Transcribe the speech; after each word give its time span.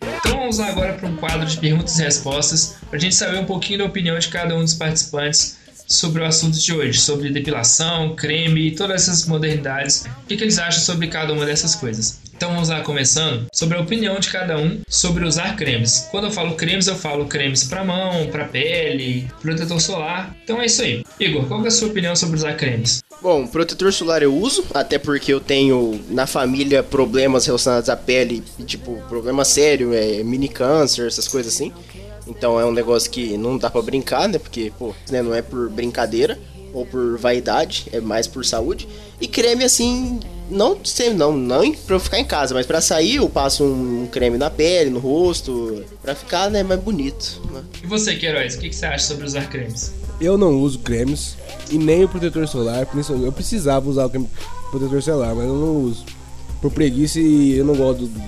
Então 0.00 0.38
vamos 0.38 0.60
agora 0.60 0.94
para 0.94 1.08
um 1.08 1.16
quadro 1.16 1.46
de 1.46 1.56
perguntas 1.58 1.98
e 1.98 2.02
respostas, 2.02 2.76
para 2.88 2.96
a 2.96 3.00
gente 3.00 3.14
saber 3.14 3.38
um 3.38 3.44
pouquinho 3.44 3.80
da 3.80 3.84
opinião 3.84 4.18
de 4.18 4.28
cada 4.28 4.56
um 4.56 4.60
dos 4.60 4.74
participantes 4.74 5.58
sobre 5.86 6.22
o 6.22 6.24
assunto 6.24 6.58
de 6.58 6.72
hoje, 6.72 6.98
sobre 6.98 7.30
depilação, 7.30 8.16
creme 8.16 8.68
e 8.68 8.74
todas 8.74 9.02
essas 9.02 9.26
modernidades. 9.26 10.06
O 10.22 10.26
que, 10.26 10.36
que 10.36 10.44
eles 10.44 10.58
acham 10.58 10.80
sobre 10.80 11.08
cada 11.08 11.32
uma 11.32 11.44
dessas 11.44 11.74
coisas? 11.74 12.23
Então 12.36 12.50
vamos 12.50 12.68
lá 12.68 12.80
começando 12.80 13.46
sobre 13.54 13.78
a 13.78 13.80
opinião 13.80 14.18
de 14.18 14.28
cada 14.28 14.58
um 14.58 14.80
sobre 14.88 15.24
usar 15.24 15.54
cremes. 15.54 16.08
Quando 16.10 16.24
eu 16.24 16.30
falo 16.32 16.56
cremes, 16.56 16.88
eu 16.88 16.96
falo 16.96 17.26
cremes 17.26 17.62
para 17.62 17.84
mão, 17.84 18.26
para 18.26 18.44
pele, 18.44 19.30
protetor 19.40 19.80
solar. 19.80 20.36
Então 20.42 20.60
é 20.60 20.66
isso 20.66 20.82
aí. 20.82 21.04
Igor, 21.20 21.46
qual 21.46 21.64
é 21.64 21.68
a 21.68 21.70
sua 21.70 21.88
opinião 21.88 22.16
sobre 22.16 22.36
usar 22.36 22.54
cremes? 22.54 23.04
Bom, 23.22 23.46
protetor 23.46 23.92
solar 23.92 24.20
eu 24.20 24.34
uso, 24.34 24.64
até 24.74 24.98
porque 24.98 25.32
eu 25.32 25.40
tenho 25.40 26.04
na 26.10 26.26
família 26.26 26.82
problemas 26.82 27.46
relacionados 27.46 27.88
à 27.88 27.96
pele, 27.96 28.42
tipo, 28.66 29.00
problema 29.08 29.44
sério, 29.44 29.94
é 29.94 30.22
mini 30.24 30.48
câncer, 30.48 31.06
essas 31.06 31.28
coisas 31.28 31.54
assim. 31.54 31.72
Então 32.26 32.58
é 32.58 32.66
um 32.66 32.72
negócio 32.72 33.10
que 33.12 33.38
não 33.38 33.56
dá 33.56 33.70
para 33.70 33.80
brincar, 33.80 34.28
né? 34.28 34.40
Porque, 34.40 34.72
pô, 34.76 34.92
né, 35.08 35.22
não 35.22 35.32
é 35.32 35.40
por 35.40 35.70
brincadeira 35.70 36.36
ou 36.72 36.84
por 36.84 37.16
vaidade, 37.16 37.86
é 37.92 38.00
mais 38.00 38.26
por 38.26 38.44
saúde. 38.44 38.88
E 39.20 39.28
creme 39.28 39.62
assim, 39.62 40.18
não 40.50 40.78
sei, 40.84 41.12
não, 41.12 41.36
não 41.36 41.72
pra 41.72 41.96
eu 41.96 42.00
ficar 42.00 42.18
em 42.18 42.24
casa, 42.24 42.54
mas 42.54 42.66
pra 42.66 42.80
sair 42.80 43.16
eu 43.16 43.28
passo 43.28 43.64
um 43.64 44.06
creme 44.10 44.36
na 44.36 44.50
pele, 44.50 44.90
no 44.90 44.98
rosto, 44.98 45.84
pra 46.02 46.14
ficar 46.14 46.50
né, 46.50 46.62
mais 46.62 46.80
bonito. 46.80 47.40
Né? 47.52 47.62
E 47.82 47.86
você, 47.86 48.14
Queiroz, 48.14 48.54
o 48.54 48.58
que, 48.58 48.68
que 48.68 48.76
você 48.76 48.86
acha 48.86 49.06
sobre 49.06 49.24
usar 49.24 49.48
cremes? 49.48 49.92
Eu 50.20 50.38
não 50.38 50.60
uso 50.60 50.78
cremes 50.78 51.36
e 51.70 51.78
nem 51.78 52.04
o 52.04 52.08
protetor 52.08 52.46
solar. 52.46 52.86
Eu 53.22 53.32
precisava 53.32 53.88
usar 53.88 54.06
o 54.06 54.10
creme 54.10 54.28
protetor 54.70 55.02
solar, 55.02 55.34
mas 55.34 55.46
eu 55.46 55.54
não 55.54 55.76
uso. 55.82 56.04
Por 56.60 56.70
preguiça 56.70 57.20
e 57.20 57.58
eu 57.58 57.64
não 57.64 57.74
gosto 57.74 58.06
da 58.06 58.20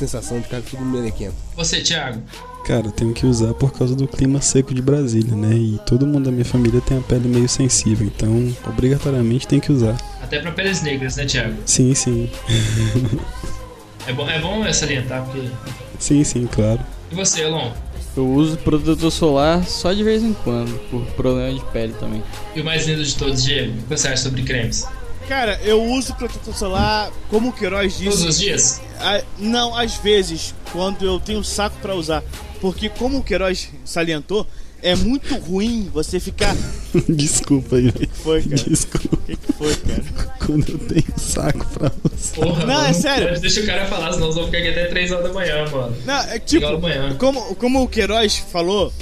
sensação 0.00 0.38
de 0.38 0.44
ficar 0.44 0.62
tudo 0.62 0.84
melequento. 0.84 1.34
Você, 1.56 1.80
Thiago? 1.80 2.22
Cara, 2.64 2.86
eu 2.86 2.92
tenho 2.92 3.12
que 3.12 3.26
usar 3.26 3.54
por 3.54 3.72
causa 3.72 3.94
do 3.94 4.06
clima 4.06 4.40
seco 4.40 4.74
de 4.74 4.82
Brasília, 4.82 5.34
né? 5.34 5.54
E 5.54 5.80
todo 5.86 6.06
mundo 6.06 6.26
da 6.26 6.30
minha 6.30 6.44
família 6.44 6.80
tem 6.80 6.98
a 6.98 7.00
pele 7.00 7.28
meio 7.28 7.48
sensível, 7.48 8.06
então 8.06 8.54
obrigatoriamente 8.66 9.46
tem 9.46 9.60
que 9.60 9.72
usar. 9.72 9.96
Até 10.22 10.38
pra 10.40 10.52
peles 10.52 10.82
negras, 10.82 11.16
né, 11.16 11.24
Thiago? 11.24 11.56
Sim, 11.66 11.94
sim. 11.94 12.30
é 14.06 14.12
bom, 14.12 14.28
é 14.28 14.38
bom 14.38 14.72
salientar, 14.72 15.24
porque. 15.24 15.48
Sim, 15.98 16.22
sim, 16.24 16.46
claro. 16.46 16.80
E 17.10 17.14
você, 17.14 17.42
Elon? 17.42 17.72
Eu 18.16 18.28
uso 18.28 18.56
protetor 18.58 19.10
solar 19.10 19.64
só 19.64 19.92
de 19.92 20.02
vez 20.02 20.22
em 20.22 20.32
quando, 20.32 20.78
por 20.90 21.02
problema 21.14 21.52
de 21.52 21.64
pele 21.66 21.94
também. 21.98 22.22
E 22.54 22.60
o 22.60 22.64
mais 22.64 22.86
lindo 22.86 23.04
de 23.04 23.16
todos, 23.16 23.42
Diego, 23.42 23.72
o 23.72 23.82
que 23.82 23.96
você 23.96 24.08
acha 24.08 24.24
sobre 24.24 24.42
cremes? 24.42 24.86
Cara, 25.30 25.60
eu 25.62 25.80
uso 25.80 26.12
protetor 26.16 26.52
solar, 26.52 27.08
como 27.28 27.50
o 27.50 27.52
Queiroz 27.52 27.96
disse. 27.96 28.18
Todos 28.18 28.24
os 28.24 28.38
dias? 28.40 28.80
A, 28.98 29.22
não, 29.38 29.76
às 29.76 29.94
vezes, 29.94 30.52
quando 30.72 31.04
eu 31.04 31.20
tenho 31.20 31.44
saco 31.44 31.76
para 31.80 31.94
usar. 31.94 32.24
Porque, 32.60 32.88
como 32.88 33.18
o 33.18 33.22
Queiroz 33.22 33.68
salientou, 33.84 34.44
é 34.82 34.96
muito 34.96 35.32
ruim 35.36 35.88
você 35.94 36.18
ficar. 36.18 36.52
Desculpa 37.08 37.76
aí, 37.76 37.92
velho. 37.92 38.10
Foi, 38.12 38.42
cara. 38.42 38.56
Desculpa. 38.56 39.14
O 39.14 39.18
que, 39.18 39.36
que 39.36 39.52
foi, 39.52 39.76
cara? 39.76 40.04
Quando 40.44 40.68
eu 40.68 40.78
tenho 40.80 41.14
saco 41.16 41.64
pra 41.78 41.92
usar. 42.12 42.34
Porra, 42.34 42.66
não, 42.66 42.74
mano, 42.74 42.88
é 42.88 42.92
sério. 42.92 43.40
Deixa 43.40 43.60
o 43.60 43.66
cara 43.66 43.86
falar, 43.86 44.12
senão 44.12 44.26
nós 44.26 44.34
vamos 44.34 44.50
ficar 44.50 44.58
aqui 44.58 44.70
até 44.70 44.86
3 44.86 45.12
horas 45.12 45.24
da 45.28 45.32
manhã, 45.32 45.64
mano. 45.70 45.96
Não, 46.04 46.20
é 46.22 46.40
tipo, 46.40 46.66
como, 47.18 47.54
como 47.54 47.82
o 47.84 47.88
Queiroz 47.88 48.36
falou, 48.36 48.92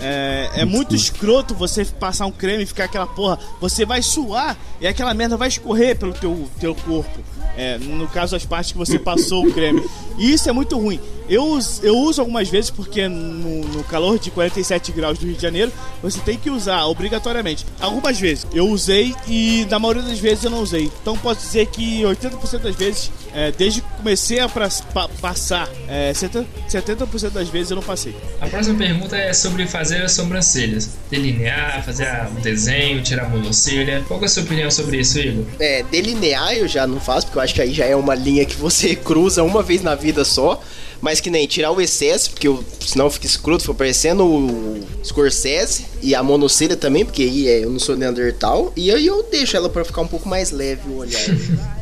é, 0.00 0.50
é 0.56 0.64
muito 0.64 0.94
escroto 0.94 1.54
você 1.54 1.84
passar 1.84 2.26
um 2.26 2.32
creme 2.32 2.62
e 2.62 2.66
ficar 2.66 2.84
aquela 2.84 3.06
porra. 3.06 3.38
Você 3.60 3.84
vai 3.84 4.02
suar 4.02 4.56
e 4.80 4.86
aquela 4.86 5.14
merda 5.14 5.36
vai 5.36 5.48
escorrer 5.48 5.96
pelo 5.96 6.12
teu, 6.12 6.48
teu 6.60 6.74
corpo. 6.74 7.18
É, 7.56 7.78
no 7.78 8.06
caso, 8.08 8.36
as 8.36 8.44
partes 8.44 8.72
que 8.72 8.78
você 8.78 8.98
passou 8.98 9.46
o 9.46 9.52
creme. 9.52 9.82
E 10.18 10.32
isso 10.32 10.48
é 10.48 10.52
muito 10.52 10.76
ruim. 10.78 11.00
Eu, 11.28 11.58
eu 11.82 11.96
uso 11.96 12.22
algumas 12.22 12.48
vezes 12.48 12.70
porque 12.70 13.06
no, 13.06 13.60
no, 13.60 13.84
calor 13.84 14.18
de 14.18 14.30
47 14.30 14.92
graus 14.92 15.18
do 15.18 15.26
Rio 15.26 15.34
de 15.34 15.42
Janeiro 15.42 15.70
você 16.02 16.18
tem 16.20 16.38
que 16.38 16.48
usar 16.48 16.86
obrigatoriamente. 16.86 17.66
Algumas 17.78 18.18
vezes 18.18 18.46
eu 18.52 18.66
usei 18.66 19.14
e 19.26 19.66
na 19.70 19.78
maioria 19.78 20.02
das 20.02 20.18
vezes 20.18 20.44
eu 20.44 20.50
não 20.50 20.62
usei. 20.62 20.90
Então 21.02 21.16
posso 21.18 21.42
dizer 21.42 21.66
que 21.66 22.00
80% 22.02 22.58
das 22.60 22.74
vezes, 22.74 23.12
é, 23.34 23.52
desde 23.52 23.82
que 23.82 23.88
comecei 23.98 24.40
a 24.40 24.48
pra, 24.48 24.70
pa, 24.94 25.08
passar, 25.20 25.68
é, 25.86 26.12
70%, 26.12 26.46
70 26.66 27.06
das 27.30 27.48
vezes 27.48 27.70
eu 27.70 27.76
não 27.76 27.82
passei. 27.82 28.16
A 28.40 28.46
próxima 28.46 28.78
pergunta 28.78 29.14
é 29.14 29.32
sobre 29.34 29.66
fazer 29.66 30.02
as 30.02 30.12
sobrancelhas. 30.12 30.96
Delinear, 31.10 31.84
fazer 31.84 32.08
um 32.36 32.40
desenho, 32.40 33.02
tirar 33.02 33.26
a 33.26 33.28
monocelha. 33.28 34.02
Qual 34.08 34.20
é 34.22 34.24
a 34.24 34.28
sua 34.28 34.44
opinião 34.44 34.70
sobre 34.70 35.00
isso, 35.00 35.18
Igor? 35.18 35.44
É, 35.60 35.82
delinear 35.90 36.54
eu 36.54 36.66
já 36.66 36.86
não 36.86 36.98
faço, 36.98 37.26
porque 37.26 37.37
eu 37.38 37.44
acho 37.44 37.54
que 37.54 37.62
aí 37.62 37.72
já 37.72 37.84
é 37.84 37.96
uma 37.96 38.14
linha 38.14 38.44
que 38.44 38.56
você 38.56 38.94
cruza 38.96 39.42
uma 39.42 39.62
vez 39.62 39.82
na 39.82 39.94
vida 39.94 40.24
só. 40.24 40.60
Mas 41.00 41.20
que 41.20 41.30
nem 41.30 41.46
tirar 41.46 41.70
o 41.70 41.80
excesso, 41.80 42.32
porque 42.32 42.48
eu, 42.48 42.64
senão 42.80 43.08
fica 43.08 43.24
escroto, 43.24 43.62
fica 43.62 43.74
parecendo 43.74 44.24
o 44.24 44.80
Scorsese 45.04 45.84
e 46.02 46.12
a 46.12 46.24
monocelha 46.24 46.76
também, 46.76 47.04
porque 47.04 47.22
aí 47.22 47.46
é, 47.46 47.62
eu 47.62 47.70
não 47.70 47.78
sou 47.78 47.96
Neandertal. 47.96 48.72
E 48.76 48.90
aí 48.90 49.06
eu 49.06 49.22
deixo 49.22 49.56
ela 49.56 49.68
para 49.68 49.84
ficar 49.84 50.00
um 50.00 50.08
pouco 50.08 50.28
mais 50.28 50.50
leve 50.50 50.90
o 50.90 50.96
olhar. 50.96 51.22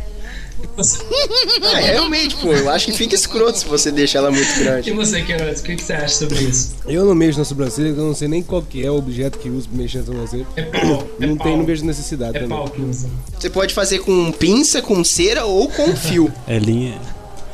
ah, 1.62 1.76
realmente, 1.78 2.37
pô, 2.37 2.53
eu 2.53 2.70
acho 2.70 2.87
que 2.87 2.92
fica 2.92 3.14
escroto 3.14 3.59
se 3.59 3.64
você 3.66 3.91
deixar 3.91 4.19
ela 4.20 4.31
muito 4.31 4.59
grande. 4.59 4.91
E 4.91 4.92
você, 4.92 5.22
Queiroz, 5.22 5.60
o 5.60 5.62
que, 5.62 5.76
que 5.76 5.82
você 5.82 5.92
acha 5.94 6.14
sobre 6.16 6.38
isso? 6.41 6.75
Eu 6.87 7.04
não 7.04 7.14
mexo 7.14 7.38
na 7.38 7.44
sobrancelha, 7.44 7.88
eu 7.88 7.97
não 7.97 8.14
sei 8.14 8.28
nem 8.28 8.42
qual 8.42 8.62
que 8.62 8.84
é 8.84 8.91
o 8.91 8.97
objeto 8.97 9.38
que 9.38 9.48
uso 9.48 9.69
pra 9.69 9.78
mexer 9.78 9.98
na 9.98 10.04
sobrancelha. 10.04 10.47
É 10.56 10.62
pau. 10.62 11.09
Não 11.19 11.26
é 11.26 11.28
tem, 11.28 11.37
pau. 11.38 11.56
não 11.56 11.64
vejo 11.64 11.84
necessidade 11.84 12.37
É 12.37 12.41
também. 12.41 12.56
pau 12.56 12.69
que 12.69 12.81
usa. 12.82 13.09
Você 13.38 13.48
pode 13.50 13.72
fazer 13.75 14.00
com 14.00 14.31
pinça, 14.32 14.82
com 14.82 15.03
cera 15.03 15.44
ou 15.47 15.69
com 15.69 15.94
fio. 15.97 16.32
É 16.47 16.59
linha. 16.59 17.00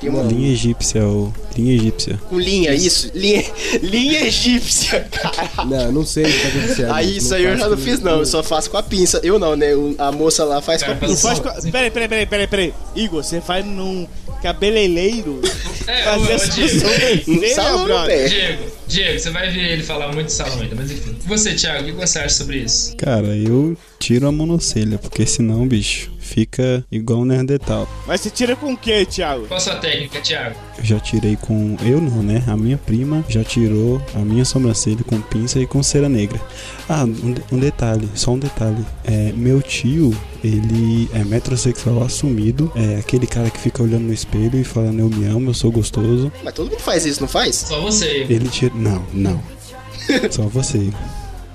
Tem 0.02 0.10
uma 0.10 0.22
Linha 0.24 0.52
egípcia, 0.52 1.04
ou 1.06 1.32
linha 1.56 1.74
egípcia. 1.74 2.18
com 2.28 2.38
linha, 2.38 2.74
isso. 2.74 3.10
Linha, 3.14 3.44
linha 3.82 4.26
egípcia, 4.26 5.00
cara. 5.10 5.64
Não, 5.64 5.92
não 5.92 6.04
sei 6.04 6.24
o 6.24 6.26
que 6.26 6.40
tá 6.42 6.48
acontecendo. 6.48 6.92
Aí 6.92 7.16
isso 7.18 7.34
aí 7.34 7.44
eu 7.44 7.56
já 7.56 7.68
não 7.68 7.76
fiz, 7.78 8.00
não. 8.00 8.18
Eu 8.18 8.26
só 8.26 8.42
faço 8.42 8.68
com 8.70 8.76
a 8.76 8.82
pinça. 8.82 9.20
Eu 9.22 9.38
não, 9.38 9.54
né? 9.54 9.68
A 9.98 10.10
moça 10.10 10.44
lá 10.44 10.60
faz 10.60 10.82
com 10.82 10.90
a 10.90 10.94
pinça. 10.96 11.28
Faz 11.28 11.38
com 11.38 11.48
a... 11.48 11.52
Peraí, 11.70 11.90
peraí, 11.90 12.08
peraí, 12.08 12.26
peraí, 12.26 12.46
peraí. 12.48 12.74
Igor, 12.96 13.22
você 13.22 13.40
faz 13.40 13.64
num 13.64 14.06
cabeleireiro 14.42 15.40
É, 15.86 16.02
fazer 16.02 16.50
Diego. 16.50 16.80
sobrancelha, 16.80 17.54
salão. 17.54 18.06
Diego, 18.28 18.62
Diego, 18.88 19.18
você 19.20 19.30
vai 19.30 19.50
ver 19.50 19.72
ele 19.72 19.82
falar 19.82 20.12
muito 20.12 20.26
de 20.26 20.32
salão 20.32 20.60
ainda, 20.60 20.74
mas 20.74 20.90
enfim. 20.90 21.16
E 21.24 21.28
você, 21.28 21.54
Thiago, 21.54 21.82
o 21.82 21.84
que 21.86 21.92
você 21.92 22.18
acha 22.18 22.34
sobre 22.34 22.58
isso? 22.58 22.96
Cara, 22.96 23.28
eu 23.36 23.76
tiro 23.98 24.26
a 24.26 24.32
monocelha, 24.32 24.98
porque 24.98 25.24
senão, 25.26 25.66
bicho, 25.66 26.10
fica 26.32 26.84
igual 26.90 27.20
um 27.20 27.24
Neandertal. 27.24 27.86
Mas 28.06 28.20
você 28.22 28.30
tira 28.30 28.56
com 28.56 28.72
o 28.72 28.76
que, 28.76 29.04
Thiago? 29.04 29.46
Qual 29.46 29.58
a 29.58 29.60
sua 29.60 29.76
técnica, 29.76 30.20
Thiago? 30.20 30.56
Eu 30.78 30.84
já 30.84 30.98
tirei 30.98 31.36
com. 31.36 31.76
Eu 31.84 32.00
não, 32.00 32.22
né? 32.22 32.42
A 32.46 32.56
minha 32.56 32.78
prima 32.78 33.24
já 33.28 33.44
tirou 33.44 34.00
a 34.14 34.20
minha 34.20 34.44
sobrancelha 34.44 35.04
com 35.06 35.20
pinça 35.20 35.60
e 35.60 35.66
com 35.66 35.82
cera 35.82 36.08
negra. 36.08 36.40
Ah, 36.88 37.04
um, 37.04 37.32
de- 37.32 37.42
um 37.52 37.58
detalhe, 37.58 38.08
só 38.14 38.32
um 38.32 38.38
detalhe. 38.38 38.84
É, 39.04 39.32
meu 39.36 39.60
tio, 39.60 40.16
ele 40.42 41.08
é 41.12 41.22
metrosexual 41.24 42.02
assumido. 42.02 42.72
É 42.74 42.98
aquele 42.98 43.26
cara 43.26 43.50
que 43.50 43.58
fica 43.60 43.82
olhando 43.82 44.04
no 44.04 44.12
espelho 44.12 44.58
e 44.58 44.64
falando 44.64 44.98
eu 45.00 45.08
me 45.10 45.26
amo, 45.26 45.50
eu 45.50 45.54
sou 45.54 45.70
gostoso. 45.70 46.32
Mas 46.42 46.54
todo 46.54 46.70
mundo 46.70 46.80
faz 46.80 47.04
isso, 47.04 47.20
não 47.20 47.28
faz? 47.28 47.54
Só 47.56 47.80
você. 47.80 48.26
Ele 48.28 48.48
tira. 48.48 48.72
Não, 48.74 49.04
não. 49.12 49.40
Só 50.30 50.42
você. 50.42 50.90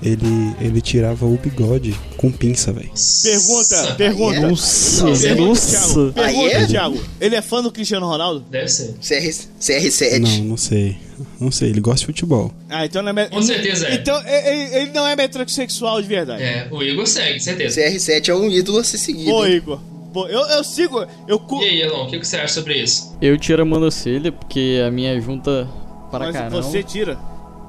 Ele, 0.00 0.54
ele 0.60 0.80
tirava 0.80 1.26
o 1.26 1.36
bigode 1.36 1.92
com 2.16 2.30
pinça, 2.30 2.72
velho. 2.72 2.88
Pergunta, 3.22 3.94
pergunta. 3.96 4.40
Nossa, 4.42 5.04
Pergunta, 5.06 5.44
nossa. 5.44 6.12
Thiago. 6.12 6.12
Aí 6.16 6.34
Pergunta, 6.34 6.56
é? 6.56 6.66
Thiago. 6.66 7.04
Ele 7.20 7.34
é 7.34 7.42
fã 7.42 7.60
do 7.62 7.72
Cristiano 7.72 8.06
Ronaldo? 8.06 8.44
Deve 8.48 8.68
ser. 8.68 8.94
CR, 9.00 9.46
CR7. 9.60 10.18
Não, 10.20 10.44
não 10.44 10.56
sei. 10.56 10.96
Não 11.40 11.50
sei, 11.50 11.70
ele 11.70 11.80
gosta 11.80 11.98
de 12.00 12.06
futebol. 12.06 12.52
Ah, 12.68 12.84
então 12.86 13.02
não 13.02 13.10
é... 13.10 13.12
met- 13.12 13.30
Com 13.30 13.42
certeza 13.42 13.88
é. 13.88 13.94
Então 13.96 14.16
ele, 14.24 14.76
ele 14.76 14.92
não 14.92 15.04
é 15.04 15.16
metrosexual 15.16 16.00
de 16.00 16.06
verdade. 16.06 16.44
É, 16.44 16.68
o 16.70 16.80
Igor 16.80 17.04
segue, 17.06 17.40
certeza. 17.40 17.80
CR7 17.80 18.28
é 18.28 18.34
um 18.36 18.48
ídolo 18.48 18.78
a 18.78 18.84
ser 18.84 18.98
seguido. 18.98 19.44
Hein? 19.44 19.54
Igor. 19.56 19.80
Pô, 20.12 20.28
eu, 20.28 20.40
eu 20.40 20.62
sigo... 20.62 21.04
Eu 21.26 21.40
cu... 21.40 21.60
E 21.60 21.64
aí, 21.64 21.82
Elon, 21.82 22.06
o 22.06 22.08
que 22.08 22.18
você 22.18 22.36
acha 22.36 22.54
sobre 22.54 22.80
isso? 22.80 23.16
Eu 23.20 23.36
tiro 23.36 23.62
a 23.62 23.64
monocelha 23.64 24.30
porque 24.30 24.80
a 24.86 24.90
minha 24.92 25.20
junta 25.20 25.68
para 26.10 26.26
Mas 26.26 26.36
caramba. 26.36 26.62
você 26.62 26.84
tira. 26.84 27.18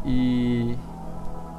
E 0.06 0.76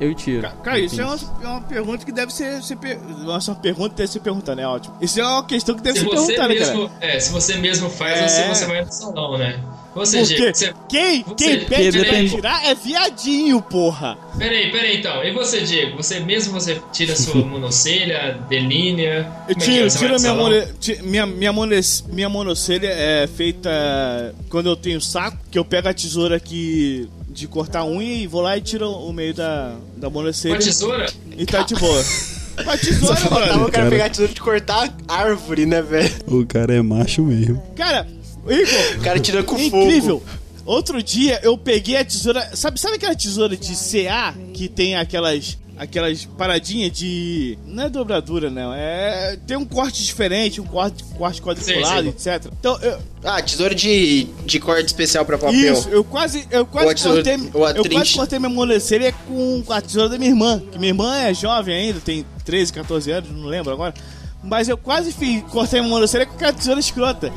eu 0.00 0.14
tiro. 0.14 0.43
Ca- 0.43 0.50
Cara, 0.62 0.79
isso 0.81 1.00
é 1.00 1.05
uma, 1.05 1.19
é 1.43 1.47
uma 1.47 1.61
pergunta 1.61 2.05
que 2.05 2.12
deve 2.12 2.32
ser... 2.32 2.62
ser. 2.62 2.79
Nossa, 3.23 3.52
uma 3.52 3.61
pergunta 3.61 3.91
que 3.91 3.97
deve 3.97 4.11
ser 4.12 4.20
perguntada, 4.20 4.61
é 4.61 4.67
ótimo. 4.67 4.97
Isso 5.00 5.20
é 5.20 5.25
uma 5.25 5.44
questão 5.44 5.75
que 5.75 5.82
deve 5.82 5.99
Se 5.99 6.05
ser 6.05 6.11
você 6.11 6.35
perguntada, 6.35 6.49
mesmo, 6.55 6.88
cara. 6.88 7.12
é, 7.17 7.20
se 7.20 7.31
você 7.32 7.56
mesmo 7.56 7.91
faz, 7.91 8.19
É. 8.19 8.23
ou 8.23 8.29
se 8.29 8.61
você 8.61 8.67
vai 8.67 8.85
no 8.85 8.93
salão, 8.93 9.38
né? 9.38 9.61
Você, 9.93 10.19
Por 10.20 10.26
Diego, 10.29 10.43
quê? 10.44 10.55
você... 10.55 10.75
Quem, 10.88 11.23
você- 11.25 11.35
quem 11.35 11.64
pede 11.64 12.05
pra 12.05 12.25
tirar 12.29 12.64
é 12.64 12.75
viadinho, 12.76 13.61
porra. 13.61 14.17
Peraí, 14.38 14.70
peraí 14.70 14.99
então. 14.99 15.25
E 15.25 15.32
você, 15.32 15.62
Diego? 15.62 15.97
Você 15.97 16.20
mesmo 16.20 16.53
você 16.53 16.81
tira 16.93 17.17
sua 17.17 17.35
monocelha, 17.44 18.38
delinea? 18.49 19.29
Eu 19.49 19.53
é 19.53 19.55
que 19.55 19.62
é? 19.62 19.64
tiro, 19.64 19.91
Você 19.91 19.99
tiro 19.99 21.03
minha, 21.03 21.03
minha, 21.03 21.26
minha, 21.26 21.53
mones- 21.53 22.05
minha 22.08 22.29
monocelha 22.29 22.87
é 22.88 23.26
feita 23.26 23.69
quando 24.49 24.69
eu 24.69 24.76
tenho 24.76 25.00
saco, 25.00 25.37
que 25.50 25.58
eu 25.58 25.64
pego 25.64 25.88
a 25.88 25.94
tesoura 25.94 26.37
aqui 26.37 27.08
de 27.32 27.47
cortar 27.47 27.81
a 27.81 27.85
unha 27.87 28.15
e 28.15 28.27
vou 28.27 28.41
lá 28.43 28.56
e 28.56 28.61
tiro 28.61 28.91
o 28.91 29.12
meio 29.12 29.32
da, 29.35 29.77
da 29.97 30.11
monocelha. 30.11 30.55
Com 30.56 30.61
a 30.61 30.65
tesoura? 30.65 31.06
E 31.37 31.47
tá 31.47 31.62
de 31.62 31.75
boa. 31.77 32.03
Com 32.65 32.69
a 32.71 32.77
tesoura, 32.77 33.17
Faltava 33.17 33.53
mano. 33.55 33.67
o 33.69 33.73
cara 33.73 33.88
pegar 33.88 34.06
a 34.06 34.11
tesoura 34.11 34.32
de 34.35 34.41
cortar 34.41 34.94
a 35.09 35.15
árvore, 35.17 35.65
né, 35.65 35.81
velho? 35.81 36.12
O 36.27 36.44
cara 36.44 36.75
é 36.75 36.82
macho 36.82 37.23
mesmo. 37.23 37.62
Cara, 37.75 38.06
Igor, 38.47 38.99
O 38.99 39.00
cara 39.03 39.19
tira 39.21 39.43
com 39.43 39.59
incrível. 39.59 40.21
fogo. 40.21 40.41
Outro 40.67 41.03
dia 41.03 41.41
eu 41.43 41.56
peguei 41.56 41.97
a 41.97 42.05
tesoura. 42.05 42.50
Sabe, 42.55 42.79
sabe 42.79 42.97
aquela 42.97 43.15
tesoura 43.15 43.56
de 43.56 43.73
CA 43.75 44.35
que 44.53 44.69
tem 44.69 44.94
aquelas. 44.97 45.56
Aquelas 45.81 46.27
paradinhas 46.27 46.93
de. 46.93 47.56
Não 47.67 47.85
é 47.85 47.88
dobradura, 47.88 48.50
não. 48.50 48.71
É. 48.75 49.38
Tem 49.47 49.56
um 49.56 49.65
corte 49.65 50.05
diferente, 50.05 50.61
um 50.61 50.67
corte, 50.67 51.03
corte 51.17 51.41
quadriculado, 51.41 52.12
Sei, 52.19 52.35
etc. 52.35 52.53
Então, 52.61 52.79
eu, 52.82 52.99
Ah, 53.25 53.41
tesoura 53.41 53.75
de, 53.75 54.25
de 54.44 54.61
corte 54.61 54.88
especial 54.88 55.25
pra 55.25 55.38
papel. 55.38 55.55
Isso, 55.73 55.88
eu 55.88 56.05
quase, 56.05 56.47
eu 56.50 56.61
a 56.62 56.67
quase 56.67 56.94
tesoura- 56.97 57.23
cortei, 57.25 57.32
a 57.35 57.71
eu 57.71 57.82
quase 57.91 58.15
cortei 58.15 58.38
minha 58.38 58.50
molecelha 58.50 59.11
com 59.27 59.65
a 59.71 59.81
tesoura 59.81 60.11
da 60.11 60.19
minha 60.19 60.31
irmã. 60.31 60.61
Que 60.71 60.79
minha 60.79 60.91
irmã 60.91 61.17
é 61.17 61.32
jovem 61.32 61.75
ainda, 61.75 61.99
tem 61.99 62.27
13, 62.44 62.71
14 62.75 63.11
anos, 63.11 63.31
não 63.31 63.47
lembro 63.47 63.73
agora. 63.73 63.94
Mas 64.44 64.69
eu 64.69 64.77
quase 64.77 65.12
fiz, 65.12 65.43
cortei 65.44 65.81
minha 65.81 65.88
molecelha 65.91 66.27
com 66.27 66.35
aquela 66.35 66.53
tesoura 66.53 66.79
escrota. 66.79 67.32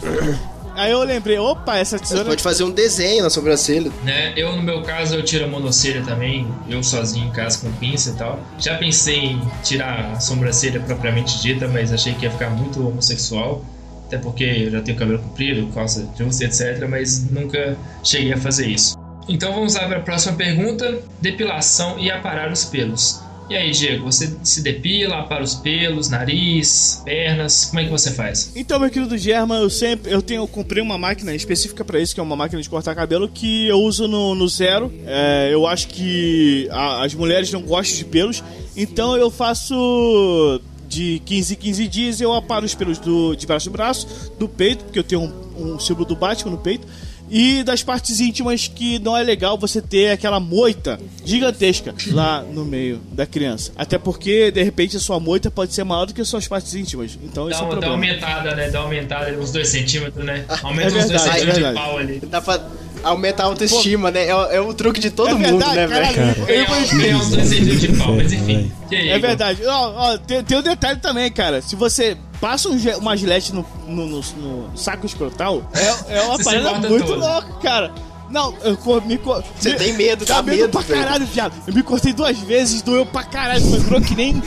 Aí 0.76 0.92
eu 0.92 1.04
lembrei, 1.04 1.38
opa, 1.38 1.78
essa 1.78 1.98
Você 1.98 2.04
tesoura. 2.06 2.26
pode 2.26 2.42
fazer 2.42 2.64
um 2.64 2.72
desenho 2.72 3.24
na 3.24 3.30
sobrancelha. 3.30 3.92
Né? 4.04 4.34
Eu, 4.36 4.56
no 4.56 4.64
meu 4.64 4.82
caso, 4.82 5.16
eu 5.16 5.24
tiro 5.24 5.46
a 5.46 5.48
monocelha 5.48 6.04
também, 6.04 6.48
eu 6.68 6.84
sozinho 6.84 7.28
em 7.28 7.32
casa 7.32 7.60
com 7.60 7.72
pinça 7.74 8.10
e 8.10 8.14
tal. 8.14 8.40
Já 8.58 8.78
pensei 8.78 9.20
em 9.20 9.42
tirar 9.64 10.14
a 10.14 10.20
sobrancelha 10.20 10.80
propriamente 10.80 11.42
dita, 11.42 11.68
mas 11.68 11.94
achei 11.94 12.14
que 12.14 12.26
ia 12.26 12.32
ficar 12.32 12.50
muito 12.50 12.88
homossexual. 12.88 13.64
Até 14.08 14.18
porque 14.18 14.44
eu 14.44 14.72
já 14.72 14.82
tenho 14.82 14.98
cabelo 14.98 15.20
comprido, 15.20 15.68
calça 15.74 16.08
justa, 16.18 16.44
etc. 16.46 16.88
Mas 16.90 17.30
nunca 17.32 17.78
cheguei 18.04 18.34
a 18.34 18.38
fazer 18.38 18.68
isso. 18.68 18.96
Então 19.28 19.54
vamos 19.54 19.76
lá 19.76 19.88
para 19.88 19.98
a 19.98 20.02
próxima 20.02 20.36
pergunta: 20.36 21.00
depilação 21.22 21.98
e 21.98 22.12
aparar 22.12 22.52
os 22.52 22.66
pelos. 22.66 23.22
E 23.50 23.56
aí, 23.56 23.72
Diego, 23.72 24.06
você 24.06 24.34
se 24.44 24.62
depila, 24.64 25.20
apara 25.20 25.44
os 25.44 25.54
pelos, 25.56 26.10
nariz, 26.10 27.02
pernas, 27.06 27.66
como 27.66 27.80
é 27.82 27.84
que 27.84 27.90
você 27.92 28.12
faz? 28.12 28.52
Então, 28.56 28.80
meu 28.80 28.90
querido 28.90 29.18
Germa, 29.18 29.58
eu 29.58 29.70
sempre 29.70 30.12
eu 30.12 30.22
tenho 30.22 30.42
eu 30.44 30.48
comprei 30.48 30.82
uma 30.82 30.98
máquina 30.98 31.36
específica 31.36 31.84
pra 31.86 32.00
isso, 32.00 32.14
que 32.14 32.20
é 32.20 32.24
uma 32.24 32.36
máquina 32.36 32.62
de 32.62 32.70
cortar 32.70 32.96
cabelo 32.96 33.28
que 33.28 33.68
eu 33.68 33.80
uso 33.80 34.08
no, 34.08 34.34
no 34.34 34.48
zero. 34.48 34.92
É, 35.06 35.50
eu 35.52 35.68
acho 35.68 35.90
que 35.90 36.68
a- 36.72 37.04
as 37.04 37.14
mulheres 37.14 37.52
não 37.52 37.62
gostam 37.62 37.98
de 37.98 38.06
pelos, 38.06 38.42
então 38.76 39.16
eu 39.18 39.30
faço 39.30 40.62
de 40.88 41.22
15 41.26 41.54
em 41.54 41.58
15 41.58 41.88
dias 41.88 42.22
eu 42.22 42.34
aparo 42.34 42.66
os 42.66 42.76
pelos 42.76 42.98
do, 43.00 43.36
de 43.36 43.46
braço 43.48 43.68
a 43.70 43.72
braço, 43.72 44.32
do 44.40 44.48
peito, 44.48 44.84
porque 44.86 45.00
eu 45.00 45.04
tenho 45.04 45.22
um, 45.58 45.74
um 45.74 45.80
símbolo 45.80 46.06
do 46.06 46.16
Batman 46.16 46.52
no 46.52 46.58
peito. 46.58 46.88
E 47.30 47.64
das 47.64 47.82
partes 47.82 48.20
íntimas 48.20 48.68
que 48.68 49.00
não 49.00 49.18
é 49.18 49.24
legal 49.24 49.58
você 49.58 49.82
ter 49.82 50.12
aquela 50.12 50.40
moita 50.40 51.00
gigantesca 51.26 51.94
lá 52.12 52.42
no 52.44 52.64
meio 52.66 53.02
da 53.12 53.26
criança. 53.26 53.72
Até 53.76 53.98
porque, 53.98 54.52
de 54.52 54.62
repente, 54.62 54.98
a 54.98 55.00
sua 55.00 55.20
moita 55.20 55.50
pode 55.50 55.74
ser 55.74 55.84
maior 55.84 56.06
do 56.06 56.14
que 56.14 56.22
as 56.22 56.28
suas 56.28 56.48
partes 56.48 56.76
íntimas. 56.76 57.18
Então 57.24 57.50
isso 57.50 57.58
é 57.60 57.62
Dá, 57.62 57.66
um 57.66 57.70
uma- 57.70 57.76
dá 57.76 57.88
problema. 57.88 57.96
uma 57.96 58.06
aumentada, 58.14 58.56
né? 58.56 58.70
Dá 58.70 58.80
uma 58.80 58.86
aumentada 58.86 59.32
uns 59.40 59.52
2 59.52 59.68
centímetros, 59.68 60.24
né? 60.24 60.46
Aumenta 60.62 60.84
é 60.84 60.88
uns 60.88 60.94
2 60.94 61.08
verdade, 61.10 61.30
é 61.30 61.32
centímetros 61.34 61.56
de 61.56 61.62
verdade. 61.64 61.86
pau 61.88 61.98
ali. 61.98 62.20
Dá 62.26 62.42
pra 62.42 62.68
aumentar 63.04 63.44
a 63.44 63.46
autoestima, 63.48 64.12
né? 64.12 64.28
É, 64.28 64.36
o- 64.36 64.52
é 64.52 64.62
o 64.62 64.74
truque 64.74 65.00
de 65.00 65.10
todo 65.10 65.30
É 65.30 65.34
mundo, 65.34 65.44
verdade, 65.60 65.76
né, 65.76 65.88
caralho. 65.88 66.16
velho? 66.46 66.66
Cara, 66.68 66.82
uns- 66.82 66.94
ganhar 66.94 67.18
uns 67.18 67.30
2 67.30 67.48
centímetros 67.48 67.82
de 67.82 67.88
pau, 67.98 68.16
mas 68.16 68.32
enfim. 68.34 68.72
Aí, 68.92 69.10
É 69.10 69.20
verdade. 69.20 69.66
Ó, 69.66 69.94
ó, 70.14 70.18
tem, 70.18 70.44
tem 70.44 70.58
um 70.58 70.62
detalhe 70.62 71.00
também, 71.00 71.32
cara. 71.32 71.62
Se 71.62 71.76
você 71.76 72.16
passa 72.44 72.68
um, 72.68 72.78
uma 73.00 73.16
gilete 73.16 73.54
no, 73.54 73.66
no, 73.88 74.06
no- 74.06 74.22
no 74.22 74.78
saco 74.78 75.06
escrotal, 75.06 75.64
é, 75.74 76.18
é 76.18 76.22
uma 76.24 76.38
parada 76.38 76.90
muito 76.90 77.14
louca, 77.16 77.54
cara. 77.62 77.94
Não, 78.30 78.54
eu 78.64 78.76
co- 78.76 79.00
me 79.00 79.18
Você 79.18 79.70
me- 79.70 79.76
tem 79.78 79.94
medo, 79.94 80.26
dá 80.26 80.36
dá 80.36 80.44
medo 80.44 80.58
medo, 80.62 80.72
pra 80.72 80.82
velho. 80.82 81.02
caralho, 81.04 81.26
viado. 81.26 81.54
Eu 81.66 81.74
me 81.74 81.82
cortei 81.84 82.12
duas 82.12 82.38
vezes, 82.40 82.82
doeu 82.82 83.06
pra 83.06 83.24
caralho, 83.24 83.62
sangrou 83.62 84.02
que 84.02 84.14
nem 84.14 84.42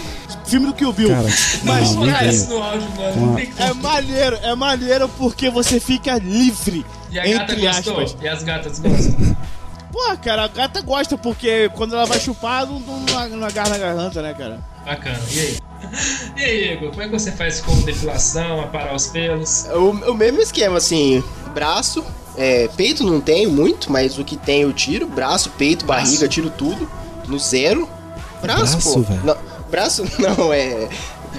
filme 0.44 0.66
do 0.66 0.74
Kill 0.74 0.92
Bill. 0.92 1.08
Cara, 1.08 1.28
Mas, 1.62 1.94
não, 1.94 2.06
cara, 2.06 2.32
no 2.32 2.62
áudio, 2.62 2.88
mano. 2.96 3.38
É 3.58 3.72
maneiro, 3.72 4.38
é 4.42 4.54
maneiro 4.54 5.08
porque 5.16 5.48
você 5.48 5.80
fica 5.80 6.18
livre. 6.18 6.84
E 7.10 7.18
a 7.18 7.22
gata 7.24 7.52
entre 7.54 7.66
gostou? 7.66 8.00
aspas. 8.02 8.16
E 8.22 8.28
as 8.28 8.42
gatas 8.42 8.78
gostam? 8.78 9.36
Pô, 9.90 10.16
cara, 10.22 10.44
a 10.44 10.48
gata 10.48 10.82
gosta, 10.82 11.16
porque 11.16 11.70
quando 11.74 11.94
ela 11.94 12.04
vai 12.04 12.20
chupar, 12.20 12.66
não, 12.66 12.78
não, 12.80 13.28
não 13.38 13.46
agarra 13.46 13.70
na 13.70 13.78
garganta, 13.78 14.20
né, 14.20 14.34
cara? 14.34 14.60
Bacana. 14.84 15.18
E 15.30 15.38
aí? 15.40 15.56
E 16.36 16.42
aí, 16.42 16.72
Igor? 16.74 16.90
Como 16.90 17.02
é 17.02 17.06
que 17.06 17.12
você 17.12 17.32
faz 17.32 17.60
com 17.60 17.74
depilação, 17.82 18.60
aparar 18.60 18.94
os 18.94 19.06
pelos? 19.06 19.66
O, 19.66 19.90
o 20.10 20.14
mesmo 20.14 20.40
esquema, 20.40 20.78
assim, 20.78 21.22
braço, 21.54 22.04
é, 22.36 22.68
peito 22.76 23.04
não 23.04 23.20
tenho 23.20 23.50
muito, 23.50 23.90
mas 23.90 24.18
o 24.18 24.24
que 24.24 24.36
tem 24.36 24.62
eu 24.62 24.72
tiro, 24.72 25.06
braço, 25.06 25.50
peito, 25.50 25.84
Braço? 25.86 26.04
barriga, 26.04 26.28
tiro 26.28 26.50
tudo, 26.50 26.88
no 27.26 27.38
zero. 27.38 27.88
Braço, 28.42 28.72
Braço, 28.72 28.92
pô. 28.94 29.00
velho? 29.02 29.24
Não, 29.24 29.36
braço 29.70 30.04
não, 30.18 30.52
é 30.52 30.88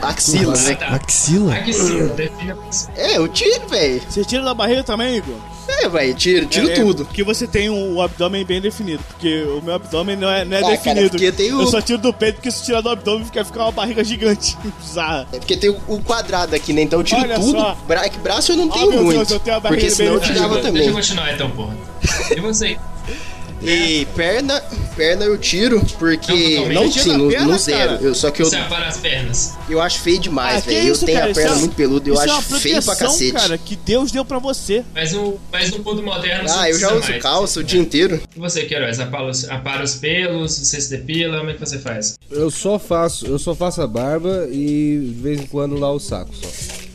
axila, 0.02 0.56
né? 0.56 0.78
Axila? 0.90 1.54
Aqui 1.54 1.74
sim, 1.74 2.08
define 2.16 2.52
a 2.52 2.58
É, 2.96 3.18
eu 3.18 3.28
tiro, 3.28 3.68
velho. 3.68 4.02
Você 4.10 4.24
tira 4.24 4.44
da 4.44 4.54
barriga 4.54 4.84
também, 4.84 5.18
Igor? 5.18 5.36
É, 5.68 5.90
velho, 5.90 6.14
tiro, 6.16 6.46
tiro 6.46 6.70
É, 6.70 6.74
tudo. 6.76 7.06
Porque 7.06 7.24
você 7.24 7.46
tem 7.46 7.70
um, 7.70 7.96
o 7.96 8.02
abdômen 8.02 8.46
bem 8.46 8.60
definido. 8.62 9.04
Porque 9.08 9.44
o 9.44 9.62
meu 9.62 9.74
abdômen 9.76 10.16
não 10.16 10.30
é, 10.30 10.44
não 10.46 10.56
é 10.56 10.60
Ah, 10.60 10.64
cara, 10.64 10.76
definido. 10.78 11.10
porque 11.12 11.32
tem 11.32 11.54
o- 11.54 11.62
Eu 11.62 11.68
só 11.68 11.82
tiro 11.82 12.00
do 12.00 12.14
peito, 12.14 12.36
porque 12.36 12.50
se 12.52 12.64
tirar 12.64 12.82
do 12.82 12.90
abdômen 12.90 13.26
fica, 13.26 13.44
fica 13.44 13.62
uma 13.62 13.72
barriga 13.72 14.04
gigante. 14.04 14.58
Bizarra. 14.80 15.28
É 15.34 15.38
porque 15.40 15.58
tem 15.58 15.70
o, 15.70 15.78
o 15.88 16.02
quadrado 16.02 16.56
aqui, 16.56 16.72
né? 16.74 16.82
Então 16.82 17.00
eu 17.00 17.04
tiro 17.04 17.22
Olha 17.22 17.36
tudo. 17.36 17.60
só. 17.60 17.78
Bra 17.88 18.04
braço 18.24 18.52
eu 18.54 18.58
não 18.58 18.68
Oh, 18.68 18.72
tenho 18.74 18.90
meu 18.92 19.04
muito. 19.04 19.18
Deus, 19.18 19.32
eu 19.32 19.40
tenho 19.40 19.58
a 19.58 19.60
barriga 19.60 19.82
porque 19.82 19.96
senão 19.96 20.14
eu 20.14 20.20
bem 20.20 20.28
tirava 20.30 20.54
Deixa 20.56 20.68
eu 20.70 20.74
também. 20.74 20.92
continuar 20.94 21.34
então, 21.34 21.50
porra. 21.52 21.76
E 22.36 22.40
você? 22.40 22.78
E 23.62 24.06
perna, 24.16 24.62
perna 24.96 25.26
eu 25.26 25.38
tiro, 25.38 25.84
porque. 25.98 26.60
Não. 26.60 26.84
Não, 26.84 26.90
Tira 26.92 27.04
sim, 27.04 27.18
no, 27.18 27.28
perna, 27.30 27.46
no 27.48 27.58
zero. 27.58 27.94
Eu, 28.06 28.14
só 28.14 28.30
que 28.30 28.42
eu, 28.44 28.46
Você 28.46 28.56
apara 28.56 28.88
as 28.88 28.98
pernas. 28.98 29.54
eu 29.68 29.82
acho 29.82 30.00
feio 30.00 30.20
demais, 30.20 30.58
Ah, 30.64 30.70
velho. 30.70 30.88
Eu 30.90 30.94
isso, 30.94 31.06
tenho 31.06 31.18
cara? 31.20 31.32
a 31.32 31.34
perna 31.34 31.50
Isso 31.50 31.58
é- 31.58 31.62
muito 31.62 31.76
peluda, 31.76 32.10
eu 32.10 32.16
é 32.16 32.24
acho 32.24 32.34
uma 32.50 32.60
feio 32.60 32.84
pra 32.84 32.96
cacete. 32.96 33.32
cara, 33.34 33.58
que 33.58 33.76
Deus 33.76 34.12
deu 34.12 34.24
pra 34.24 34.38
você. 34.40 34.84
Mas 34.94 35.12
no, 35.12 35.40
mas 35.52 35.72
no 35.72 35.80
mundo 35.84 36.04
moderno. 36.04 36.48
Ah, 36.52 36.70
eu 36.70 36.78
já 36.80 36.94
uso 36.94 37.10
mais, 37.10 37.22
calça 37.22 37.60
o 37.60 37.64
dia 37.64 37.80
inteiro. 37.82 38.22
E 38.36 38.40
você, 38.40 38.64
Queiroz? 38.66 39.00
Apara 39.00 39.26
os, 39.30 39.50
apara 39.50 39.84
os 39.84 39.96
pelos, 39.96 40.54
você 40.58 40.80
se 40.80 40.90
depila, 40.92 41.38
como 41.40 41.50
é 41.50 41.54
que 41.54 41.60
você 41.60 41.80
faz? 41.80 42.16
Eu 42.30 42.52
só 42.52 42.78
faço, 42.78 43.26
eu 43.26 43.40
só 43.40 43.56
faço 43.56 43.82
a 43.82 43.88
barba 43.88 44.48
e 44.52 45.00
de 45.04 45.22
vez 45.22 45.42
em 45.42 45.46
quando 45.48 45.78
lá 45.80 45.92
o 45.92 46.00
saco 46.00 46.30
só. 46.36 46.48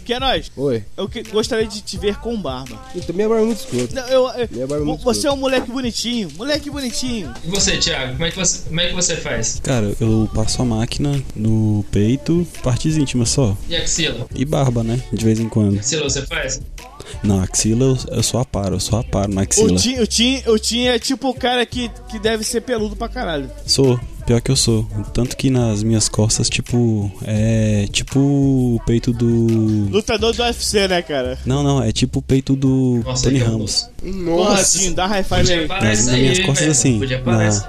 Que 0.04 0.14
é 0.14 0.20
nós. 0.20 0.50
Oi. 0.56 0.84
Eu 0.96 1.08
que- 1.08 1.22
gostaria 1.22 1.66
de 1.66 1.80
te 1.80 1.96
ver 1.96 2.16
com 2.16 2.36
barba. 2.40 2.78
Então 2.94 3.14
minha 3.14 3.28
barba 3.28 3.42
é 3.42 3.46
muito 3.46 3.58
escrota. 3.58 3.94
Não, 3.94 4.08
eu, 4.08 4.28
eu- 4.40 4.48
Minha 4.50 4.66
barba 4.66 4.84
é 4.84 4.86
muito 4.86 5.04
você 5.04 5.26
é 5.28 5.32
um 5.32 5.36
moleque 5.36 5.70
bonitinho. 5.70 6.28
Moleque 6.36 6.70
bonitinho. 6.70 7.32
E 7.44 7.48
você, 7.48 7.76
Thiago, 7.76 8.12
como 8.12 8.24
é 8.24 8.30
que 8.30 8.36
você, 8.38 8.68
como 8.68 8.80
é 8.80 8.88
que 8.88 8.94
você 8.94 9.16
faz? 9.16 9.60
Cara, 9.62 9.94
eu 10.00 10.28
passo 10.34 10.60
a 10.62 10.64
máquina 10.64 11.22
no 11.36 11.84
peito, 11.90 12.46
partes 12.62 12.96
íntimas 12.96 13.28
só. 13.30 13.56
E 13.68 13.76
axila? 13.76 14.26
E 14.34 14.44
barba, 14.44 14.82
né? 14.82 15.00
De 15.12 15.24
vez 15.24 15.38
em 15.38 15.48
quando. 15.48 15.78
Axila 15.78 16.02
você 16.04 16.22
faz? 16.26 16.60
Não, 17.22 17.40
axila 17.42 17.84
eu, 17.84 17.98
eu 18.16 18.22
só 18.22 18.38
aparo, 18.40 18.76
eu 18.76 18.80
só 18.80 19.00
aparo 19.00 19.32
na 19.32 19.42
O 19.42 19.44
axila. 19.44 19.76
Tim, 19.76 19.98
o, 20.00 20.06
Tim, 20.06 20.42
o 20.46 20.58
Tim 20.58 20.84
é 20.86 20.98
tipo 20.98 21.28
o 21.28 21.34
cara 21.34 21.64
que, 21.66 21.90
que 22.08 22.18
deve 22.18 22.42
ser 22.44 22.60
peludo 22.62 22.96
pra 22.96 23.08
caralho. 23.08 23.50
Sou, 23.66 23.98
pior 24.32 24.40
que 24.40 24.50
eu 24.50 24.56
sou. 24.56 24.86
Tanto 25.12 25.36
que 25.36 25.50
nas 25.50 25.82
minhas 25.82 26.08
costas, 26.08 26.48
tipo, 26.48 27.10
é 27.24 27.86
tipo 27.92 28.18
o 28.18 28.80
peito 28.86 29.12
do. 29.12 29.88
Lutador 29.90 30.32
do 30.34 30.42
UFC, 30.42 30.88
né, 30.88 31.02
cara? 31.02 31.38
Não, 31.44 31.62
não, 31.62 31.82
é 31.82 31.92
tipo 31.92 32.20
o 32.20 32.22
peito 32.22 32.56
do 32.56 33.02
Nossa, 33.04 33.24
Tony 33.24 33.38
que 33.38 33.44
Ramos. 33.44 33.90
Nossa, 34.02 34.78
Tim, 34.78 34.92
dá 34.92 35.06
aí. 35.06 35.22
parar 35.68 35.84
Nas, 35.84 36.06
nas 36.06 36.14
aí, 36.14 36.20
minhas 36.22 36.38
costas, 36.38 36.58
velho. 36.60 36.70
assim, 36.72 36.98
Podia 36.98 37.22
na, 37.22 37.64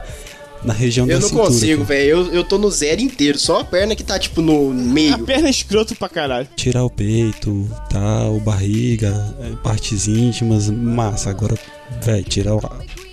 na 0.63 0.73
região 0.73 1.05
eu 1.05 1.15
da 1.15 1.19
não 1.19 1.27
cintura. 1.27 1.45
consigo, 1.47 1.81
pô. 1.81 1.87
velho. 1.87 2.09
Eu, 2.09 2.33
eu 2.33 2.43
tô 2.45 2.57
no 2.57 2.71
zero 2.71 3.01
inteiro, 3.01 3.37
só 3.37 3.59
a 3.59 3.65
perna 3.65 3.93
que 3.95 4.03
tá, 4.03 4.17
tipo, 4.17 4.41
no 4.41 4.71
A 4.71 4.73
meio. 4.73 5.19
perna 5.25 5.47
é 5.47 5.51
escroto 5.51 5.93
pra 5.95 6.07
caralho. 6.07 6.47
Tirar 6.55 6.85
o 6.85 6.89
peito, 6.89 7.69
tal, 7.89 8.39
barriga, 8.39 9.35
é, 9.41 9.49
partes 9.57 10.07
íntimas, 10.07 10.69
massa. 10.69 11.29
Agora, 11.29 11.55
velho, 12.01 12.23
tirar 12.23 12.55
o, 12.55 12.61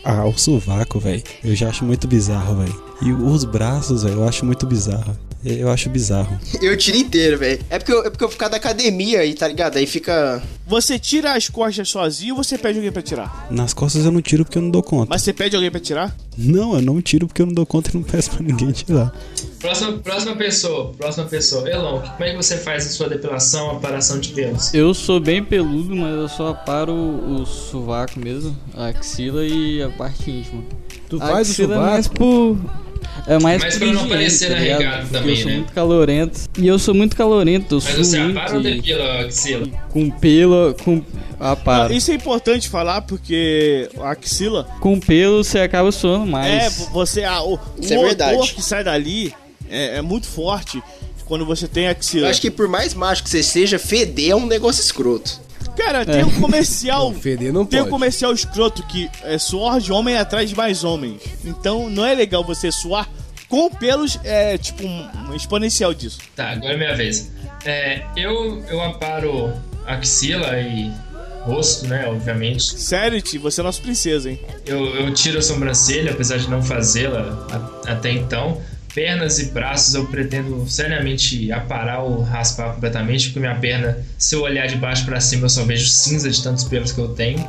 a, 0.05 0.25
o 0.25 0.37
sovaco, 0.39 0.99
velho, 0.99 1.23
eu 1.45 1.55
já 1.55 1.69
acho 1.69 1.85
muito 1.85 2.07
bizarro, 2.07 2.57
velho. 2.57 2.83
E 3.03 3.13
os 3.13 3.45
braços, 3.45 4.03
velho, 4.03 4.17
eu 4.17 4.29
acho 4.29 4.45
muito 4.45 4.67
bizarro. 4.67 5.17
Eu 5.45 5.71
acho 5.71 5.89
bizarro. 5.89 6.39
Eu 6.61 6.77
tiro 6.77 6.97
inteiro, 6.99 7.39
velho. 7.39 7.61
É 7.71 7.79
porque 7.79 7.93
eu, 7.93 8.05
é 8.05 8.11
porque 8.11 8.23
eu 8.25 8.29
ficar 8.29 8.49
da 8.49 8.59
academia 8.59 9.21
aí, 9.21 9.33
tá 9.35 9.49
ligado? 9.49 9.77
Aí 9.79 9.87
fica. 9.87 10.43
Você 10.67 10.99
tira 10.99 11.33
as 11.35 11.49
costas 11.49 11.89
sozinho 11.89 12.37
ou 12.37 12.45
você 12.45 12.59
pede 12.59 12.79
alguém 12.79 12.93
pra 12.93 13.01
tirar? 13.03 13.49
Nas 13.51 13.73
costas 13.73 14.05
eu 14.05 14.13
não 14.13 14.21
tiro 14.21 14.45
porque 14.45 14.59
eu 14.59 14.63
não 14.63 14.71
dou 14.71 14.83
conta. 14.83 15.07
Mas 15.09 15.23
você 15.23 15.33
pede 15.33 15.57
alguém 15.57 15.71
pra 15.71 15.81
tirar? 15.81 16.15
Não, 16.37 16.75
eu 16.75 16.83
não 16.83 17.01
tiro 17.01 17.27
porque 17.27 17.41
eu 17.43 17.47
não 17.47 17.55
dou 17.55 17.65
conta 17.67 17.91
e 17.91 17.95
não 17.95 18.03
peço 18.03 18.31
pra 18.31 18.43
ninguém 18.43 18.71
tirar. 18.71 19.13
Próxima, 19.59 19.93
próxima 19.95 20.37
pessoa, 20.37 20.93
próxima 20.97 21.25
pessoa. 21.27 21.69
Elon, 21.69 22.01
como 22.01 22.25
é 22.25 22.31
que 22.31 22.37
você 22.37 22.57
faz 22.57 22.87
a 22.87 22.91
sua 22.91 23.09
depilação, 23.09 23.71
aparação 23.71 24.19
de 24.21 24.29
pelos? 24.31 24.73
Eu 24.73 24.95
sou 24.95 25.19
bem 25.21 25.43
peludo, 25.43 25.95
mas 25.97 26.15
eu 26.15 26.29
só 26.29 26.49
aparo 26.49 26.95
o 26.95 27.45
sovaco 27.47 28.19
mesmo, 28.21 28.57
a 28.75 28.87
axila 28.89 29.45
e 29.45 29.83
a 29.83 29.89
parte 29.91 30.31
íntima. 30.31 30.63
Tu 31.09 31.17
A 31.21 31.27
faz 31.27 31.59
o 31.59 31.63
é 31.63 31.67
mais 31.67 32.07
sovaco? 32.07 32.19
por. 32.19 32.90
É 33.27 33.39
mais 33.39 33.63
por 33.65 33.79
pra 33.79 33.93
não 33.93 34.09
parecer 34.09 34.49
tá 34.49 34.55
arregado 34.57 35.09
Porque 35.09 35.19
também, 35.19 35.31
eu 35.31 35.37
sou 35.43 35.47
né? 35.51 35.57
muito 35.57 35.73
calorento. 35.73 36.41
E 36.59 36.67
eu 36.67 36.79
sou 36.79 36.95
muito 36.95 37.17
calorento, 37.17 37.75
eu 37.77 37.81
Mas 37.83 37.95
sou 37.95 38.05
você 38.05 38.19
muito. 38.21 38.39
apara 38.39 38.55
ou 38.55 38.61
e- 38.61 38.75
depila 38.75 39.05
a 39.05 39.21
axila? 39.23 39.67
Com 39.91 40.11
pelo. 40.11 40.75
Com. 40.83 41.03
Aparo. 41.39 41.93
Isso 41.95 42.11
é 42.11 42.15
importante 42.15 42.69
falar 42.69 43.01
porque 43.03 43.89
a 43.99 44.11
axila 44.11 44.65
Com 44.81 45.01
pelo 45.01 45.43
você 45.43 45.61
acaba 45.61 45.91
suando 45.91 46.27
é 46.27 46.31
mais. 46.31 46.89
você 46.93 47.25
a, 47.25 47.43
o, 47.43 47.59
Isso 47.81 47.95
é 47.95 47.99
o 47.99 48.03
verdade. 48.03 48.35
odor 48.37 48.49
que 48.53 48.63
sai 48.63 48.85
dali 48.85 49.33
é, 49.71 49.97
é 49.97 50.03
muito 50.03 50.27
forte 50.27 50.83
quando 51.25 51.47
você 51.47 51.67
tem 51.67 51.85
Eu 51.85 51.93
axila. 51.93 52.29
acho 52.29 52.41
que 52.43 52.51
por 52.51 52.69
mais 52.69 52.93
macho 52.93 53.23
que 53.23 53.31
você 53.31 53.43
seja, 53.43 53.79
feder 53.79 54.31
é 54.33 54.37
um 54.37 54.45
negócio 54.47 54.83
escroto. 54.83 55.41
Cara, 55.85 56.05
tem 56.05 56.25
um 56.25 56.41
comercial. 56.41 57.13
Feder 57.15 57.53
não 57.53 57.65
Tem 57.65 57.81
um 57.81 57.85
pode. 57.85 57.91
comercial 57.91 58.33
escroto 58.33 58.83
que 58.85 59.11
é 59.25 59.39
suor 59.39 59.81
de 59.81 59.93
homem 59.93 60.17
atrás 60.17 60.49
de 60.51 60.57
mais 60.57 60.85
homens. 60.85 61.23
Então 61.45 61.89
não 61.89 62.05
é 62.05 62.15
legal 62.15 62.45
você 62.45 62.71
suar 62.71 63.09
com 63.49 63.69
pelos, 63.71 64.19
é 64.23 64.57
tipo 64.59 64.85
um, 64.87 65.09
um 65.31 65.35
exponencial 65.35 65.93
disso. 65.93 66.19
Tá, 66.37 66.51
agora 66.51 66.75
é 66.75 66.77
minha 66.77 66.95
vez. 66.95 67.31
É, 67.65 68.03
eu, 68.17 68.63
eu 68.69 68.81
aparo 68.83 69.53
axila 69.87 70.59
e 70.61 70.93
rosto, 71.43 71.87
né? 71.89 72.07
Obviamente. 72.07 72.79
Sério, 72.79 73.21
Ti, 73.21 73.39
você 73.39 73.61
é 73.61 73.65
nossa 73.65 73.81
princesa, 73.81 74.31
hein? 74.31 74.39
Eu, 74.67 74.85
eu 74.95 75.13
tiro 75.15 75.39
a 75.39 75.43
sobrancelha, 75.43 76.13
apesar 76.13 76.37
de 76.39 76.49
não 76.49 76.63
fazê-la 76.63 77.47
até 77.87 78.13
então. 78.13 78.61
Pernas 78.95 79.39
e 79.39 79.47
braços 79.47 79.95
eu 79.95 80.05
pretendo 80.07 80.69
seriamente 80.69 81.51
aparar 81.53 82.01
ou 82.01 82.23
raspar 82.23 82.75
completamente, 82.75 83.29
porque 83.29 83.39
minha 83.41 83.55
perna, 83.55 83.99
se 84.19 84.35
eu 84.35 84.43
olhar 84.43 84.67
de 84.67 84.77
baixo 84.77 85.05
pra 85.05 85.21
cima, 85.21 85.45
eu 85.47 85.49
só 85.51 85.63
vejo 85.65 85.87
cinza 85.89 86.29
de 86.29 86.43
tantos 86.43 86.65
pelos 86.65 86.91
que 86.93 86.99
eu 87.01 87.09
tenho. 87.09 87.47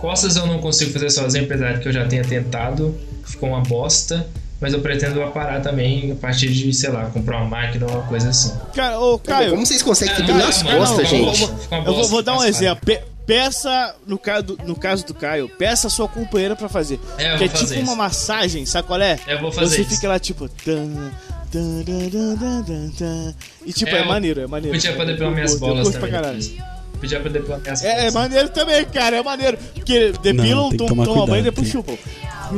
Costas 0.00 0.36
eu 0.36 0.46
não 0.46 0.58
consigo 0.58 0.92
fazer 0.92 1.10
sozinho, 1.10 1.44
apesar 1.44 1.72
de 1.74 1.80
que 1.80 1.88
eu 1.88 1.92
já 1.92 2.06
tenha 2.06 2.22
tentado, 2.22 2.94
ficou 3.24 3.48
uma 3.48 3.60
bosta. 3.60 4.26
Mas 4.60 4.72
eu 4.72 4.80
pretendo 4.80 5.20
aparar 5.22 5.60
também 5.60 6.12
a 6.12 6.14
partir 6.14 6.48
de, 6.48 6.72
sei 6.72 6.88
lá, 6.88 7.06
comprar 7.06 7.38
uma 7.38 7.48
máquina 7.48 7.84
ou 7.86 7.92
uma 7.92 8.02
coisa 8.02 8.30
assim. 8.30 8.52
Cara, 8.72 8.98
ô 8.98 9.18
Caio, 9.18 9.50
Como 9.50 9.66
vocês 9.66 9.82
conseguem 9.82 10.14
ter 10.14 10.22
Ah, 10.22 10.26
pelo 10.26 10.38
não, 10.38 10.46
nas 10.46 10.62
costas, 10.62 11.08
gente? 11.08 11.42
eu 11.70 11.92
vou, 11.92 12.08
vou 12.08 12.22
dar 12.22 12.38
um 12.38 12.44
exemplo. 12.44 12.80
Pe- 13.26 13.34
peça, 13.34 13.94
no 14.06 14.18
caso, 14.18 14.42
do, 14.42 14.58
no 14.64 14.76
caso 14.76 15.04
do 15.06 15.14
Caio, 15.14 15.48
peça 15.48 15.86
a 15.86 15.90
sua 15.90 16.06
companheira 16.08 16.54
pra 16.56 16.68
fazer. 16.68 16.98
É, 17.18 17.34
eu 17.34 17.38
que 17.38 17.44
é 17.44 17.48
tipo 17.48 17.58
fazer 17.60 17.74
uma 17.76 17.82
isso. 17.84 17.96
massagem, 17.96 18.66
sabe 18.66 18.86
qual 18.88 19.00
é? 19.00 19.18
Eu 19.26 19.40
vou 19.40 19.50
fazer 19.52 19.76
Você 19.76 19.82
isso. 19.82 19.90
fica 19.94 20.08
lá 20.08 20.18
tipo. 20.18 20.48
tan, 20.48 21.10
tan, 21.50 22.90
tan. 22.98 23.34
E 23.64 23.72
tipo, 23.72 23.90
É, 23.94 23.98
é, 23.98 24.02
eu 24.02 24.06
maneiro, 24.06 24.40
é 24.40 24.46
maneiro. 24.46 24.76
Podia 24.76 24.92
pra 24.94 25.04
depilar 25.04 25.30
Eu 25.30 25.34
minhas 25.34 25.52
eu 25.52 25.58
bolas 25.58 25.82
curto 25.84 25.98
pra 25.98 26.08
também. 26.08 26.22
caralho. 26.22 26.74
Podia 27.00 27.20
pra 27.20 27.30
depilar 27.30 27.60
minhas 27.60 27.84
É, 27.84 27.88
é 27.90 27.96
bolas. 27.98 28.14
maneiro 28.14 28.48
também, 28.50 28.84
cara, 28.86 29.16
é 29.16 29.22
maneiro. 29.22 29.58
Porque 29.74 30.12
depilam, 30.22 30.70
tom- 30.70 30.86
tomar 30.86 31.04
tomam 31.04 31.26
banho 31.26 31.40
e 31.40 31.42
cuidado, 31.42 31.44
depois 31.44 31.72
tem- 31.72 31.72
chupam. 31.72 31.96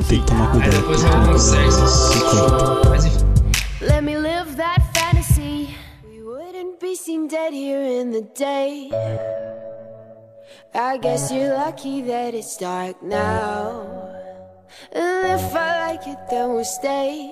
Tem 0.09 0.21
que 0.21 0.27
tomar 0.27 0.47
Aí 0.47 0.51
cuidado. 0.61 0.81
depois 0.81 1.03
rola 1.03 1.31
um 1.35 1.39
sexo. 1.39 2.89
Mas 2.91 3.05
enfim. 3.05 3.17
Let 3.83 4.03
me 4.03 4.17
live 4.19 4.53
that 4.57 4.83
fantasy. 4.99 5.69
We 6.05 6.23
wouldn't 6.23 6.79
be 6.81 6.97
seen 6.97 7.29
dead 7.29 7.53
here 7.55 8.01
in 8.03 8.11
the 8.11 8.23
day. 8.37 8.91
I 10.75 10.99
guess 10.99 11.31
you're 11.33 11.55
lucky 11.55 12.03
that 12.03 12.35
it's 12.35 12.57
dark 12.57 13.03
now. 13.03 13.87
And 14.93 15.41
if 15.41 15.55
I 15.55 15.89
like 15.89 16.07
it, 16.07 16.19
then 16.29 16.53
we'll 16.55 16.65
stay. 16.65 17.31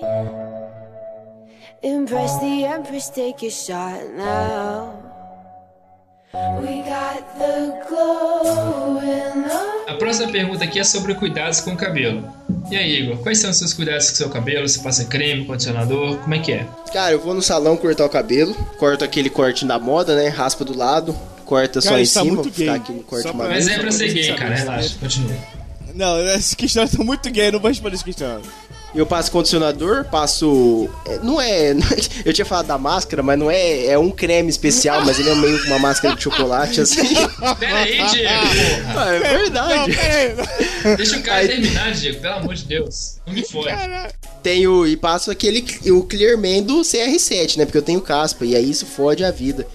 Impress 1.83 2.39
the 2.39 2.65
Empress, 2.65 3.09
take 3.09 3.43
a 3.43 3.51
shot 3.51 4.09
now. 4.15 5.01
We 6.59 6.81
got 6.81 7.37
the 7.37 7.85
glow 7.87 8.99
in 8.99 9.43
the 9.43 9.75
A 9.87 9.95
próxima 9.97 10.31
pergunta 10.31 10.63
aqui 10.63 10.79
é 10.79 10.83
sobre 10.83 11.13
cuidados 11.13 11.61
com 11.61 11.71
o 11.71 11.77
cabelo. 11.77 12.27
E 12.69 12.75
aí, 12.75 13.03
Igor, 13.03 13.17
quais 13.17 13.37
são 13.37 13.51
os 13.51 13.57
seus 13.57 13.73
cuidados 13.73 14.07
com 14.07 14.13
o 14.13 14.17
seu 14.17 14.29
cabelo? 14.29 14.67
Você 14.67 14.79
passa 14.79 15.05
creme, 15.05 15.45
condicionador? 15.45 16.17
Como 16.17 16.33
é 16.33 16.39
que 16.39 16.51
é? 16.51 16.67
Cara, 16.91 17.11
eu 17.11 17.19
vou 17.19 17.33
no 17.33 17.41
salão 17.41 17.77
cortar 17.77 18.05
o 18.05 18.09
cabelo, 18.09 18.55
corto 18.79 19.03
aquele 19.03 19.29
corte 19.29 19.65
da 19.65 19.77
moda, 19.77 20.15
né? 20.15 20.27
Raspa 20.27 20.65
do 20.65 20.75
lado, 20.75 21.15
corta 21.45 21.79
só 21.79 21.89
Cara, 21.89 22.01
em 22.01 22.03
isso 22.03 22.13
tá 22.15 22.21
cima, 22.21 22.33
muito 22.35 22.51
ficar 22.51 22.71
gay. 22.73 22.81
aquele 22.81 22.99
corte 23.03 23.23
Só 23.23 23.33
pra-. 23.33 23.47
Mas 23.47 23.67
é 23.67 23.75
só 23.75 23.81
pra 23.81 23.91
ser 23.91 24.13
gay, 24.13 24.33
cara, 24.35 24.55
relaxa, 24.55 24.95
continua. 24.99 25.35
Não, 25.93 26.19
esse 26.35 26.55
questionário 26.57 26.97
tá 26.97 27.03
muito 27.03 27.29
gay, 27.31 27.51
não 27.51 27.59
vou 27.59 27.69
responder 27.69 27.95
esse 27.95 28.03
questionário. 28.03 28.43
Eu 28.95 29.05
passo 29.05 29.29
condicionador, 29.31 30.05
passo. 30.05 30.89
é, 31.05 31.19
Não 31.21 31.39
é. 31.41 31.73
Eu 32.23 32.33
tinha 32.33 32.45
falado 32.45 32.67
da 32.67 32.77
máscara, 32.77 33.21
mas 33.21 33.37
não 33.37 33.51
é. 33.51 33.87
É 33.87 33.97
um 33.99 34.09
creme 34.09 34.49
especial, 34.49 35.03
mas 35.05 35.19
ele 35.19 35.29
é 35.29 35.35
meio 35.35 35.61
uma 35.65 35.77
máscara 35.77 36.15
de 36.15 36.23
chocolate, 36.23 36.79
assim. 36.81 37.01
Pera 37.59 37.77
aí, 37.79 37.97
Diego. 38.07 38.29
Ah, 38.95 39.13
é 39.13 39.19
Não, 39.19 39.37
verdade. 39.39 39.95
peraí. 39.95 40.95
Deixa 40.95 41.17
o 41.17 41.21
cara 41.23 41.37
Aí- 41.41 41.47
terminar, 41.49 41.91
Diego, 41.91 42.21
pelo 42.21 42.33
amor 42.35 42.55
de 42.55 42.63
Deus. 42.65 43.17
Não 43.27 43.33
me 43.33 43.43
fode. 43.45 43.67
Tenho. 44.41 44.87
E 44.87 44.95
passo 44.95 45.29
aquele. 45.29 45.65
O 45.91 46.03
Clearman 46.03 46.63
do 46.63 46.81
CR7, 46.81 47.57
né? 47.57 47.65
Porque 47.65 47.77
eu 47.77 47.81
tenho 47.81 47.99
caspa. 47.99 48.45
E 48.45 48.55
aí 48.55 48.69
isso 48.69 48.85
fode 48.85 49.23
a 49.25 49.31
vida. 49.31 49.67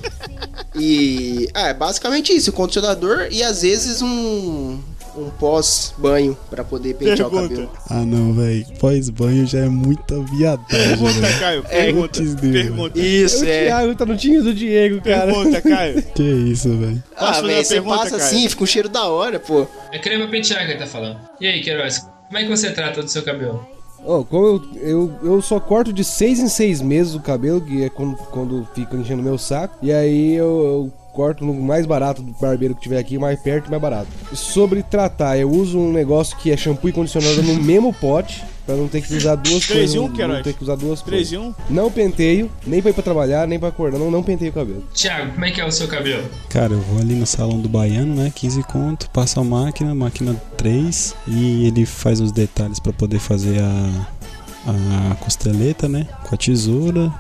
E. 0.75 1.49
Ah, 1.55 1.69
é 1.69 1.75
basicamente 1.75 2.33
isso. 2.35 2.51
O 2.51 2.53
condicionador 2.55 3.29
e 3.31 3.43
às 3.43 3.63
vezes 3.63 4.01
um. 4.03 4.81
Um 5.17 5.29
pós-banho 5.31 6.37
pra 6.49 6.63
poder 6.63 6.95
pentear 6.95 7.27
o 7.29 7.31
Pergunta. 7.31 7.49
cabelo. 7.55 7.71
Ah 7.89 8.05
não, 8.05 8.33
velho. 8.33 8.65
Pós-banho 8.79 9.47
já 9.47 9.61
é 9.61 9.69
muita 9.69 10.21
viadagem, 10.23 10.67
Pergunta, 10.89 11.13
velho. 11.21 11.39
Caio. 11.41 11.65
É, 11.69 11.85
Pergunta. 11.85 12.23
Deus. 12.23 12.41
Pergunta. 12.41 12.99
Isso, 12.99 13.45
O 13.45 13.49
é. 13.49 13.65
Thiago 13.67 13.95
tá 13.97 14.07
no 14.07 14.17
time 14.17 14.41
do 14.41 14.55
Diego, 14.55 15.01
cara. 15.03 15.33
Pergunta, 15.33 15.61
Caio. 15.63 16.03
Que 16.15 16.23
isso, 16.23 16.77
velho. 16.77 17.03
Ah, 17.17 17.41
velho, 17.41 17.65
você 17.65 17.75
pergunta, 17.75 17.97
passa 17.97 18.11
Caio? 18.11 18.23
assim, 18.23 18.49
fica 18.49 18.63
um 18.63 18.67
cheiro 18.67 18.89
da 18.89 19.05
hora, 19.07 19.39
pô. 19.41 19.67
É 19.93 19.99
creme 19.99 20.27
pentear 20.29 20.65
que 20.65 20.73
ele 20.73 20.79
tá 20.79 20.87
falando. 20.87 21.19
E 21.41 21.47
aí, 21.47 21.61
Queiroz, 21.61 21.99
como 22.27 22.39
é 22.39 22.43
que 22.45 22.49
você 22.49 22.71
trata 22.71 23.03
do 23.03 23.09
seu 23.11 23.23
cabelo? 23.23 23.67
Ó, 24.03 24.23
como 24.25 24.47
eu, 24.47 24.63
eu, 24.81 25.13
eu 25.23 25.43
só 25.43 25.61
corto 25.61 25.93
de 25.93 26.03
seis 26.03 26.39
em 26.39 26.49
seis 26.49 26.81
meses 26.81 27.15
o 27.15 27.21
cabelo, 27.21 27.61
que 27.61 27.85
é 27.85 27.91
quando, 27.91 28.17
quando 28.17 28.67
fica 28.75 28.97
enchendo 28.97 29.23
meu 29.23 29.37
saco. 29.37 29.77
E 29.83 29.93
aí 29.93 30.35
eu, 30.37 30.47
eu 30.47 30.93
corto 31.11 31.45
no 31.45 31.53
mais 31.55 31.87
barato 31.87 32.23
do 32.23 32.33
barbeiro 32.41 32.75
que 32.75 32.81
tiver 32.83 32.99
aqui, 32.99 33.19
mais 33.19 33.41
perto 33.41 33.67
e 33.67 33.71
mais 33.71 33.83
barato. 33.83 34.09
E 34.33 34.37
sobre 34.37 34.83
tratar, 34.83 35.37
eu 35.39 35.51
uso 35.51 35.79
um 35.79 35.93
negócio 35.93 36.37
que 36.39 36.51
é 36.51 36.57
shampoo 36.57 36.89
e 36.89 36.93
condicionador 36.93 37.43
no 37.45 37.55
mesmo 37.55 37.93
pote. 37.93 38.43
Pra 38.67 38.77
não 38.77 38.87
ter 38.87 39.01
que 39.01 39.13
usar 39.17 39.35
duas 39.35 39.67
Três 39.67 39.91
coisas. 39.91 39.95
em 39.97 39.99
um, 39.99 40.03
não 40.07 40.15
Queiroz? 40.15 40.43
ter 40.45 40.53
que 40.53 40.63
usar 40.63 40.77
duas 40.77 41.03
3 41.03 41.29
coisas. 41.31 41.33
e 41.33 41.37
1? 41.73 41.75
Não 41.75 41.91
penteio, 41.91 42.49
nem 42.65 42.81
pra 42.81 42.91
ir 42.91 42.95
pra 42.95 43.03
trabalhar, 43.03 43.49
nem 43.49 43.59
pra 43.59 43.69
acordar. 43.71 43.99
Não, 43.99 44.13
não 44.13 44.23
penteio 44.23 44.53
o 44.53 44.55
cabelo. 44.55 44.85
Thiago, 44.95 45.33
como 45.33 45.45
é 45.45 45.51
que 45.51 45.61
é 45.61 45.67
o 45.67 45.73
seu 45.73 45.89
cabelo? 45.89 46.23
Cara, 46.51 46.75
eu 46.75 46.81
vou 46.81 47.01
ali 47.01 47.15
no 47.15 47.27
salão 47.27 47.59
do 47.59 47.69
Baiano, 47.69 48.15
né? 48.15 48.31
15 48.33 48.63
conto, 48.65 49.11
passo 49.11 49.41
a 49.41 49.45
máquina, 49.45 49.93
máquina 49.93 50.37
3 50.57 51.17
e 51.27 51.67
ele 51.67 51.85
faz 51.85 52.21
os 52.21 52.31
detalhes 52.31 52.79
pra 52.79 52.93
poder 52.93 53.19
fazer 53.19 53.61
a, 53.61 54.07
a 55.11 55.15
costeleta, 55.17 55.89
né? 55.89 56.07
Com 56.29 56.35
a 56.35 56.39
tesoura, 56.39 57.13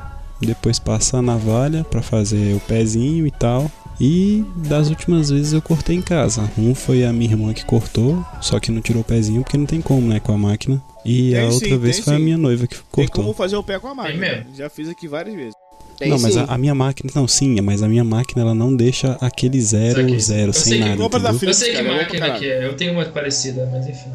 depois 0.46 0.78
passa 0.78 1.18
a 1.18 1.22
navalha 1.22 1.84
pra 1.84 2.02
fazer 2.02 2.54
o 2.54 2.60
pezinho 2.60 3.26
e 3.26 3.30
tal. 3.30 3.70
E 4.00 4.44
das 4.56 4.88
últimas 4.88 5.28
vezes 5.28 5.52
eu 5.52 5.60
cortei 5.60 5.94
em 5.96 6.00
casa. 6.00 6.50
Um 6.56 6.74
foi 6.74 7.04
a 7.04 7.12
minha 7.12 7.30
irmã 7.30 7.52
que 7.52 7.64
cortou, 7.66 8.24
só 8.40 8.58
que 8.58 8.70
não 8.72 8.80
tirou 8.80 9.02
o 9.02 9.04
pezinho 9.04 9.42
porque 9.42 9.58
não 9.58 9.66
tem 9.66 9.82
como, 9.82 10.08
né? 10.08 10.18
Com 10.18 10.32
a 10.32 10.38
máquina. 10.38 10.82
E 11.04 11.32
Tem 11.32 11.40
a 11.40 11.48
sim, 11.50 11.54
outra 11.54 11.78
vez 11.78 11.96
tem 11.96 12.04
foi 12.04 12.14
a 12.14 12.16
sim. 12.16 12.22
minha 12.24 12.38
noiva 12.38 12.66
que 12.66 12.76
Tem 12.76 12.84
cortou. 12.90 13.24
como 13.24 13.34
fazer 13.34 13.56
o 13.56 13.62
pé 13.62 13.78
com 13.78 13.88
a 13.88 13.94
máquina. 13.94 14.18
Tem 14.26 14.36
mesmo? 14.36 14.56
Já 14.56 14.70
fiz 14.70 14.88
aqui 14.88 15.06
várias 15.06 15.34
vezes. 15.34 15.54
Tem 15.98 16.08
não, 16.08 16.18
mas 16.18 16.32
sim. 16.32 16.40
a, 16.40 16.54
a 16.54 16.56
minha 16.56 16.74
máquina, 16.74 17.12
não, 17.14 17.28
sim, 17.28 17.60
mas 17.60 17.82
a 17.82 17.88
minha 17.88 18.02
máquina 18.02 18.40
ela 18.40 18.54
não 18.54 18.74
deixa 18.74 19.18
aquele 19.20 19.60
zero, 19.60 20.18
zero, 20.18 20.48
Eu 20.48 20.52
sei 20.54 20.78
sem 20.78 20.82
que 20.82 20.88
nada, 20.96 21.18
da? 21.20 21.34
Philips, 21.34 21.42
Eu 21.42 21.52
sei 21.66 21.76
que 21.76 21.82
cara, 21.82 21.96
máquina 21.96 22.30
que 22.38 22.46
é, 22.50 22.66
eu 22.66 22.74
tenho 22.74 22.92
uma 22.94 23.04
parecida, 23.04 23.68
mas 23.70 23.86
enfim. 23.86 24.10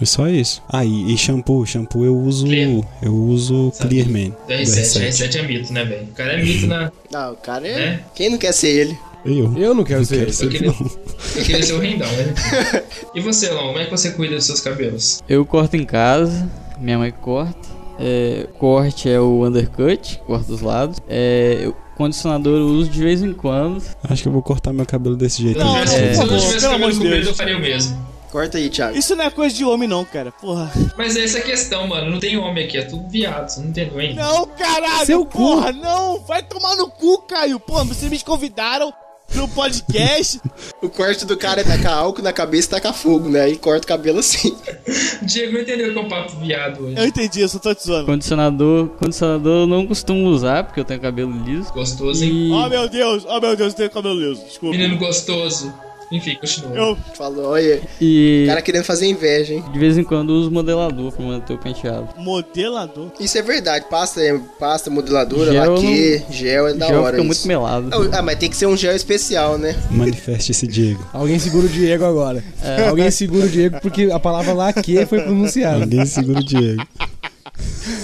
Foi 0.00 0.06
só 0.06 0.26
isso. 0.28 0.62
Ah, 0.66 0.82
e, 0.82 1.12
e 1.12 1.18
shampoo, 1.18 1.66
shampoo 1.66 2.06
eu 2.06 2.16
uso, 2.16 2.46
Clear. 2.46 2.80
eu 3.02 3.14
uso 3.14 3.70
Sabe? 3.74 3.90
Clearman, 4.02 4.30
Do 4.48 4.54
R7, 4.54 5.08
R7 5.10 5.34
é 5.36 5.42
mito, 5.42 5.72
né, 5.74 5.84
velho? 5.84 6.04
O 6.04 6.14
cara 6.14 6.32
é 6.32 6.42
mito 6.42 6.66
na. 6.66 6.90
Ah, 7.12 7.30
o 7.32 7.36
cara 7.36 7.68
é. 7.68 7.70
É? 7.70 8.00
Quem 8.14 8.30
não 8.30 8.38
quer 8.38 8.52
ser 8.52 8.68
ele? 8.68 8.98
Eu, 9.26 9.52
Eu 9.58 9.74
não 9.74 9.84
quero 9.84 10.02
ser 10.06 10.20
quero 10.20 10.32
ser 10.32 10.44
Eu 10.46 10.48
queria, 10.50 10.68
não. 10.68 10.90
eu 11.36 11.42
queria 11.44 11.62
ser 11.62 11.72
o 11.74 11.78
rendão, 11.80 12.08
né? 12.12 12.32
E 13.14 13.20
você, 13.20 13.50
Lon, 13.50 13.66
como 13.66 13.78
é 13.78 13.84
que 13.84 13.90
você 13.90 14.10
cuida 14.12 14.36
dos 14.36 14.44
seus 14.46 14.60
cabelos? 14.60 15.20
Eu 15.28 15.44
corto 15.44 15.76
em 15.76 15.84
casa, 15.84 16.50
minha 16.80 16.96
mãe 16.98 17.10
corta. 17.12 17.68
É, 17.98 18.46
corte 18.58 19.10
é 19.10 19.20
o 19.20 19.46
undercut, 19.46 20.18
corta 20.26 20.46
dos 20.50 20.62
lados. 20.62 20.96
É, 21.06 21.64
o 21.68 21.74
condicionador 21.98 22.58
eu 22.58 22.66
uso 22.68 22.88
de 22.88 23.02
vez 23.02 23.20
em 23.22 23.34
quando. 23.34 23.82
Acho 24.04 24.22
que 24.22 24.28
eu 24.28 24.32
vou 24.32 24.40
cortar 24.40 24.72
meu 24.72 24.86
cabelo 24.86 25.14
desse 25.16 25.42
jeito. 25.42 25.58
Não, 25.58 25.76
aí. 25.76 25.86
Se 25.86 25.94
eu 25.94 26.16
não, 26.26 26.38
tivesse- 26.38 26.60
se 26.60 26.64
eu 26.64 26.70
não 26.70 26.78
cabelo 26.78 26.94
comprido, 26.98 27.28
eu 27.28 27.34
faria 27.34 27.56
o 27.58 27.60
mesmo. 27.60 28.09
Corta 28.30 28.58
aí, 28.58 28.70
Thiago. 28.70 28.96
Isso 28.96 29.16
não 29.16 29.24
é 29.24 29.30
coisa 29.30 29.54
de 29.54 29.64
homem, 29.64 29.88
não, 29.88 30.04
cara. 30.04 30.30
Porra. 30.32 30.70
Mas 30.96 31.16
essa 31.16 31.38
é 31.38 31.40
a 31.40 31.44
questão, 31.44 31.86
mano. 31.88 32.10
Não 32.10 32.20
tem 32.20 32.36
homem 32.36 32.64
aqui, 32.64 32.78
é 32.78 32.82
tudo 32.82 33.08
viado, 33.08 33.48
você 33.48 33.60
não 33.60 33.68
entendeu 33.68 33.98
ainda? 33.98 34.22
Não, 34.22 34.46
caralho. 34.46 35.06
Seu 35.06 35.24
cu. 35.24 35.38
porra, 35.38 35.72
não. 35.72 36.20
Vai 36.20 36.42
tomar 36.42 36.76
no 36.76 36.88
cu, 36.88 37.22
Caio. 37.22 37.58
Porra, 37.58 37.84
vocês 37.84 38.10
me 38.10 38.18
convidaram 38.20 38.92
pro 39.32 39.48
podcast. 39.48 40.40
O 40.82 40.88
corte 40.88 41.26
do 41.26 41.36
cara 41.36 41.60
é 41.60 41.64
tacar 41.64 41.92
álcool 41.92 42.22
na 42.22 42.32
cabeça 42.32 42.68
e 42.68 42.70
tacar 42.70 42.94
fogo, 42.94 43.28
né? 43.28 43.42
Aí 43.42 43.56
corta 43.58 43.84
o 43.84 43.86
cabelo 43.86 44.20
assim. 44.20 44.56
Diego 45.20 45.52
não 45.52 45.60
entendeu 45.60 45.92
que 45.92 45.98
é 45.98 46.00
um 46.00 46.08
papo 46.08 46.38
viado 46.38 46.84
hoje. 46.84 46.96
eu 46.96 47.04
entendi, 47.04 47.42
eu 47.42 47.48
só 47.50 47.58
tô 47.58 47.74
te 47.74 47.84
zoando. 47.84 48.06
Condicionador, 48.06 48.88
condicionador 48.98 49.60
eu 49.64 49.66
não 49.66 49.86
costumo 49.86 50.26
usar 50.26 50.64
porque 50.64 50.80
eu 50.80 50.84
tenho 50.86 51.00
cabelo 51.00 51.30
liso. 51.44 51.70
Gostoso, 51.74 52.24
hein? 52.24 52.30
E 52.48 52.50
Oh, 52.50 52.66
meu 52.66 52.88
Deus. 52.88 53.26
Oh, 53.28 53.38
meu 53.38 53.54
Deus, 53.54 53.72
eu 53.74 53.76
tenho 53.76 53.90
cabelo 53.90 54.18
liso. 54.18 54.42
Desculpa. 54.42 54.74
Menino 54.74 54.96
gostoso. 54.96 55.70
Enfim, 56.12 56.34
continua. 56.40 56.74
Eu, 56.76 56.96
Falou, 57.14 57.50
olha, 57.50 57.80
e 58.00 58.42
o 58.44 58.48
cara 58.48 58.62
querendo 58.62 58.84
fazer 58.84 59.06
inveja, 59.06 59.54
hein? 59.54 59.64
de 59.72 59.78
vez 59.78 59.96
em 59.96 60.02
quando 60.02 60.30
uso 60.30 60.50
modelador 60.50 61.12
pra 61.12 61.24
manter 61.24 61.52
o 61.52 61.58
penteado. 61.58 62.08
modelador. 62.18 63.12
Isso 63.20 63.38
é 63.38 63.42
verdade. 63.42 63.84
Pasta, 63.88 64.20
é- 64.20 64.38
pasta 64.58 64.90
modeladora, 64.90 65.52
Gel 65.52 65.74
laque, 65.74 66.22
gel 66.30 66.66
é 66.68 66.74
da 66.74 66.88
Já 66.88 67.00
hora 67.00 67.16
fica 67.16 67.18
isso. 67.18 67.26
muito 67.26 67.48
melado. 67.48 67.90
Ah, 68.12 68.22
mas 68.22 68.38
tem 68.38 68.50
que 68.50 68.56
ser 68.56 68.66
um 68.66 68.76
gel 68.76 68.94
especial, 68.96 69.56
né? 69.56 69.76
Manifeste 69.90 70.50
esse 70.50 70.66
Diego. 70.66 71.06
Alguém 71.12 71.38
segura 71.38 71.66
o 71.66 71.68
Diego 71.68 72.04
agora. 72.04 72.42
Alguém 72.88 73.10
segura 73.10 73.46
o 73.46 73.48
Diego 73.48 73.78
porque 73.80 74.10
a 74.12 74.18
palavra 74.18 74.52
laque 74.52 75.06
foi 75.06 75.20
pronunciada. 75.20 75.86
Ninguém 75.86 76.06
segura 76.06 76.40
o 76.40 76.44
Diego. 76.44 76.82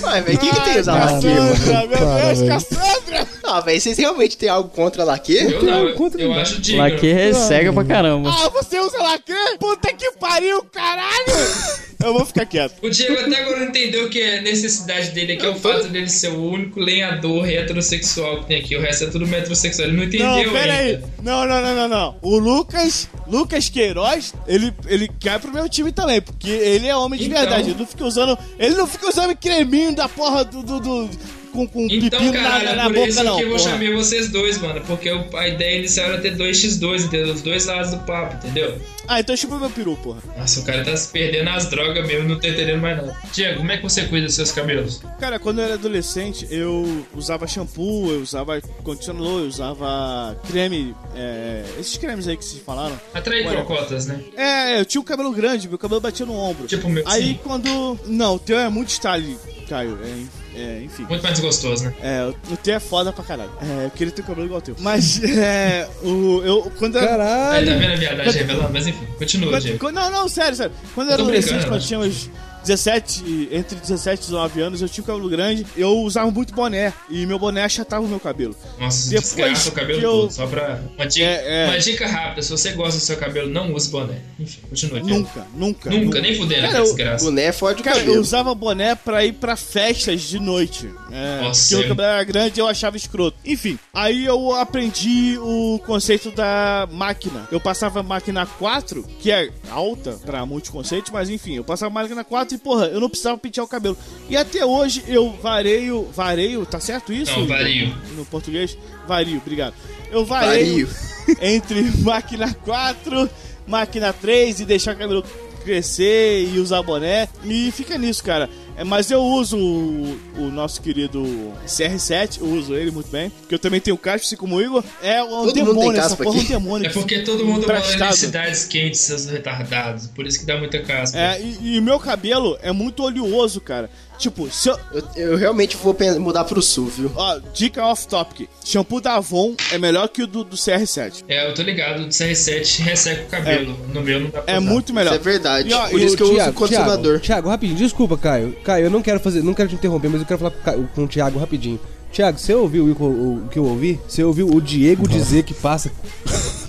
Ué, 0.02 0.20
velho, 0.22 0.36
o 0.36 0.40
que, 0.40 0.50
que 0.50 0.60
tem 0.60 0.82
laque, 0.82 1.26
mano? 1.26 1.50
Cassandra, 1.50 1.86
meu 1.86 1.98
Para, 1.98 2.32
Deus. 2.32 2.48
Cassandra! 2.48 3.28
Ah, 3.44 3.60
velho, 3.60 3.80
vocês 3.80 3.98
realmente 3.98 4.36
têm 4.36 4.48
algo 4.48 4.68
contra 4.70 5.04
laque? 5.04 5.36
Eu 5.36 5.62
não, 5.62 5.88
eu, 5.88 5.94
contra 5.94 6.20
eu 6.20 6.30
mim. 6.30 6.40
acho 6.40 6.60
digno. 6.60 6.82
Laque 6.82 7.08
é 7.08 7.32
cega 7.32 7.72
pra 7.72 7.84
caramba. 7.84 8.30
Ah, 8.30 8.48
você 8.48 8.80
usa 8.80 8.98
lacre? 9.02 9.34
Puta 9.58 9.92
que 9.92 10.12
pariu, 10.12 10.64
caralho! 10.72 11.85
Eu 12.04 12.12
vou 12.12 12.24
ficar 12.26 12.44
quieto. 12.46 12.74
O 12.82 12.90
Diego 12.90 13.14
até 13.14 13.40
agora 13.40 13.58
não 13.60 13.66
entendeu 13.68 14.08
que 14.10 14.22
a 14.22 14.42
necessidade 14.42 15.10
dele 15.10 15.32
aqui 15.32 15.46
é 15.46 15.48
o 15.48 15.54
fato 15.56 15.88
dele 15.88 16.08
ser 16.08 16.28
o 16.28 16.42
único 16.50 16.78
lenhador 16.80 17.48
heterossexual 17.48 18.40
que 18.40 18.46
tem 18.46 18.60
aqui. 18.60 18.76
O 18.76 18.80
resto 18.80 19.04
é 19.04 19.06
tudo 19.08 19.26
metrosexual. 19.26 19.88
Ele 19.88 19.96
não 19.96 20.04
entendeu 20.04 20.26
Não, 20.26 20.52
pera 20.52 20.72
aí. 20.74 20.94
ainda. 20.96 21.08
Não, 21.22 21.46
não, 21.46 21.62
não, 21.62 21.74
não, 21.74 21.88
não. 21.88 22.16
O 22.22 22.38
Lucas, 22.38 23.08
Lucas 23.26 23.68
Queiroz, 23.68 24.34
ele, 24.46 24.72
ele 24.86 25.08
cai 25.20 25.38
pro 25.38 25.52
meu 25.52 25.68
time 25.68 25.90
também, 25.92 26.20
porque 26.20 26.50
ele 26.50 26.86
é 26.86 26.94
homem 26.96 27.18
de 27.18 27.26
Então. 27.26 27.40
verdade. 27.40 27.70
Ele 27.70 27.78
não 27.78 27.86
fica 27.86 28.04
usando. 28.04 28.38
Ele 28.58 28.74
não 28.74 28.86
fica 28.86 29.08
usando 29.08 29.36
creminho 29.36 29.94
da 29.94 30.08
porra 30.08 30.44
do. 30.44 30.62
do, 30.62 30.80
do- 30.80 31.10
com, 31.56 31.66
com 31.66 31.86
Então, 31.90 32.18
pepino 32.20 32.32
cara, 32.32 32.64
na, 32.64 32.70
é 32.70 32.74
na 32.76 32.84
por 32.84 32.94
boca, 32.94 33.08
isso 33.08 33.24
não. 33.24 33.36
que 33.36 33.42
eu 33.42 33.48
vou 33.48 33.58
porra. 33.58 33.70
chamar 33.78 33.96
vocês 33.96 34.28
dois, 34.30 34.58
mano. 34.58 34.80
Porque 34.86 35.08
a 35.08 35.48
ideia 35.48 35.78
inicial 35.78 36.08
era 36.10 36.20
ter 36.20 36.36
2x2, 36.36 37.04
entendeu? 37.06 37.34
Os 37.34 37.42
dois 37.42 37.66
lados 37.66 37.90
do 37.90 37.98
papo, 37.98 38.36
entendeu? 38.36 38.78
Ah, 39.08 39.20
então 39.20 39.36
chupa 39.36 39.56
meu 39.58 39.70
peru, 39.70 39.96
porra. 40.02 40.18
Nossa, 40.36 40.60
o 40.60 40.64
cara 40.64 40.84
tá 40.84 40.96
se 40.96 41.08
perdendo 41.12 41.44
nas 41.44 41.66
drogas 41.70 42.04
mesmo, 42.06 42.28
não 42.28 42.40
tá 42.40 42.48
entendendo 42.48 42.80
mais 42.80 42.96
nada. 42.96 43.16
Diego, 43.32 43.58
como 43.58 43.70
é 43.70 43.76
que 43.76 43.82
você 43.84 44.02
cuida 44.06 44.26
dos 44.26 44.34
seus 44.34 44.50
cabelos? 44.50 45.00
Cara, 45.20 45.38
quando 45.38 45.60
eu 45.60 45.64
era 45.64 45.74
adolescente, 45.74 46.46
eu 46.50 47.06
usava 47.14 47.46
shampoo, 47.46 48.10
eu 48.10 48.20
usava 48.20 48.60
condicionador, 48.82 49.42
eu 49.42 49.46
usava 49.46 50.36
creme. 50.48 50.94
é, 51.14 51.64
esses 51.78 51.96
cremes 51.96 52.26
aí 52.26 52.36
que 52.36 52.44
vocês 52.44 52.62
falaram. 52.64 52.98
Atrair 53.14 53.46
Ué. 53.46 53.52
crocotas, 53.54 54.06
né? 54.06 54.20
É, 54.36 54.80
eu 54.80 54.84
tinha 54.84 55.00
o 55.00 55.04
cabelo 55.04 55.30
grande, 55.32 55.68
meu 55.68 55.78
cabelo 55.78 56.00
batia 56.00 56.26
no 56.26 56.34
ombro. 56.34 56.66
Tipo 56.66 56.88
o 56.88 56.90
meu. 56.90 57.04
Aí 57.06 57.28
sim. 57.28 57.40
quando. 57.44 57.98
Não, 58.06 58.34
o 58.34 58.38
teu 58.40 58.58
é 58.58 58.68
muito 58.68 58.88
style, 58.90 59.38
Caio. 59.68 59.98
É, 60.02 60.24
é, 60.56 60.82
enfim. 60.84 61.04
Muito 61.08 61.22
mais 61.22 61.38
gostoso, 61.40 61.84
né? 61.84 61.94
É, 62.02 62.32
o 62.52 62.56
teu 62.56 62.74
é 62.76 62.80
foda 62.80 63.12
pra 63.12 63.22
caralho. 63.24 63.50
É, 63.60 63.86
eu 63.86 63.90
queria 63.90 64.12
ter 64.12 64.22
o 64.22 64.24
cabelo 64.24 64.46
igual 64.46 64.58
ao 64.58 64.62
teu. 64.62 64.74
Mas, 64.80 65.22
é. 65.24 65.88
O, 66.02 66.42
eu. 66.44 66.72
Quando 66.78 66.96
eu. 66.96 67.02
Aí 67.02 67.08
Caralho! 67.08 67.66
tá 67.72 67.74
vendo 67.78 67.92
a 67.92 67.96
viadagem 67.96 68.32
revelando? 68.42 68.70
Mas 68.72 68.86
enfim, 68.86 69.06
continua, 69.18 69.50
Quando- 69.52 69.62
Diego. 69.62 69.78
quando- 69.78 69.94
não, 69.94 70.10
não, 70.10 70.28
sério, 70.28 70.56
sério. 70.56 70.72
Quando 70.94 71.08
eu 71.08 71.12
era 71.14 71.22
Eu 71.22 71.26
adolescente, 71.26 71.62
quando 71.66 71.80
né? 71.80 71.86
tinha 71.86 72.00
uns 72.00 72.30
17, 72.66 73.48
entre 73.52 73.76
17 73.76 74.18
e 74.22 74.26
19 74.26 74.60
anos, 74.60 74.82
eu 74.82 74.88
tinha 74.88 75.02
o 75.04 75.06
cabelo 75.06 75.28
grande, 75.28 75.66
eu 75.76 75.98
usava 76.00 76.30
muito 76.30 76.54
boné. 76.54 76.92
E 77.08 77.24
meu 77.26 77.38
boné 77.38 77.62
achatava 77.64 78.04
o 78.04 78.08
meu 78.08 78.20
cabelo. 78.20 78.54
Nossa, 78.78 79.08
Depois 79.10 79.24
desgraça 79.34 79.68
o 79.68 79.72
cabelo 79.72 79.98
que 80.00 80.04
eu- 80.06 80.10
todo. 80.12 80.30
Só 80.32 80.46
pra. 80.46 80.80
Uma 80.96 81.06
dica, 81.06 81.24
É, 81.26 81.64
é. 81.64 81.68
uma 81.68 81.78
dica 81.78 82.06
rápida: 82.06 82.42
se 82.42 82.50
você 82.50 82.72
gosta 82.72 82.98
do 82.98 83.04
seu 83.04 83.16
cabelo, 83.16 83.48
não 83.48 83.72
use 83.72 83.90
boné. 83.90 84.20
Enfim, 84.38 84.60
continua, 84.68 85.00
Diego. 85.00 85.18
Nunca, 85.20 85.46
nunca. 85.54 85.90
Nunca, 85.90 86.20
nem 86.20 86.34
fudendo, 86.36 86.60
Cara, 86.62 86.72
que 86.72 86.78
eu- 86.78 86.84
desgraça. 86.84 87.24
Boné 87.24 87.52
fode 87.52 87.80
o 87.80 87.84
Cara, 87.84 87.96
eu 87.98 88.04
cabelo. 88.04 88.20
usava 88.20 88.54
boné 88.54 88.94
pra 88.94 89.24
ir 89.24 89.32
pra 89.34 89.56
festas 89.56 90.22
de 90.22 90.38
noite. 90.38 90.90
É, 91.10 91.40
Nossa, 91.42 91.62
porque 91.62 91.74
o 91.74 91.80
eu- 91.84 91.88
cabelo 91.88 92.08
era 92.08 92.24
grande 92.24 92.58
e 92.58 92.60
eu 92.60 92.66
achava 92.68 92.96
escroto. 92.96 93.36
Enfim, 93.44 93.78
aí 93.94 94.24
eu 94.26 94.52
aprendi 94.54 95.38
o 95.38 95.78
conceito 95.86 96.30
da 96.30 96.88
máquina. 96.90 97.48
Eu 97.50 97.60
passava 97.60 98.00
a 98.00 98.02
máquina 98.02 98.44
4, 98.46 99.02
que 99.20 99.30
é 99.30 99.50
alta 99.70 100.12
pra 100.24 100.44
muitos 100.44 100.70
conceitos, 100.70 101.10
mas 101.10 101.28
enfim, 101.30 101.54
eu 101.56 101.64
passava 101.64 101.90
a 101.90 101.94
máquina 102.02 102.24
4 102.24 102.55
e, 102.56 102.58
porra, 102.58 102.86
eu 102.86 103.00
não 103.00 103.08
precisava 103.08 103.38
pentear 103.38 103.64
o 103.64 103.68
cabelo. 103.68 103.96
E 104.28 104.36
até 104.36 104.64
hoje 104.64 105.04
eu 105.06 105.30
vareio. 105.40 106.08
Vareio, 106.12 106.66
tá 106.66 106.80
certo 106.80 107.12
isso? 107.12 107.38
Não, 107.38 107.46
vario. 107.46 107.94
No 108.16 108.24
português? 108.24 108.76
Vario, 109.06 109.38
obrigado. 109.38 109.74
Eu 110.10 110.24
vareio 110.24 110.86
Vario. 110.86 111.38
entre 111.40 111.82
máquina 112.02 112.52
4, 112.64 113.30
máquina 113.66 114.12
3 114.12 114.60
e 114.60 114.64
deixar 114.64 114.94
o 114.94 114.98
cabelo 114.98 115.24
crescer 115.64 116.48
e 116.52 116.58
usar 116.58 116.82
boné. 116.82 117.28
E 117.44 117.70
fica 117.72 117.98
nisso, 117.98 118.22
cara. 118.24 118.48
É, 118.76 118.84
mas 118.84 119.10
eu 119.10 119.22
uso 119.22 119.56
o, 119.56 120.18
o 120.38 120.50
nosso 120.50 120.82
querido 120.82 121.22
CR7, 121.66 122.40
eu 122.40 122.46
uso 122.46 122.74
ele 122.74 122.90
muito 122.90 123.10
bem. 123.10 123.30
Porque 123.30 123.54
eu 123.54 123.58
também 123.58 123.80
tenho 123.80 123.96
caspa, 123.96 124.26
assim 124.26 124.36
como 124.36 124.56
o 124.56 124.62
Igor. 124.62 124.84
É 125.02 125.22
um 125.22 125.50
tem 125.52 125.64
demônio, 125.64 125.98
essa 125.98 126.16
porra 126.16 126.38
é 126.38 126.42
um 126.42 126.44
demônio. 126.44 126.86
É 126.86 126.92
porque 126.92 127.20
todo 127.20 127.44
mundo 127.44 127.66
mora 127.66 127.80
em 127.80 128.12
cidades 128.12 128.64
quentes, 128.66 129.00
seus 129.00 129.26
retardados. 129.26 130.06
Por 130.08 130.26
isso 130.26 130.40
que 130.40 130.46
dá 130.46 130.58
muita 130.58 130.80
caspa. 130.80 131.18
É, 131.18 131.40
e, 131.40 131.74
e 131.74 131.78
o 131.78 131.82
meu 131.82 131.98
cabelo 131.98 132.58
é 132.60 132.70
muito 132.70 133.02
oleoso, 133.02 133.60
cara. 133.60 133.90
Tipo, 134.18 134.50
se 134.50 134.68
eu, 134.68 134.78
Eu, 134.92 135.02
eu 135.32 135.36
realmente 135.36 135.76
vou 135.76 135.96
mudar 136.18 136.44
pro 136.44 136.62
sul, 136.62 136.86
viu? 136.86 137.12
Ó, 137.14 137.38
dica 137.52 137.84
off-topic. 137.84 138.48
Shampoo 138.64 139.00
da 139.00 139.16
Avon 139.16 139.54
é 139.70 139.78
melhor 139.78 140.08
que 140.08 140.22
o 140.22 140.26
do, 140.26 140.42
do 140.44 140.56
CR7. 140.56 141.24
É, 141.28 141.48
eu 141.50 141.54
tô 141.54 141.62
ligado, 141.62 142.02
o 142.04 142.08
CR7 142.08 142.80
resseca 142.82 143.22
o 143.24 143.26
cabelo. 143.26 143.76
No 143.92 144.00
meu 144.02 144.20
não 144.20 144.30
dá 144.30 144.40
pra 144.42 144.54
É 144.54 144.58
usar. 144.58 144.68
muito 144.70 144.94
melhor. 144.94 145.10
Isso 145.12 145.20
é 145.20 145.22
verdade. 145.24 145.68
E, 145.70 145.72
ó, 145.74 145.88
Por 145.88 146.00
e 146.00 146.04
isso 146.04 146.14
o 146.14 146.16
que 146.16 146.22
eu 146.22 146.26
uso 146.28 146.36
Thiago, 146.36 146.50
o 146.50 146.54
condicionador. 146.54 147.02
Thiago, 147.20 147.24
Thiago, 147.26 147.48
rapidinho, 147.50 147.78
desculpa, 147.78 148.16
Caio. 148.16 148.56
Caio, 148.64 148.86
eu 148.86 148.90
não 148.90 149.02
quero 149.02 149.20
fazer, 149.20 149.42
não 149.42 149.54
quero 149.54 149.68
te 149.68 149.74
interromper, 149.74 150.08
mas 150.08 150.20
eu 150.20 150.26
quero 150.26 150.38
falar 150.38 150.50
com, 150.52 150.58
o 150.60 150.62
Caio- 150.62 150.90
com 150.94 151.04
o 151.04 151.08
Thiago 151.08 151.38
rapidinho. 151.38 151.78
Thiago, 152.12 152.38
você 152.38 152.54
ouviu 152.54 152.86
o 152.86 153.48
que 153.50 153.58
eu 153.58 153.64
ouvi? 153.64 154.00
Você 154.08 154.24
ouviu 154.24 154.48
o 154.48 154.60
Diego 154.60 155.06
dizer 155.06 155.42
que 155.42 155.52
passa 155.52 155.90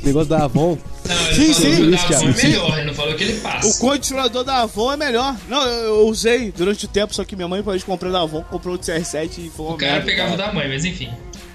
negócio 0.07 0.29
da 0.29 0.43
Avon? 0.45 0.77
Não, 1.07 1.33
Sim, 1.35 1.53
sim. 1.53 1.83
o 1.83 1.93
Isso, 1.95 2.09
da 2.09 2.17
Avon 2.17 2.29
é 2.29 2.43
melhor, 2.43 2.77
ele 2.77 2.87
não 2.87 2.93
falou 2.93 3.15
que 3.15 3.23
ele 3.23 3.33
O 3.37 3.41
passa. 3.41 3.79
condicionador 3.79 4.43
da 4.43 4.61
Avon 4.63 4.91
é 4.93 4.97
melhor. 4.97 5.35
Não, 5.47 5.63
eu, 5.63 5.83
eu 5.99 6.07
usei 6.07 6.51
durante 6.51 6.85
o 6.85 6.87
tempo, 6.87 7.13
só 7.13 7.23
que 7.23 7.35
minha 7.35 7.47
mãe 7.47 7.61
pode 7.63 7.83
comprar 7.85 8.09
da 8.11 8.21
Avon, 8.21 8.43
comprou 8.43 8.75
o 8.75 8.79
CR7 8.79 9.29
e 9.37 9.51
foi 9.55 9.65
uma 9.65 9.75
O 9.75 9.77
cara 9.77 9.91
merda, 9.93 10.05
pegava 10.05 10.33
o 10.33 10.37
cara. 10.37 10.47
da 10.49 10.53
mãe, 10.53 10.67
mas 10.67 10.83
enfim. 10.85 11.09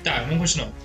Tá, 0.05 0.25
vamos 0.29 0.38
continuar. 0.38 0.69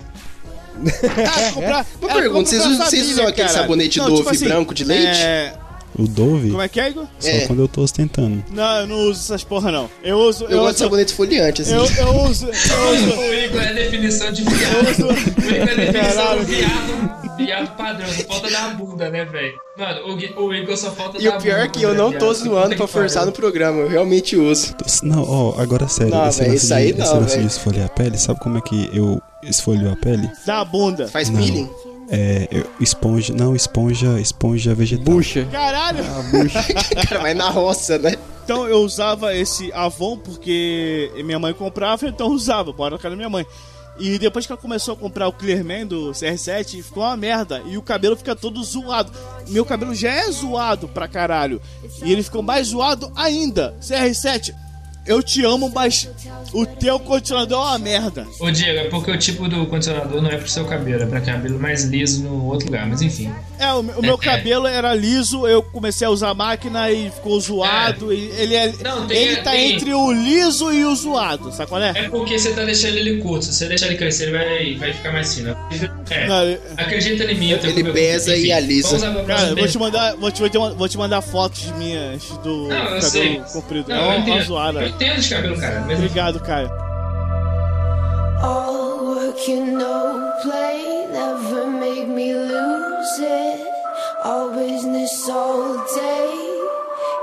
Ah, 0.80 1.52
comprar, 1.54 1.86
Uma 2.02 2.12
era 2.12 2.20
pergunta, 2.22 2.50
vocês 2.50 2.62
pra 2.62 2.72
usam- 2.72 2.86
vocês 2.86 3.02
família, 3.02 3.14
usam 3.14 3.28
aquele 3.28 3.48
cara. 3.48 3.60
sabonete 3.62 3.98
Não, 3.98 4.06
Dove 4.06 4.18
tipo 4.18 4.30
assim, 4.30 4.46
branco 4.48 4.74
de 4.74 4.84
leite? 4.84 5.20
É... 5.20 5.54
O 5.98 6.08
Dove, 6.08 6.50
Como 6.52 6.62
é 6.62 6.68
que 6.70 6.80
é, 6.80 6.90
Igor? 6.90 7.08
só 7.20 7.28
É. 7.28 7.40
quando 7.48 7.64
eu 7.64 7.68
tô 7.68 7.82
ostentando. 7.82 8.46
Não, 8.52 8.78
eu 8.82 8.86
não 8.88 8.96
uso 9.10 9.20
essas 9.20 9.44
porra, 9.44 9.72
não. 9.72 9.90
Eu 10.04 10.20
uso... 10.20 10.44
Eu, 10.44 10.60
gosto 10.60 10.66
de 10.66 10.70
uso... 10.76 10.78
sabonete 10.84 11.12
esfoliante, 11.12 11.62
assim. 11.64 11.74
Eu, 11.74 11.86
eu 11.86 12.16
uso... 12.26 12.46
Eu 12.46 12.52
uso... 12.94 13.20
O 13.20 13.34
Igor 13.34 13.62
é 13.64 13.70
a 13.70 13.74
definição 13.74 14.32
de 14.32 14.44
viado. 14.44 14.76
Eu 14.76 14.92
uso... 14.92 15.08
O 15.08 15.12
Igor 15.50 15.58
é 15.58 15.62
a 15.62 15.66
definição 15.76 16.16
Caralho. 16.16 16.40
do 16.42 16.46
viado, 16.46 17.07
viado 17.38 17.76
padrão. 17.78 18.08
Só 18.10 18.24
falta 18.24 18.50
dar 18.52 18.66
a 18.66 18.70
bunda, 18.74 19.10
né, 19.10 19.24
velho? 19.26 19.54
Mano, 19.78 20.02
o, 20.08 20.42
o 20.46 20.54
Igor 20.54 20.76
só 20.76 20.92
falta 20.92 21.18
E 21.20 21.24
dar 21.26 21.36
a 21.36 21.38
o 21.38 21.42
pior 21.42 21.60
é 21.60 21.68
que 21.68 21.82
eu 21.84 21.90
quando 21.90 21.98
não 21.98 22.10
é 22.10 22.18
tô 22.18 22.34
viado. 22.34 22.44
zoando 22.44 22.76
pra 22.76 22.88
forçar 22.88 23.26
no 23.26 23.32
programa, 23.32 23.82
eu 23.82 23.88
realmente 23.88 24.36
uso. 24.36 24.76
Não, 25.04 25.24
ó, 25.24 25.62
agora 25.62 25.88
sério, 25.88 26.14
Não, 26.14 26.28
esse, 26.28 26.40
véi, 26.40 26.50
lance 26.50 26.66
isso 26.66 26.74
aí 26.74 26.92
de, 26.94 27.00
não, 27.00 27.06
esse 27.06 27.14
lance 27.16 27.40
de 27.40 27.46
esfoliar 27.46 27.86
a 27.86 27.90
pele, 27.90 28.18
sabe 28.18 28.40
como 28.40 28.58
é 28.58 28.62
que 28.62 28.90
eu 28.92 29.22
esfolio 29.44 29.92
a 29.92 29.96
pele? 29.96 30.30
Da 30.46 30.66
bunda. 30.66 31.08
Faz 31.08 31.30
Não. 31.30 31.40
peeling? 31.42 31.70
É, 32.10 32.48
eu- 32.52 32.66
esponja, 32.80 33.34
não, 33.34 33.56
esponja, 33.56 34.20
esponja 34.20 34.74
vegetal. 34.74 35.14
Bucha. 35.14 35.46
Caralho! 35.52 36.04
Cara, 37.10 37.22
vai 37.22 37.34
na 37.34 37.50
roça, 37.50 37.98
né? 37.98 38.14
Então 38.46 38.66
eu 38.66 38.78
usava 38.80 39.36
esse 39.36 39.72
Avon 39.74 40.18
porque 40.18 41.12
minha 41.26 41.38
mãe 41.38 41.54
comprava, 41.54 42.08
então 42.08 42.28
eu 42.28 42.34
usava, 42.34 42.72
bora 42.72 42.92
na 42.92 42.98
casa 42.98 43.10
da 43.10 43.16
minha 43.18 43.30
mãe. 43.30 43.46
E 44.00 44.18
depois 44.20 44.46
que 44.46 44.52
ela 44.52 44.62
começou 44.62 44.94
a 44.94 44.98
comprar 44.98 45.28
o 45.28 45.34
Clearman 45.34 45.86
do 45.86 46.12
CR7, 46.12 46.84
ficou 46.84 47.04
uma 47.04 47.18
merda. 47.18 47.62
E 47.66 47.78
o 47.78 47.82
cabelo 47.82 48.16
fica 48.16 48.36
todo 48.36 48.64
zoado. 48.64 49.12
Meu 49.48 49.66
cabelo 49.66 49.96
já 49.96 50.12
é 50.12 50.32
zoado 50.32 50.88
pra 50.88 51.08
caralho. 51.08 51.62
E 52.04 52.12
ele 52.12 52.24
ficou 52.24 52.42
mais 52.42 52.68
zoado 52.68 53.12
ainda. 53.16 53.76
CR7, 53.82 54.54
eu 55.08 55.24
te 55.24 55.44
amo, 55.44 55.72
mas 55.74 56.10
o 56.54 56.66
teu 56.66 57.00
condicionador 57.00 57.58
é 57.66 57.70
uma 57.70 57.80
merda. 57.80 58.28
Ô 58.40 58.52
Diego, 58.52 58.80
é 58.80 58.84
porque 58.90 59.12
o 59.12 59.18
tipo 59.18 59.48
do 59.48 59.66
condicionador 59.68 60.22
não 60.22 60.30
é 60.30 60.38
pro 60.38 60.48
seu 60.48 60.66
cabelo, 60.66 61.04
é 61.04 61.06
pra 61.06 61.22
cabelo 61.22 61.60
mais 61.60 61.84
liso 61.84 62.24
no 62.24 62.46
outro 62.46 62.68
lugar, 62.68 62.86
mas 62.88 63.02
enfim. 63.02 63.32
É, 63.60 63.72
o, 63.74 63.82
meu- 63.82 63.98
o 64.00 64.02
meu 64.02 64.14
É, 64.14 64.18
é. 64.18 64.18
cabelo 64.18 64.68
era 64.68 64.94
liso, 64.94 65.48
eu 65.48 65.64
comecei 65.64 66.06
a 66.06 66.10
usar 66.10 66.30
a 66.30 66.34
máquina 66.34 66.92
e 66.92 67.10
ficou 67.10 67.40
zoado. 67.40 68.14
E 68.14 68.30
ele 68.38 68.54
é, 68.56 68.72
Não, 68.84 69.08
tem- 69.08 69.18
ele 69.18 69.36
tá 69.38 69.52
tem- 69.52 69.74
entre 69.74 69.94
o 69.94 70.12
liso 70.12 70.72
e 70.72 70.86
o 70.86 70.96
zoado, 70.96 71.52
sabe 71.52 71.70
qual 71.70 71.82
é? 71.82 71.90
É 71.96 72.10
porque 72.10 72.38
você 72.38 72.52
tá 72.54 72.64
deixando 72.64 72.98
ele 72.98 73.18
curto, 73.22 73.46
se 73.46 73.54
você 73.54 73.68
deixar 73.68 73.88
ele 73.88 73.98
crescer, 73.98 74.26
ele 74.30 74.38
vai, 74.38 74.76
vai 74.76 74.94
ficar 74.94 75.12
mais 75.12 75.34
fino. 75.34 75.56
É. 76.10 76.28
Não, 76.28 76.44
ele- 76.44 76.60
Acredita 76.78 77.24
em 77.26 77.36
mim, 77.36 77.50
eu 77.52 77.60
tenho 77.60 77.74
Ele 77.74 77.84
meu- 77.84 77.94
pesa 77.94 78.36
e 78.36 78.40
enfim, 78.42 78.52
alisa. 78.52 79.00
Pra 79.00 79.24
Cara, 79.36 79.50
eu 79.50 79.56
vou 79.56 79.68
te 79.68 79.78
mandar, 79.78 80.16
vou 80.16 80.32
te, 80.32 80.42
vou 80.78 80.88
te, 80.90 80.98
mandar 80.98 81.22
fotos 81.22 81.64
minhas 81.78 82.24
do 82.44 82.68
Não, 82.68 82.78
cabelo 82.78 83.02
sei. 83.02 83.42
comprido. 83.54 83.90
Não, 83.90 84.12
é 84.12 84.18
uma, 84.18 84.42
zoada. 84.44 84.80
Eu 85.00 85.08
entendo 85.08 85.22
de 85.22 85.30
cabelo, 85.30 85.60
cara, 85.60 85.82
mas. 85.82 86.00
Obrigado, 86.00 86.40
Caio. 86.40 86.72
All 88.42 89.06
work 89.06 89.52
and 89.52 89.74
no 89.74 90.32
play 90.42 91.08
never 91.12 91.68
make 91.68 92.08
me 92.08 92.34
lose 92.34 93.22
it. 93.22 93.64
All 94.24 94.50
business 94.50 95.30
all 95.30 95.78
day 95.94 96.58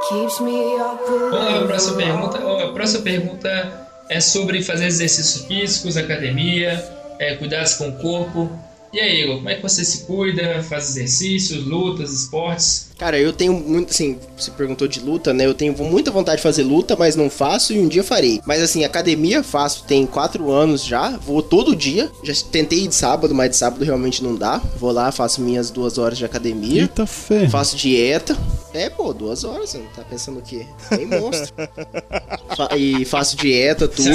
keeps 0.08 0.40
me 0.40 0.76
up 0.76 1.00
Vamos 1.08 1.32
lá 1.32 1.46
pra 1.46 1.60
with 1.60 1.66
próxima 1.66 1.96
pergunta. 1.96 2.38
A 2.38 2.72
próxima 2.72 3.02
pergunta 3.02 3.72
é 4.08 4.20
sobre 4.20 4.62
fazer 4.62 4.86
exercícios 4.86 5.44
físicos, 5.44 5.96
academia, 5.96 6.84
é, 7.18 7.34
cuidados 7.34 7.74
com 7.74 7.88
o 7.88 7.92
corpo. 7.92 8.50
E 8.94 9.00
aí, 9.00 9.22
Igor, 9.22 9.36
como 9.38 9.48
é 9.48 9.56
que 9.56 9.62
você 9.62 9.84
se 9.84 10.04
cuida? 10.04 10.62
Faz 10.62 10.90
exercícios, 10.90 11.64
lutas, 11.66 12.12
esportes? 12.12 12.90
Cara, 12.96 13.18
eu 13.18 13.32
tenho 13.32 13.52
muito, 13.52 13.90
assim, 13.90 14.16
você 14.38 14.52
perguntou 14.52 14.86
de 14.86 15.00
luta, 15.00 15.34
né? 15.34 15.44
Eu 15.46 15.52
tenho 15.52 15.76
muita 15.76 16.12
vontade 16.12 16.36
de 16.36 16.44
fazer 16.44 16.62
luta, 16.62 16.94
mas 16.96 17.16
não 17.16 17.28
faço 17.28 17.72
e 17.72 17.78
um 17.80 17.88
dia 17.88 18.04
farei. 18.04 18.40
Mas 18.46 18.62
assim, 18.62 18.84
academia 18.84 19.42
faço 19.42 19.82
tem 19.82 20.06
quatro 20.06 20.48
anos 20.52 20.84
já, 20.84 21.10
vou 21.16 21.42
todo 21.42 21.74
dia. 21.74 22.08
Já 22.22 22.32
tentei 22.52 22.84
ir 22.84 22.88
de 22.88 22.94
sábado, 22.94 23.34
mas 23.34 23.50
de 23.50 23.56
sábado 23.56 23.84
realmente 23.84 24.22
não 24.22 24.36
dá. 24.36 24.58
Vou 24.78 24.92
lá, 24.92 25.10
faço 25.10 25.40
minhas 25.40 25.70
duas 25.72 25.98
horas 25.98 26.16
de 26.16 26.24
academia. 26.24 26.82
Eita 26.82 27.04
fé. 27.04 27.48
Faço 27.48 27.74
dieta. 27.76 28.38
É, 28.72 28.88
pô, 28.88 29.12
duas 29.12 29.42
horas, 29.42 29.70
você 29.70 29.78
não 29.78 29.86
tá 29.86 30.02
pensando 30.08 30.38
o 30.38 30.42
quê? 30.42 30.66
Tem 30.88 31.04
monstro. 31.04 31.52
Fa- 32.56 32.76
e 32.76 33.04
faço 33.04 33.36
dieta, 33.36 33.88
tudo. 33.88 34.08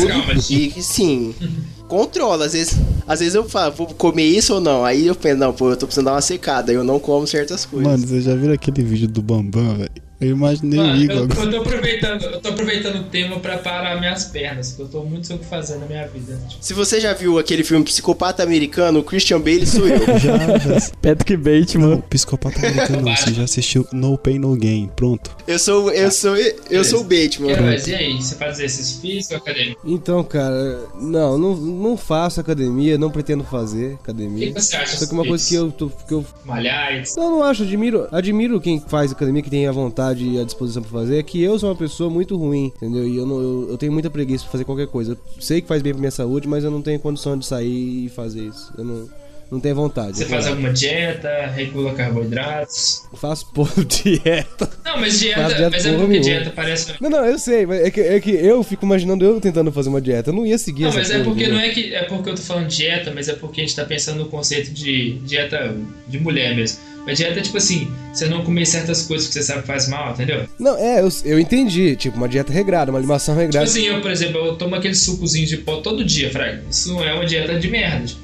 E 0.49 0.81
sim. 0.81 1.35
controlo. 1.89 2.43
Às 2.43 2.53
vezes, 2.53 2.79
às 3.05 3.19
vezes 3.19 3.35
eu 3.35 3.43
falo, 3.49 3.73
vou 3.73 3.87
comer 3.87 4.23
isso 4.23 4.53
ou 4.53 4.61
não. 4.61 4.85
Aí 4.85 5.07
eu 5.07 5.15
penso, 5.15 5.37
não, 5.37 5.51
pô, 5.51 5.71
eu 5.71 5.75
tô 5.75 5.87
precisando 5.87 6.05
dar 6.05 6.13
uma 6.13 6.21
secada. 6.21 6.71
Eu 6.71 6.83
não 6.83 6.99
como 6.99 7.27
certas 7.27 7.65
coisas. 7.65 7.91
Mano, 7.91 8.07
vocês 8.07 8.23
já 8.23 8.35
viram 8.35 8.53
aquele 8.53 8.83
vídeo 8.83 9.07
do 9.07 9.21
Bambam, 9.21 9.75
velho? 9.75 10.08
Eu 10.19 10.29
imaginei 10.31 10.77
o 10.79 10.83
Mano, 10.83 11.01
Igor 11.01 11.15
eu, 11.15 11.21
eu 11.29 11.49
tô 11.51 11.57
aproveitando, 11.57 12.23
eu 12.23 12.41
tô 12.41 12.49
aproveitando 12.49 12.95
o 12.99 13.03
tema 13.05 13.39
pra 13.39 13.57
parar 13.57 13.97
minhas 13.99 14.25
pernas, 14.25 14.69
porque 14.69 14.81
eu 14.83 14.87
tô 14.87 15.03
muito 15.07 15.27
sem 15.27 15.35
o 15.37 15.39
que 15.39 15.45
fazer 15.45 15.77
na 15.77 15.85
minha 15.85 16.05
vida. 16.07 16.37
Tipo, 16.49 16.63
Se 16.63 16.73
você 16.73 16.99
já 16.99 17.13
viu 17.13 17.39
aquele 17.39 17.63
filme 17.63 17.85
Psicopata 17.85 18.43
Americano, 18.43 18.99
o 18.99 19.03
Christian 19.03 19.39
Bale 19.39 19.65
sou 19.65 19.87
eu. 19.87 19.99
Já, 20.19 20.35
velho. 20.35 20.81
Patrick 21.01 21.37
Bateman. 21.37 21.93
O 21.95 22.01
psicopata 22.01 22.59
americano, 22.59 23.01
não. 23.01 23.15
Você 23.15 23.33
já 23.33 23.43
assistiu 23.43 23.87
No 23.93 24.17
Pain 24.17 24.39
No 24.39 24.55
Gain. 24.57 24.89
Pronto. 24.95 25.31
Eu 25.47 25.57
sou, 25.57 25.89
eu 25.91 26.11
sou, 26.11 26.35
eu 26.69 26.83
sou 26.83 27.01
o 27.01 27.03
Bateman. 27.03 27.55
Queiroz, 27.55 27.87
e 27.87 27.95
aí? 27.95 28.13
Você 28.21 28.35
faz 28.35 28.59
exercício 28.59 28.99
físico 29.01 29.35
ou 29.35 29.39
acadêmico? 29.39 29.81
Então, 29.85 30.23
cara, 30.23 30.79
não, 30.99 31.37
não, 31.37 31.55
não 31.55 31.97
faço 31.97 32.41
academia, 32.41 32.97
não 32.97 33.09
pretendo 33.09 33.43
fazer 33.43 33.93
O 33.93 33.97
que, 33.97 34.03
academia. 34.03 34.53
você 34.53 34.75
acha 34.75 34.97
Só 34.97 35.05
que 35.07 35.13
uma 35.13 35.25
coisa 35.25 35.47
que 35.47 35.55
eu, 35.55 35.71
tô, 35.71 35.89
que 35.89 36.13
eu 36.13 36.25
Malhar. 36.43 37.03
Não, 37.15 37.29
não 37.37 37.43
acho, 37.43 37.63
admiro, 37.63 38.07
admiro 38.11 38.59
quem 38.59 38.79
faz 38.85 39.11
academia, 39.11 39.41
que 39.41 39.49
tem 39.49 39.65
a 39.67 39.71
vontade 39.71 40.08
e 40.17 40.39
a 40.39 40.43
disposição 40.43 40.81
pra 40.81 40.91
fazer, 40.91 41.17
é 41.17 41.23
que 41.23 41.41
eu 41.41 41.57
sou 41.59 41.69
uma 41.69 41.75
pessoa 41.75 42.09
muito 42.09 42.37
ruim, 42.37 42.71
entendeu? 42.75 43.07
E 43.07 43.17
eu, 43.17 43.25
não, 43.25 43.41
eu, 43.41 43.67
eu 43.69 43.77
tenho 43.77 43.91
muita 43.91 44.09
preguiça 44.09 44.43
pra 44.43 44.51
fazer 44.51 44.65
qualquer 44.65 44.87
coisa. 44.87 45.17
Sei 45.39 45.61
que 45.61 45.67
faz 45.67 45.81
bem 45.81 45.93
pra 45.93 45.99
minha 45.99 46.11
saúde, 46.11 46.47
mas 46.47 46.63
eu 46.63 46.71
não 46.71 46.81
tenho 46.81 46.99
condição 46.99 47.37
de 47.37 47.45
sair 47.45 48.05
e 48.05 48.09
fazer 48.09 48.47
isso. 48.47 48.73
Eu 48.77 48.83
não, 48.83 49.09
não 49.51 49.59
tenho 49.59 49.75
vontade. 49.75 50.17
Você 50.17 50.25
faz 50.25 50.47
alguma 50.47 50.71
dieta, 50.71 51.47
regula 51.55 51.93
carboidratos? 51.93 53.07
faço 53.15 53.47
pouco 53.53 53.83
dieta. 53.83 54.69
Não, 54.85 54.99
mas 54.99 55.19
dieta, 55.19 55.43
dieta 55.47 55.69
mas 55.71 55.85
é 55.85 55.91
porque 55.91 56.07
nenhuma. 56.07 56.21
dieta 56.21 56.51
parece. 56.55 56.93
Não, 57.01 57.09
não, 57.09 57.25
eu 57.25 57.37
sei, 57.39 57.65
mas 57.65 57.81
é 57.81 57.91
que, 57.91 57.99
é 58.01 58.19
que 58.19 58.31
eu 58.31 58.63
fico 58.63 58.85
imaginando 58.85 59.25
eu 59.25 59.39
tentando 59.41 59.71
fazer 59.71 59.89
uma 59.89 60.01
dieta. 60.01 60.29
Eu 60.29 60.33
não 60.35 60.45
ia 60.45 60.57
seguir 60.57 60.83
Não, 60.83 60.89
essa 60.89 60.99
mas 60.99 61.11
é 61.11 61.23
porque 61.23 61.47
não 61.47 61.59
é 61.59 61.69
que 61.69 61.93
é 61.93 62.03
porque 62.03 62.29
eu 62.29 62.35
tô 62.35 62.41
falando 62.41 62.67
dieta, 62.67 63.11
mas 63.13 63.27
é 63.27 63.33
porque 63.33 63.61
a 63.61 63.63
gente 63.63 63.75
tá 63.75 63.85
pensando 63.85 64.19
no 64.19 64.25
conceito 64.25 64.71
de 64.71 65.13
dieta 65.19 65.75
de 66.07 66.19
mulher 66.19 66.55
mesmo. 66.55 66.79
Mas 67.05 67.17
dieta 67.17 67.39
é 67.39 67.41
tipo 67.41 67.57
assim, 67.57 67.89
você 68.13 68.27
não 68.27 68.43
comer 68.43 68.65
certas 68.65 69.03
coisas 69.03 69.27
que 69.27 69.33
você 69.33 69.41
sabe 69.41 69.61
que 69.61 69.67
faz 69.67 69.87
mal, 69.87 70.11
entendeu? 70.13 70.47
Não, 70.59 70.77
é, 70.77 71.01
eu, 71.01 71.09
eu 71.25 71.39
entendi. 71.39 71.95
Tipo, 71.95 72.17
uma 72.17 72.29
dieta 72.29 72.53
regrada, 72.53 72.91
uma 72.91 72.99
alimentação 72.99 73.33
Tipo 73.33 73.45
regrada. 73.45 73.65
assim, 73.65 73.83
eu, 73.87 73.99
por 74.01 74.11
exemplo, 74.11 74.37
eu 74.45 74.55
tomo 74.55 74.75
aquele 74.75 74.93
sucozinho 74.93 75.47
de 75.47 75.57
pó 75.57 75.77
todo 75.77 76.03
dia, 76.05 76.29
Fraga. 76.29 76.61
Isso 76.69 76.89
não 76.93 77.03
é 77.03 77.13
uma 77.13 77.25
dieta 77.25 77.57
de 77.57 77.67
merda, 77.67 78.05
tipo, 78.05 78.19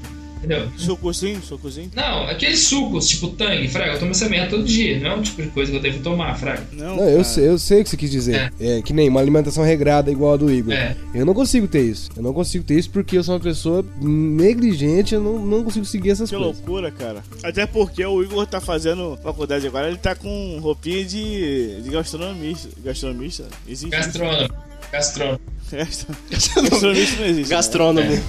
entendeu? 0.45 0.69
Sucozinho, 0.77 1.41
sucozinho. 1.41 1.91
Não, 1.95 2.23
aqueles 2.23 2.59
sucos, 2.59 3.07
tipo 3.07 3.27
tangue, 3.29 3.67
Fraga, 3.67 3.93
eu 3.93 3.99
tomo 3.99 4.11
essa 4.11 4.29
merda 4.29 4.49
todo 4.51 4.63
dia. 4.63 4.99
Não 4.99 5.11
é 5.11 5.15
um 5.15 5.21
tipo 5.21 5.41
de 5.41 5.49
coisa 5.49 5.71
que 5.71 5.77
eu 5.77 5.81
devo 5.81 6.01
tomar, 6.03 6.35
Fraga. 6.37 6.63
Não, 6.71 6.97
Não, 6.97 7.09
eu 7.09 7.23
sei, 7.23 7.47
eu 7.47 7.57
sei 7.57 7.81
o 7.81 7.83
que 7.83 7.89
você 7.89 7.97
quis 7.97 8.11
dizer. 8.11 8.53
É. 8.59 8.81
que 8.81 8.93
nem 8.93 9.09
uma 9.09 9.19
alimentação 9.19 9.63
regrada 9.63 10.11
igual 10.11 10.33
a 10.33 10.37
do 10.37 10.51
Igor. 10.51 10.73
É. 10.73 10.95
Eu 11.13 11.25
não 11.25 11.33
consigo 11.33 11.67
ter 11.67 11.81
isso. 11.81 12.09
Eu 12.15 12.23
não 12.23 12.33
consigo 12.33 12.63
ter 12.63 12.77
isso 12.77 12.89
porque 12.89 13.17
eu 13.17 13.23
sou 13.23 13.35
uma 13.35 13.41
pessoa 13.41 13.83
negligente, 14.01 15.15
eu 15.15 15.21
não, 15.21 15.45
não 15.45 15.63
consigo 15.63 15.85
seguir 15.85 16.11
essas 16.11 16.29
Que 16.29 16.35
coisas. 16.35 16.55
loucura, 16.57 16.91
cara. 16.91 17.23
Até 17.43 17.65
porque 17.65 18.05
o 18.05 18.23
Igor 18.23 18.45
tá 18.47 18.61
fazendo 18.61 19.17
faculdade 19.23 19.65
agora, 19.67 19.87
ele 19.87 19.97
tá 19.97 20.15
com 20.15 20.59
roupinha 20.61 21.03
de, 21.05 21.81
de 21.81 21.89
gastronomista. 21.89 22.69
Gastronomista? 22.83 23.45
Existe? 23.67 23.89
Gastrônomo. 23.91 24.49
Gastrônomo. 24.91 25.39
Gastronomista 25.71 26.61
não 26.61 26.87
existe. 26.87 27.21
né? 27.21 27.43
Gastrônomo. 27.47 28.23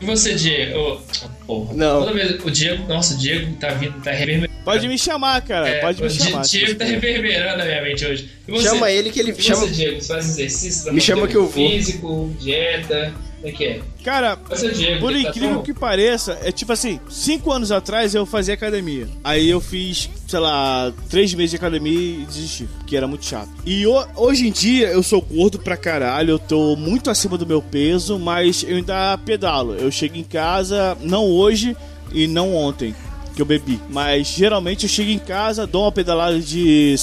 E 0.00 0.06
você, 0.06 0.34
Diego? 0.34 0.78
Ô, 0.78 1.00
porra. 1.46 1.74
Não. 1.74 2.00
Toda 2.00 2.12
vez, 2.12 2.44
o 2.44 2.50
Diego, 2.50 2.86
nossa, 2.86 3.14
o 3.14 3.18
Diego 3.18 3.54
tá 3.56 3.68
vindo, 3.70 4.00
tá 4.02 4.10
reverberando. 4.10 4.50
Pode 4.64 4.86
me 4.88 4.98
chamar, 4.98 5.40
cara. 5.42 5.68
É, 5.68 5.80
Pode 5.80 6.00
me 6.00 6.06
o 6.06 6.10
chamar. 6.10 6.44
se 6.44 6.58
Diego 6.58 6.74
tá 6.78 6.84
reverberando 6.84 7.58
na 7.58 7.64
minha 7.64 7.82
mente 7.82 8.04
hoje. 8.04 8.30
Você? 8.46 8.68
Chama 8.68 8.90
ele 8.90 9.10
que 9.10 9.18
ele 9.20 9.34
chama. 9.40 9.66
você, 9.66 9.72
Diego, 9.72 10.00
você 10.00 10.08
faz 10.08 10.28
exercício? 10.28 10.92
Me 10.92 11.00
chama 11.00 11.24
o 11.24 11.28
que 11.28 11.36
eu 11.36 11.46
vou. 11.46 11.70
Físico, 11.70 12.34
dieta, 12.38 13.12
é 13.42 13.50
que 13.52 13.64
é? 13.64 13.80
Cara, 14.04 14.38
Diego, 14.74 15.00
Por 15.00 15.12
tá 15.12 15.18
incrível 15.18 15.54
tão- 15.56 15.62
que 15.62 15.74
pareça, 15.74 16.38
é 16.42 16.50
tipo 16.52 16.72
assim, 16.72 16.98
cinco 17.08 17.52
anos 17.52 17.70
atrás 17.72 18.14
eu 18.14 18.24
fazia 18.26 18.54
academia. 18.54 19.08
Aí 19.24 19.48
eu 19.48 19.60
fiz, 19.60 20.08
sei 20.26 20.38
lá, 20.38 20.92
três 21.08 21.32
meses 21.34 21.50
de 21.50 21.56
academia 21.56 22.22
e 22.22 22.24
desisti, 22.26 22.68
que 22.86 22.96
era 22.96 23.06
muito 23.06 23.24
chato. 23.24 23.48
E 23.64 23.86
ho- 23.86 24.06
hoje 24.16 24.46
em 24.48 24.52
dia 24.52 24.88
eu 24.88 25.02
sou 25.02 25.20
gordo 25.22 25.58
pra 25.58 25.76
caralho, 25.76 26.30
eu 26.32 26.38
tô 26.38 26.76
muito 26.76 27.10
acima 27.10 27.36
do 27.38 27.46
meu 27.46 27.60
peso, 27.62 28.18
mas 28.18 28.62
eu 28.66 28.76
ainda 28.76 29.18
pedalo. 29.18 29.74
Eu 29.74 29.90
chego 29.90 30.16
em 30.16 30.24
casa, 30.24 30.96
não 31.00 31.24
hoje 31.26 31.76
e 32.12 32.26
não 32.26 32.54
ontem, 32.54 32.94
que 33.36 33.40
eu 33.42 33.46
bebi. 33.46 33.78
Mas 33.88 34.26
geralmente 34.28 34.84
eu 34.84 34.88
chego 34.90 35.10
em 35.10 35.18
casa, 35.18 35.66
dou 35.66 35.82
uma 35.84 35.92
pedalada 35.92 36.38
de 36.40 36.94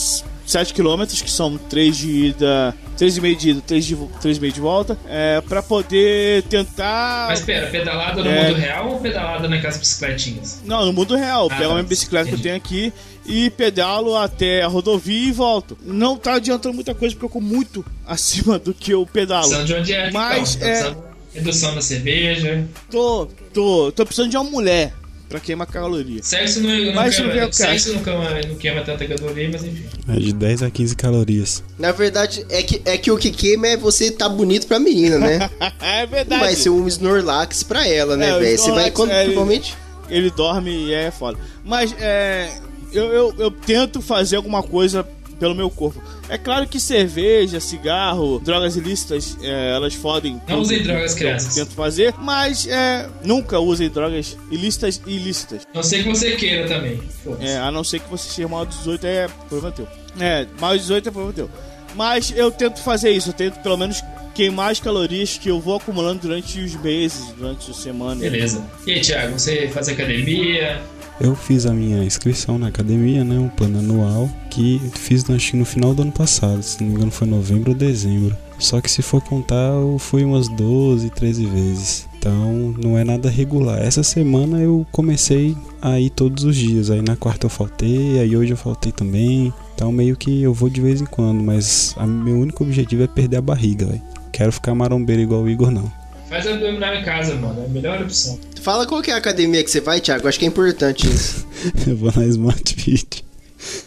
7 0.48 0.74
km, 0.74 1.04
que 1.06 1.30
são 1.30 1.58
3 1.58 1.96
de 1.98 2.10
ida, 2.28 2.74
3,5 2.98 3.36
de 3.38 3.50
ida, 3.50 3.62
3 3.68 3.86
de, 3.86 3.96
3,5 3.98 4.52
de 4.54 4.60
volta, 4.62 4.98
é, 5.08 5.42
pra 5.42 5.62
poder 5.62 6.42
tentar... 6.44 7.28
Mas 7.28 7.42
pera, 7.42 7.68
pedalada 7.68 8.24
no 8.24 8.30
É. 8.30 8.48
mundo 8.48 8.58
real 8.58 8.90
ou 8.94 9.00
pedalada 9.00 9.48
naquelas 9.50 9.78
bicicletinhas? 9.78 10.62
Não, 10.66 10.86
no 10.86 10.94
mundo 10.94 11.16
real. 11.16 11.50
Ah, 11.52 11.56
Pego 11.58 11.72
a 11.72 11.74
minha 11.74 11.84
bicicleta 11.84 12.30
que 12.30 12.36
eu 12.36 12.40
tenho 12.42 12.56
aqui 12.56 12.94
e 13.26 13.50
pedalo 13.50 14.16
até 14.16 14.62
a 14.64 14.68
rodovia 14.68 15.28
e 15.28 15.32
volto. 15.34 15.78
Não 15.84 16.16
tá 16.16 16.36
adiantando 16.36 16.74
muita 16.76 16.96
coisa 16.96 17.14
porque 17.14 17.26
eu 17.26 17.30
como 17.30 17.46
muito 17.46 17.86
acima 18.08 18.58
do 18.58 18.74
que 18.74 18.92
eu 18.92 19.06
pedalo. 19.06 19.42
Precisando 19.50 19.66
de 19.68 19.74
uma 19.74 19.82
dieta, 19.82 20.12
Mas 20.14 20.56
então. 20.56 20.68
É- 20.70 21.08
Redução 21.34 21.76
da 21.76 21.82
cerveja. 21.82 22.66
Tô, 22.90 23.28
tô, 23.54 23.92
tô 23.92 24.06
precisando 24.06 24.32
de 24.32 24.38
uma 24.38 24.50
mulher 24.50 24.92
pra 25.28 25.40
queimar 25.40 25.68
caloria. 25.68 26.22
Sexo 26.24 26.62
não, 26.62 26.70
não, 26.70 26.94
Mas 26.94 27.18
não 27.18 27.26
vem 27.26 27.34
queima, 27.34 27.48
caso. 27.48 27.58
sexo 27.58 27.94
não, 27.94 28.04
queima, 28.04 28.42
não 28.48 28.56
queima 28.56 28.82
tanta 28.82 29.06
caloria, 29.06 29.50
mas 29.52 29.64
enfim. 29.64 29.86
É 30.08 30.20
de 30.20 30.34
10 30.34 30.64
a 30.64 30.70
15 30.70 30.96
calorias. 30.96 31.64
Na 31.78 31.92
verdade, 31.92 32.46
é 32.50 32.64
que, 32.64 32.82
é 32.86 32.98
que 32.98 33.12
o 33.12 33.18
que 33.18 33.32
queima 33.32 33.68
é 33.68 33.78
você 33.78 34.12
tá 34.12 34.28
bonito 34.30 34.68
pra 34.68 34.80
menina, 34.80 35.18
né? 35.18 35.50
é 35.82 36.02
Não 36.04 36.08
verdade. 36.12 36.42
vai 36.42 36.56
ser 36.56 36.70
um 36.70 36.88
Snorlax 36.88 37.64
pra 37.64 37.88
ela, 37.88 38.14
É, 38.14 38.18
né, 38.18 38.36
o 38.36 38.40
velho? 38.40 38.58
Você 38.58 38.72
vai 38.72 38.92
quando 38.92 39.12
é, 39.12 39.26
ele-. 39.26 39.62
Ele 40.10 40.30
dorme 40.32 40.72
e 40.72 40.94
é 40.94 41.12
foda. 41.12 41.38
Mas 41.64 41.94
é. 42.00 42.50
Eu, 42.94 43.06
eu, 43.12 43.36
eu 43.38 43.52
tento 43.52 44.02
fazer 44.02 44.38
alguma 44.38 44.64
coisa 44.64 45.06
pelo 45.40 45.56
meu 45.56 45.70
corpo. 45.70 46.02
É 46.30 46.38
claro 46.38 46.68
que 46.68 46.80
cerveja, 46.80 47.60
cigarro, 47.60 48.40
drogas 48.40 48.76
ilícitas, 48.76 49.38
é, 49.42 49.72
elas 49.76 49.94
fodem. 49.94 50.42
Não 50.48 50.60
usem 50.60 50.82
drogas, 50.84 51.14
crianças. 51.14 51.56
Tento 51.56 51.72
fazer, 51.72 52.14
mas 52.20 52.68
é, 52.68 53.10
nunca 53.24 53.60
usem 53.60 53.90
drogas 53.90 54.38
ilícitas 54.52 55.02
e 55.06 55.16
ilícitas. 55.16 55.64
A 55.74 55.78
não 55.78 55.84
sei 55.84 56.04
que 56.04 56.10
você 56.10 56.32
queira 56.32 56.68
também. 56.68 57.00
É, 57.40 57.58
a 57.58 57.72
não 57.72 57.84
ser 57.84 58.00
que 58.00 58.10
você 58.10 58.30
seja 58.30 58.48
maior 58.48 58.66
de 58.66 58.78
18 58.78 59.08
é 59.08 59.28
problema 59.48 59.72
teu. 59.72 59.88
É, 60.20 60.48
maior 60.60 60.76
de 60.76 60.82
18 60.82 61.10
é 61.10 61.12
problema 61.12 61.34
teu. 61.34 61.50
Mas 61.96 62.34
eu 62.36 62.52
tento 62.52 62.80
fazer 62.82 63.12
isso, 63.12 63.30
eu 63.30 63.34
tento 63.34 63.60
pelo 63.62 63.78
menos 63.78 64.04
queimar 64.36 64.72
as 64.72 64.80
calorias 64.80 65.38
que 65.38 65.50
eu 65.50 65.60
vou 65.60 65.78
acumulando 65.78 66.22
durante 66.22 66.60
os 66.60 66.76
meses, 66.76 67.32
durante 67.36 67.72
as 67.72 67.78
semanas. 67.78 68.20
Beleza. 68.20 68.64
E 68.86 68.92
aí, 68.92 69.02
Thiago, 69.02 69.40
você 69.40 69.68
faz 69.70 69.90
academia? 69.90 70.80
Eu 71.20 71.36
fiz 71.36 71.66
a 71.66 71.74
minha 71.74 72.04
inscrição 72.04 72.60
na 72.60 72.68
academia, 72.68 73.24
né? 73.24 73.40
Um 73.40 73.50
plano 73.50 73.80
anual 73.80 74.30
que 74.52 74.80
fiz 74.96 75.26
no 75.26 75.66
final 75.66 75.94
do 75.94 76.04
ano 76.04 76.12
passado, 76.12 76.62
se 76.62 76.82
não 76.82 76.90
me 76.90 76.96
engano 76.96 77.12
foi 77.12 77.28
novembro 77.28 77.72
ou 77.72 77.78
dezembro. 77.78 78.36
Só 78.60 78.82
que 78.82 78.90
se 78.90 79.02
for 79.02 79.22
contar, 79.22 79.74
eu 79.74 79.98
fui 80.00 80.24
umas 80.24 80.48
12, 80.48 81.10
13 81.12 81.46
vezes. 81.46 82.08
Então 82.18 82.76
não 82.84 82.98
é 82.98 83.04
nada 83.04 83.30
regular. 83.30 83.80
Essa 83.80 84.04
semana 84.04 84.60
eu 84.60 84.86
comecei 84.92 85.56
a 85.82 86.00
ir 86.00 86.10
todos 86.10 86.44
os 86.44 86.56
dias. 86.56 86.90
Aí 86.90 87.02
na 87.02 87.16
quarta 87.16 87.46
eu 87.46 87.50
faltei, 87.50 88.20
aí 88.20 88.36
hoje 88.36 88.54
eu 88.54 88.58
faltei 88.58 88.92
também. 88.92 89.54
Então 89.74 89.92
meio 89.92 90.16
que 90.16 90.42
eu 90.42 90.54
vou 90.54 90.70
de 90.70 90.82
vez 90.82 91.02
em 91.02 91.06
quando, 91.06 91.44
mas 91.44 91.96
a, 91.98 92.06
meu 92.06 92.38
único 92.38 92.64
objetivo 92.64 93.04
é 93.04 93.08
perder 93.08 93.38
a 93.38 93.42
barriga, 93.42 93.86
velho. 93.86 94.02
Quero 94.32 94.52
ficar 94.52 94.76
marombeiro 94.76 95.22
igual 95.22 95.44
o 95.44 95.50
Igor, 95.50 95.72
não. 95.72 95.92
Faz 96.30 96.46
abdominal 96.46 96.94
em 96.94 97.04
casa, 97.04 97.36
mano. 97.36 97.62
É 97.62 97.66
a 97.66 97.70
melhor 97.70 98.02
opção. 98.02 98.40
Fala 98.62 98.86
qual 98.86 99.02
que 99.02 99.12
é 99.12 99.14
a 99.14 99.18
academia 99.18 99.64
que 99.64 99.72
você 99.72 99.80
vai, 99.80 100.02
Thiago. 100.02 100.28
Acho 100.28 100.40
que 100.40 100.46
é 100.46 100.48
importante 100.48 101.08
isso. 101.08 101.46
Eu 101.88 101.96
vou 101.96 102.12
na 102.16 102.26
Smart 102.26 102.76
Fit. 102.76 103.24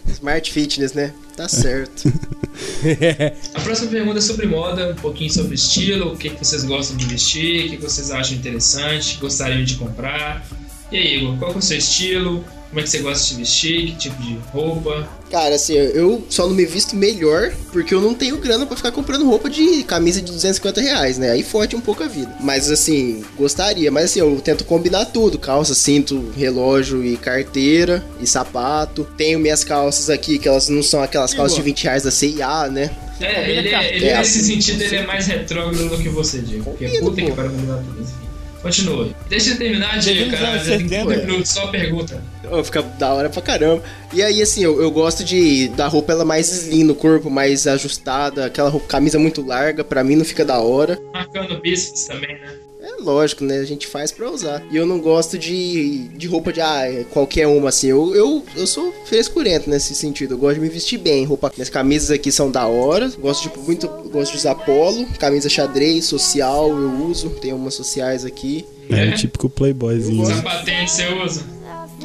Smart 0.09 0.51
Fitness, 0.51 0.95
né? 0.95 1.13
Tá 1.37 1.49
certo. 1.49 2.13
A 3.55 3.61
próxima 3.61 3.91
pergunta 3.91 4.19
é 4.19 4.23
sobre 4.23 4.47
moda, 4.47 4.91
um 4.91 4.95
pouquinho 4.95 5.33
sobre 5.33 5.55
estilo, 5.55 6.13
o 6.13 6.17
que, 6.17 6.31
que 6.31 6.45
vocês 6.45 6.65
gostam 6.65 6.97
de 6.97 7.07
vestir, 7.07 7.67
o 7.67 7.71
que, 7.71 7.77
que 7.77 7.83
vocês 7.83 8.11
acham 8.11 8.37
interessante, 8.37 9.19
gostariam 9.19 9.63
de 9.65 9.77
comprar. 9.77 10.47
E 10.93 10.97
aí, 10.97 11.17
Igor, 11.19 11.37
qual 11.39 11.51
que 11.53 11.57
é 11.57 11.61
o 11.61 11.63
seu 11.63 11.79
estilo? 11.79 12.45
Como 12.71 12.79
é 12.79 12.85
que 12.85 12.91
você 12.91 12.99
gosta 13.01 13.29
de 13.29 13.35
vestir? 13.35 13.87
Que 13.87 13.97
tipo 13.97 14.23
de 14.23 14.39
roupa? 14.53 15.09
Cara, 15.29 15.57
assim, 15.57 15.75
eu 15.75 16.25
só 16.31 16.47
não 16.47 16.55
me 16.55 16.65
visto 16.65 16.95
melhor 16.95 17.53
porque 17.73 17.93
eu 17.93 18.01
não 18.01 18.15
tenho 18.15 18.37
grana 18.39 18.65
pra 18.65 18.77
ficar 18.77 18.93
comprando 18.93 19.27
roupa 19.27 19.51
de 19.51 19.83
camisa 19.83 20.21
de 20.21 20.31
250 20.31 20.81
reais, 20.81 21.19
né? 21.19 21.33
Aí 21.33 21.43
fode 21.43 21.75
um 21.75 21.81
pouco 21.81 22.05
a 22.05 22.07
vida. 22.07 22.33
Mas 22.41 22.71
assim, 22.71 23.25
gostaria. 23.37 23.91
Mas 23.91 24.07
assim, 24.07 24.21
eu 24.21 24.41
tento 24.41 24.65
combinar 24.65 25.07
tudo: 25.07 25.37
calça, 25.37 25.75
cinto, 25.75 26.33
relógio 26.37 27.05
e 27.05 27.17
carteira 27.17 28.05
e 28.21 28.27
sapato. 28.27 29.05
Tenho 29.17 29.41
minhas 29.41 29.65
calças 29.65 30.09
aqui, 30.09 30.39
que 30.39 30.47
elas 30.47 30.69
não 30.69 30.83
são 30.83 31.03
aquelas 31.03 31.35
calças 31.35 31.57
de 31.57 31.63
20 31.63 31.85
reais 31.85 32.03
da 32.05 32.13
CIA, 32.13 32.69
né? 32.69 32.91
É, 33.21 33.51
ele, 33.51 33.69
Combina, 33.69 33.85
ele 33.85 34.07
É, 34.07 34.19
nesse 34.19 34.39
assim, 34.39 34.55
sentido 34.55 34.83
ele 34.83 34.97
é 34.97 35.07
mais 35.07 35.27
retrógrado 35.27 35.89
do 35.89 35.99
que 35.99 36.09
você, 36.09 36.41
Diego. 36.41 36.65
Porque 36.65 37.01
puta 37.01 37.21
que 37.21 37.29
pô. 37.31 37.37
pariu 37.37 37.53
mudar 37.53 37.79
tudo. 37.79 38.01
Enfim. 38.01 38.20
Continua. 38.63 39.09
Deixa 39.29 39.51
eu 39.51 39.59
terminar, 39.59 39.99
Diego, 39.99 40.31
nos 40.31 40.39
cara. 40.39 40.51
anos 40.53 40.67
Já 40.67 40.77
tem 40.77 40.89
70, 40.89 41.01
5 41.01 41.13
é. 41.13 41.27
minutos, 41.27 41.51
só 41.51 41.67
pergunta. 41.69 42.23
Oh, 42.51 42.63
fica 42.63 42.83
da 42.83 43.15
hora 43.15 43.31
pra 43.31 43.41
caramba. 43.41 43.83
E 44.13 44.23
aí, 44.23 44.43
assim, 44.43 44.63
eu, 44.63 44.81
eu 44.83 44.91
gosto 44.91 45.25
de 45.25 45.69
da 45.69 45.87
roupa 45.87 46.13
ela 46.13 46.25
mais 46.25 46.51
slim 46.51 46.85
no 46.85 46.95
corpo, 46.95 47.31
mais 47.31 47.67
ajustada. 47.67 48.47
Aquela 48.47 48.69
roupa, 48.69 48.87
camisa 48.87 49.19
muito 49.19 49.45
larga, 49.45 49.83
pra 49.83 50.05
mim 50.05 50.17
não 50.17 50.25
fica 50.25 50.45
da 50.45 50.59
hora. 50.59 50.99
Marcando 51.13 51.61
bíceps 51.61 52.07
também, 52.07 52.39
né? 52.39 52.53
É 52.83 53.03
lógico, 53.03 53.45
né? 53.45 53.59
A 53.59 53.65
gente 53.65 53.87
faz 53.87 54.11
pra 54.11 54.31
usar. 54.31 54.63
E 54.71 54.77
eu 54.77 54.87
não 54.87 54.99
gosto 55.01 55.39
de, 55.39 56.09
de 56.09 56.27
roupa 56.27 56.53
de 56.53 56.61
ah, 56.61 57.05
qualquer 57.11 57.47
uma, 57.47 57.69
assim. 57.69 57.89
Eu, 57.89 58.15
eu, 58.15 58.45
eu 58.57 58.67
sou 58.67 58.93
frescurento 59.05 59.69
nesse 59.69 59.95
sentido. 59.95 60.35
Eu 60.35 60.39
gosto 60.39 60.55
de 60.55 60.61
me 60.61 60.69
vestir 60.69 60.99
bem. 60.99 61.25
Roupa, 61.25 61.53
minhas 61.57 61.69
camisas 61.69 62.11
aqui 62.11 62.33
são 62.33 62.51
da 62.51 62.67
hora. 62.67 63.11
Gosto 63.19 63.49
de 63.49 63.59
muito, 63.59 63.87
gosto 64.11 64.33
de 64.33 64.39
usar 64.39 64.55
polo, 64.55 65.07
camisa 65.19 65.49
xadrez, 65.49 66.07
social, 66.07 66.71
eu 66.71 67.07
uso. 67.07 67.31
Tem 67.31 67.53
umas 67.53 67.75
sociais 67.75 68.25
aqui. 68.25 68.65
É, 68.89 69.09
o 69.11 69.15
típico 69.15 69.49
playboyzinho. 69.49 70.27
né? 70.27 70.35
Sapatênis 70.37 70.91
você 70.91 71.07
usa? 71.15 71.45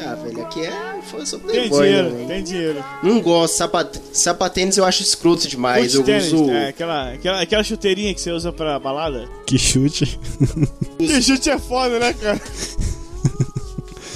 Ah, 0.05 0.15
velho, 0.15 0.41
aqui 0.41 0.61
é. 0.61 0.94
Foi 1.15 1.25
só 1.25 1.37
Tem 1.37 1.47
playboy, 1.69 1.87
dinheiro, 1.87 2.09
né, 2.11 2.25
tem 2.27 2.43
dinheiro. 2.43 2.83
Não 3.03 3.21
gosto. 3.21 3.55
Sapat... 3.55 3.99
Sapatênis 4.11 4.77
eu 4.77 4.85
acho 4.85 5.01
escroto 5.01 5.47
demais. 5.47 5.93
Eu 5.93 6.03
tênis, 6.03 6.31
uso. 6.33 6.49
é, 6.51 6.69
aquela, 6.69 7.11
aquela, 7.13 7.41
aquela 7.41 7.63
chuteirinha 7.63 8.13
que 8.13 8.21
você 8.21 8.31
usa 8.31 8.51
pra 8.51 8.77
balada. 8.79 9.27
Que 9.45 9.57
chute. 9.57 10.19
Que 10.97 11.21
chute 11.21 11.49
é 11.49 11.57
foda, 11.59 11.99
né, 11.99 12.13
cara? 12.13 12.41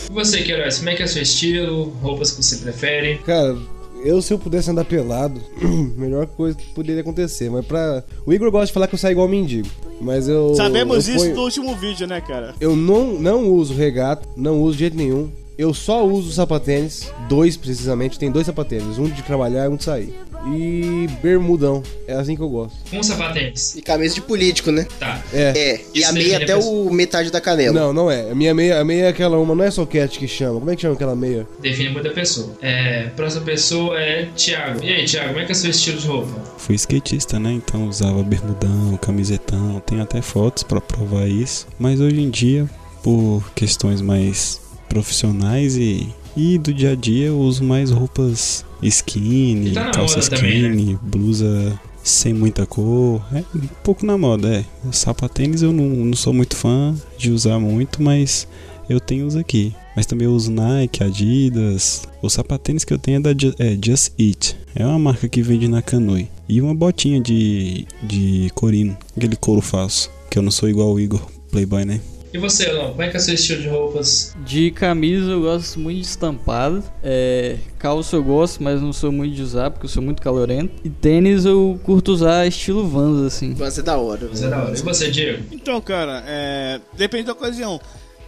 E 0.10 0.14
você, 0.14 0.42
Queiroz, 0.42 0.78
como 0.80 0.90
é 0.90 0.96
que 0.96 1.02
é 1.04 1.06
o 1.06 1.08
seu 1.08 1.22
estilo? 1.22 1.90
Roupas 2.02 2.32
que 2.32 2.44
você 2.44 2.58
prefere? 2.58 3.18
Cara, 3.20 3.56
eu 4.04 4.22
se 4.22 4.34
eu 4.34 4.40
pudesse 4.40 4.70
andar 4.72 4.86
pelado, 4.86 5.40
melhor 5.96 6.26
coisa 6.26 6.58
que 6.58 6.66
poderia 6.74 7.02
acontecer. 7.02 7.50
Mas 7.50 7.66
pra. 7.66 8.04
O 8.26 8.34
Igor 8.34 8.50
gosta 8.50 8.68
de 8.68 8.74
falar 8.74 8.88
que 8.88 8.96
eu 8.96 9.00
saio 9.00 9.12
igual 9.14 9.28
mendigo. 9.28 9.70
Mas 10.02 10.28
eu. 10.28 10.56
Sabemos 10.56 11.08
eu 11.08 11.16
isso 11.16 11.24
ponho- 11.26 11.36
do 11.36 11.42
último 11.42 11.76
vídeo, 11.76 12.08
né, 12.08 12.22
cara? 12.22 12.56
Eu 12.60 12.76
não, 12.76 13.14
não 13.20 13.50
uso 13.50 13.74
regata, 13.74 14.28
não 14.36 14.62
uso 14.62 14.74
de 14.74 14.80
jeito 14.80 14.98
nenhum. 14.98 15.30
Eu 15.60 15.74
só 15.74 16.08
uso 16.08 16.32
sapatênis, 16.32 17.12
dois 17.28 17.58
precisamente, 17.58 18.18
tem 18.18 18.32
dois 18.32 18.46
sapatênis, 18.46 18.98
um 18.98 19.10
de 19.10 19.22
trabalhar 19.22 19.66
e 19.66 19.68
um 19.68 19.76
de 19.76 19.84
sair. 19.84 20.16
E 20.48 21.06
bermudão, 21.22 21.84
é 22.08 22.14
assim 22.14 22.34
que 22.34 22.42
eu 22.42 22.48
gosto. 22.48 22.78
Um 22.94 23.04
sapatênis. 23.04 23.76
E 23.76 23.82
camisa 23.82 24.16
de 24.16 24.22
político, 24.22 24.72
né? 24.72 24.88
Tá. 24.98 25.22
É. 25.34 25.52
É. 25.54 25.82
E 25.94 26.00
Isso 26.00 26.10
a 26.10 26.14
meia 26.14 26.38
até 26.38 26.56
o 26.56 26.90
metade 26.90 27.30
da 27.30 27.42
canela. 27.42 27.78
Não, 27.78 27.92
não 27.92 28.10
é. 28.10 28.32
A 28.32 28.36
minha 28.36 28.54
meia, 28.54 28.80
a 28.80 28.86
meia 28.86 29.04
é 29.04 29.08
aquela 29.10 29.38
uma, 29.38 29.54
não 29.54 29.66
é 29.66 29.70
soquete 29.70 30.18
que 30.18 30.30
chama. 30.30 30.60
Como 30.60 30.72
é 30.72 30.78
que 30.78 30.82
chama 30.82 30.94
aquela 30.94 31.14
meia? 31.14 31.46
Define 31.62 31.90
muito 31.90 32.08
a 32.08 32.14
pessoa. 32.14 32.56
É, 32.62 33.08
próxima 33.18 33.44
pessoa 33.44 34.00
é 34.00 34.30
Thiago. 34.38 34.82
E 34.82 34.94
aí, 34.94 35.04
Thiago, 35.04 35.28
como 35.28 35.40
é 35.42 35.46
que 35.46 35.52
é 35.52 35.56
o 35.56 35.58
seu 35.58 35.72
estilo 35.72 36.00
de 36.00 36.08
roupa? 36.08 36.42
Fui 36.58 36.76
skatista, 36.76 37.38
né? 37.38 37.52
Então 37.52 37.86
usava 37.86 38.24
bermudão, 38.24 38.96
camisetão. 39.02 39.84
Tem 39.86 40.00
até 40.00 40.22
fotos 40.22 40.64
pra 40.64 40.80
provar 40.80 41.28
isso. 41.28 41.68
Mas 41.78 42.00
hoje 42.00 42.22
em 42.22 42.30
dia, 42.30 42.66
por 43.04 43.44
questões 43.54 44.00
mais 44.00 44.69
profissionais 44.90 45.78
e, 45.78 46.08
e 46.36 46.58
do 46.58 46.74
dia 46.74 46.92
a 46.92 46.96
dia, 46.96 47.28
eu 47.28 47.40
uso 47.40 47.64
mais 47.64 47.92
roupas 47.92 48.66
skinny, 48.82 49.72
tá 49.72 49.92
calça 49.92 50.18
moda 50.20 50.30
também, 50.36 50.62
né? 50.64 50.70
skinny, 50.70 51.00
blusa 51.02 51.80
sem 52.04 52.34
muita 52.34 52.66
cor. 52.66 53.22
É 53.34 53.44
um 53.56 53.68
pouco 53.84 54.06
na 54.06 54.18
moda, 54.18 54.50
é. 54.54 54.66
Sapatênis 54.92 55.62
eu 55.62 55.72
não, 55.72 55.86
não 55.86 56.16
sou 56.16 56.34
muito 56.34 56.56
fã 56.56 56.96
de 57.18 57.32
usar 57.32 57.60
muito, 57.60 58.02
mas 58.02 58.48
eu 58.90 59.00
tenho 59.00 59.26
os 59.28 59.36
aqui. 59.36 59.74
Mas 59.96 60.06
também 60.06 60.26
eu 60.26 60.34
uso 60.34 60.50
Nike, 60.52 61.04
Adidas. 61.04 62.04
O 62.22 62.30
sapatênis 62.30 62.86
que 62.86 62.94
eu 62.94 62.98
tenho 62.98 63.18
é 63.18 63.20
da 63.20 63.32
Ju- 63.34 63.54
é, 63.60 63.78
Just 63.84 64.14
Eat. 64.18 64.56
É 64.74 64.86
uma 64.86 64.98
marca 64.98 65.28
que 65.28 65.42
vende 65.42 65.68
na 65.68 65.82
Canui. 65.82 66.28
E 66.48 66.62
uma 66.62 66.74
botinha 66.74 67.20
de, 67.22 67.86
de 68.02 68.50
corino, 68.56 68.98
aquele 69.16 69.36
couro 69.36 69.62
falso. 69.62 70.10
Que 70.32 70.40
eu 70.40 70.42
não 70.44 70.52
sou 70.52 70.70
igual 70.70 70.94
o 70.94 71.00
Igor, 71.00 71.22
Playboy, 71.52 71.84
né? 71.86 72.00
E 72.32 72.38
você, 72.38 72.70
Elon, 72.70 72.90
como 72.90 73.02
é 73.02 73.10
que 73.10 73.18
é 73.18 73.20
o 73.20 73.24
seu 73.24 73.34
estilo 73.34 73.62
de 73.64 73.68
roupas? 73.68 74.36
De 74.46 74.70
camisa 74.70 75.32
eu 75.32 75.42
gosto 75.42 75.80
muito 75.80 75.98
de 75.98 76.06
estampado. 76.06 76.84
É, 77.04 77.58
calça 77.80 78.16
eu 78.16 78.24
gosto, 78.24 78.62
mas 78.62 78.80
não 78.82 78.94
sou 78.94 79.12
muito 79.12 79.36
de 79.36 79.42
usar 79.42 79.72
porque 79.72 79.88
eu 79.88 79.90
sou 79.90 80.04
muito 80.04 80.22
calorento. 80.22 80.72
E 80.84 80.90
tênis 80.90 81.46
eu 81.46 81.80
curto 81.84 82.12
usar 82.12 82.46
estilo 82.46 82.88
Vans, 82.88 83.26
assim. 83.26 83.56
Vai 83.56 83.72
ser 83.72 83.82
da 83.82 83.98
hora. 83.98 84.28
Você 84.28 84.46
é 84.46 84.50
da 84.50 84.64
hora. 84.64 84.78
E 84.78 84.82
você, 84.82 85.10
Diego? 85.10 85.44
Então, 85.52 85.82
cara, 85.82 86.24
é, 86.28 86.80
depende 86.94 87.24
da 87.24 87.34
ocasião. 87.34 87.82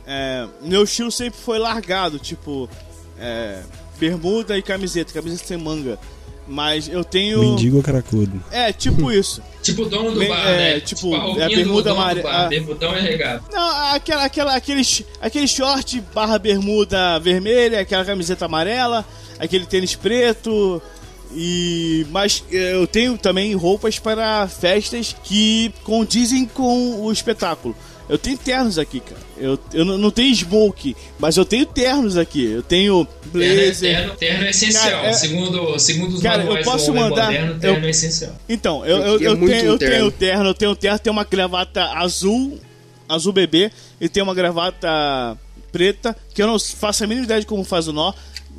É, 0.08 0.48
meu 0.64 0.84
estilo 0.84 1.12
sempre 1.12 1.40
foi 1.40 1.60
largado, 1.60 2.18
tipo, 2.18 2.68
é, 3.20 3.62
bermuda 4.00 4.58
e 4.58 4.64
camiseta, 4.64 5.14
camiseta 5.14 5.46
sem 5.46 5.58
manga. 5.58 6.00
Mas 6.48 6.88
eu 6.90 7.04
tenho. 7.04 7.40
Mendigo 7.40 7.78
ou 7.78 7.84
caracudo? 7.84 8.44
É, 8.52 8.74
tipo 8.74 9.10
isso. 9.14 9.42
Tipo 9.62 9.84
o 9.84 9.90
dono 9.90 10.12
do 10.12 10.20
Bem, 10.20 10.28
bar, 10.28 10.48
é, 10.48 10.74
né? 10.76 10.80
tipo, 10.80 11.14
a 11.16 11.40
é 11.40 11.44
a 11.46 11.48
bermuda 11.50 11.90
do 11.90 11.90
dono 11.90 12.02
amare- 12.02 12.20
do 12.22 12.24
bar. 12.24 12.46
a- 12.46 12.48
Bermudão 12.48 12.98
e 12.98 13.02
regata. 13.02 13.44
Não, 13.54 13.94
aquela, 13.94 14.24
aquela, 14.26 14.56
aquele, 14.56 14.84
sh- 14.84 15.04
aquele 15.22 15.48
short 15.48 16.02
barra 16.14 16.40
bermuda 16.40 17.20
vermelha, 17.20 17.80
aquela 17.80 18.04
camiseta 18.04 18.46
amarela, 18.46 19.06
aquele 19.40 19.66
tênis 19.66 19.96
preto. 19.96 20.82
E 21.34 22.06
mas 22.12 22.44
eu 22.52 22.86
tenho 22.86 23.18
também 23.18 23.54
roupas 23.56 23.98
para 23.98 24.46
festas 24.50 25.16
que 25.24 25.72
condizem 25.84 26.46
com 26.46 27.00
o 27.06 27.12
espetáculo. 27.12 27.74
Eu 28.12 28.18
tenho 28.18 28.38
ternos 28.38 28.78
aqui, 28.78 29.00
cara. 29.00 29.22
Eu, 29.38 29.58
eu 29.74 29.86
não 29.86 29.98
não 29.98 30.12
tenho 30.12 30.36
smoke, 30.36 30.96
mas 31.18 31.38
eu 31.38 31.46
tenho 31.46 31.66
ternos 31.66 32.18
aqui. 32.18 32.44
Eu 32.46 32.62
tenho 32.62 33.06
Terno, 33.06 33.32
blazer. 33.32 33.96
terno, 33.98 34.14
terno 34.16 34.44
é 34.46 34.50
essencial. 34.50 34.84
Cara, 34.92 35.08
é- 35.08 35.14
segundo, 35.14 35.80
segundo 35.80 36.16
os 36.16 36.22
Cara, 36.22 36.44
eu 36.44 36.62
posso 36.64 36.94
mandar- 36.94 37.28
moderno, 37.28 37.54
eu- 37.54 37.60
terno 37.60 37.86
é 37.86 37.90
essencial. 37.90 38.36
Então, 38.50 38.86
eu, 38.86 38.98
Eu 38.98 39.04
eu, 39.04 39.22
eu 39.22 39.36
tenho, 39.38 39.50
eu 39.50 39.78
tenho 39.78 39.78
terno. 39.78 40.12
terno, 40.12 40.50
eu 40.50 40.54
tenho 40.54 40.76
terno, 40.76 41.00
tenho 41.00 41.14
uma 41.14 41.24
gravata 41.24 41.86
azul, 41.94 42.60
azul 43.08 43.32
bebê, 43.32 43.72
e 44.02 44.10
tenho 44.10 44.26
uma 44.26 44.34
gravata 44.36 45.38
preta, 45.72 46.16
que 46.34 46.42
eu 46.42 46.48
não 46.48 46.60
faço 46.60 47.04
a 47.04 47.08
mínima 47.08 47.26
ideia 47.26 47.40
de 47.40 47.46
como 47.46 47.64
faz 47.64 47.88
o 47.88 47.94
nó. 47.94 48.14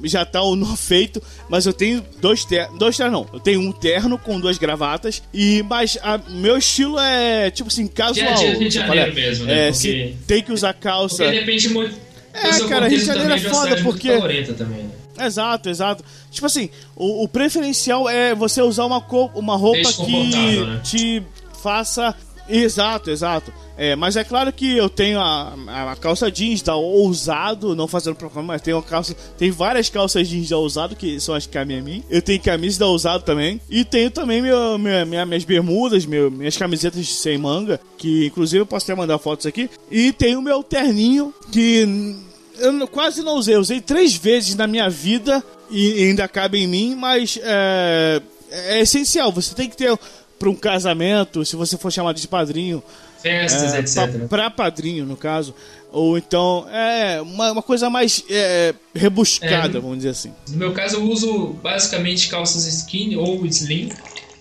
Já 0.05 0.25
tá 0.25 0.43
o 0.43 0.57
nó 0.57 0.75
feito, 0.75 1.23
mas 1.49 1.65
eu 1.67 1.73
tenho 1.73 2.03
dois 2.21 2.45
ternos. 2.45 2.79
Dois 2.79 2.97
ternos 2.97 3.13
não. 3.13 3.29
Eu 3.33 3.39
tenho 3.39 3.61
um 3.61 3.71
terno 3.71 4.19
com 4.19 4.41
duas 4.41 4.59
gravatas. 4.59 5.23
E 5.33 5.63
mas 5.65 5.97
a- 6.03 6.19
meu 6.29 6.57
estilo 6.57 6.99
é 6.99 7.51
tipo 7.51 7.69
assim, 7.69 7.87
casual. 7.87 8.35
Dia 8.35 8.57
dia 8.57 8.69
de 8.69 8.79
eu 8.79 8.87
Janeiro 8.87 9.15
mesmo, 9.15 9.45
né? 9.45 9.69
É, 9.69 9.71
Porque- 9.71 9.79
se 9.79 10.17
tem 10.27 10.43
que 10.43 10.53
usar 10.53 10.73
calça. 10.75 11.23
Porque 11.25 11.39
depende 11.41 11.69
muito. 11.69 11.95
É, 12.35 12.59
cara, 12.69 12.89
Rio 12.89 12.99
de 12.99 13.05
Janeiro 13.05 13.33
é 13.35 13.39
foda, 13.39 13.77
porque- 13.83 14.19
também, 14.55 14.83
né? 14.85 14.91
Exato, 15.27 15.69
exato. 15.69 16.03
Tipo 16.31 16.47
assim, 16.47 16.71
o, 16.97 17.25
o 17.25 17.29
preferencial 17.29 18.09
é 18.09 18.35
você 18.35 18.63
usar 18.63 18.87
uma, 18.87 19.01
co- 19.03 19.31
uma 19.35 19.57
roupa 19.57 19.93
que 19.93 20.61
né? 20.65 20.81
te 20.83 21.23
faça. 21.63 22.15
Exato, 22.49 23.11
exato. 23.11 23.53
É, 23.77 23.97
mas 23.97 24.17
é 24.17 24.25
claro 24.25 24.53
que 24.53 24.77
eu 24.77 24.89
tenho 24.89 25.19
a, 25.19 25.55
a, 25.69 25.93
a 25.93 25.97
calça 25.97 26.31
jeans 26.31 26.61
da 26.61 26.75
Ousado, 26.77 27.75
não 27.75 27.89
fazendo 27.89 28.15
propaganda, 28.17 28.47
mas 28.49 28.61
uma 28.77 28.83
calça. 28.83 29.15
Tem 29.39 29.51
várias 29.51 29.89
calças 29.89 30.29
jeans 30.29 30.49
da 30.51 30.59
Ousado, 30.59 30.95
que 30.97 31.19
são 31.21 31.35
as 31.35 31.47
que 31.47 31.57
a 31.57 31.65
mim. 31.65 32.03
Eu 32.11 32.21
tenho 32.21 32.41
camisa 32.43 32.81
da 32.81 32.87
Ousado 32.87 33.25
também. 33.25 33.61
E 33.71 33.85
tenho 33.85 34.11
também 34.11 34.43
meu, 34.43 34.79
minha, 34.79 35.05
minha- 35.05 35.25
minhas 35.27 35.45
bermudas, 35.45 36.05
meu, 36.05 36.31
minhas 36.31 36.57
camisetas 36.57 37.09
sem 37.09 37.39
manga, 37.39 37.81
que 37.97 38.27
inclusive 38.27 38.61
eu 38.63 38.67
posso 38.67 38.85
até 38.85 38.95
mandar 38.95 39.19
fotos 39.19 39.47
aqui. 39.47 39.71
E 39.91 40.13
tenho 40.13 40.43
meu 40.43 40.63
terninho, 40.63 41.33
que 41.51 42.17
eu 42.59 42.87
quase 42.89 43.23
não 43.23 43.37
usei. 43.37 43.57
Usei 43.57 43.81
três 43.81 44.15
vezes 44.15 44.55
na 44.55 44.67
minha 44.67 44.91
vida 44.91 45.43
e 45.71 46.05
ainda 46.05 46.29
cabe 46.29 46.59
em 46.59 46.67
mim, 46.67 46.95
mas 46.95 47.39
é, 47.43 48.21
é 48.51 48.81
essencial. 48.83 49.33
Você 49.33 49.55
tem 49.55 49.69
que 49.71 49.77
ter 49.77 49.99
para 50.43 50.51
um 50.51 50.57
casamento, 50.57 51.45
se 51.45 51.55
você 51.55 51.79
for 51.79 51.93
chamado 51.93 52.21
de 52.21 52.27
padrinho, 52.27 52.83
Festas, 53.23 53.75
é, 53.75 53.79
etc. 53.79 54.19
pra, 54.19 54.29
pra 54.29 54.51
padrinho, 54.51 55.07
no 55.07 55.17
caso. 55.17 55.55
Ou 55.93 56.19
então, 56.19 56.67
é 56.69 57.21
uma, 57.23 57.53
uma 57.53 57.63
coisa 57.63 57.89
mais 57.89 58.25
é, 58.29 58.75
rebuscada, 58.93 59.79
É, 59.79 59.81
vamos 59.81 59.99
dizer 59.99 60.09
assim. 60.09 60.33
No 60.49 60.57
meu 60.57 60.73
caso, 60.73 60.97
eu 60.97 61.05
uso 61.05 61.51
basicamente 61.63 62.29
calças 62.29 62.67
skinny 62.67 63.17
ou 63.17 63.47
slim, 63.47 63.91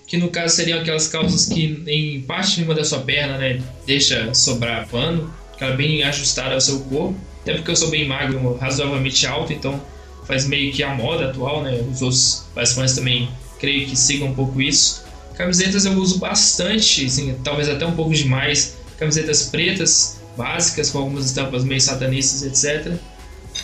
que 0.08 0.18
no 0.18 0.30
caso 0.30 0.56
seriam 0.56 0.80
aquelas 0.80 1.08
calças 1.08 1.46
que 1.46 1.84
em 1.86 2.20
parte 2.22 2.56
de 2.56 2.64
uma 2.64 2.74
da 2.74 2.84
sua 2.84 3.02
perna, 3.02 3.38
né, 3.38 3.62
deixa 3.86 4.34
sobrar 4.34 4.88
pano, 4.88 5.32
que 5.56 5.64
ela 5.64 5.74
é 5.74 5.78
bem 5.78 6.02
ajustada 6.02 6.56
ao 6.56 6.62
seu 6.62 6.80
corpo. 6.80 7.16
Até 7.44 7.54
porque 7.54 7.70
eu 7.70 7.76
sou 7.76 7.92
bem 7.92 8.08
magro, 8.08 8.58
razoavelmente 8.58 9.28
alto, 9.28 9.54
então 9.54 9.80
faz 10.26 10.48
meio 10.48 10.74
que 10.74 10.82
a 10.82 10.96
moda 10.96 11.30
atual, 11.30 11.62
né? 11.62 11.80
Os 11.92 12.02
outros 12.02 12.48
participantes 12.56 12.96
também 12.96 13.30
creio 13.60 13.86
que 13.86 13.96
sigam 13.96 14.30
um 14.30 14.34
pouco 14.34 14.60
isso. 14.60 15.11
Camisetas 15.42 15.86
eu 15.86 15.94
uso 15.94 16.20
bastante, 16.20 17.06
assim, 17.06 17.36
talvez 17.44 17.68
até 17.68 17.84
um 17.84 17.96
pouco 17.96 18.14
demais. 18.14 18.78
Camisetas 19.00 19.50
pretas, 19.50 20.22
básicas, 20.38 20.92
com 20.92 21.00
algumas 21.00 21.26
estampas 21.26 21.64
meio 21.64 21.82
satanistas, 21.82 22.44
etc 22.44 22.96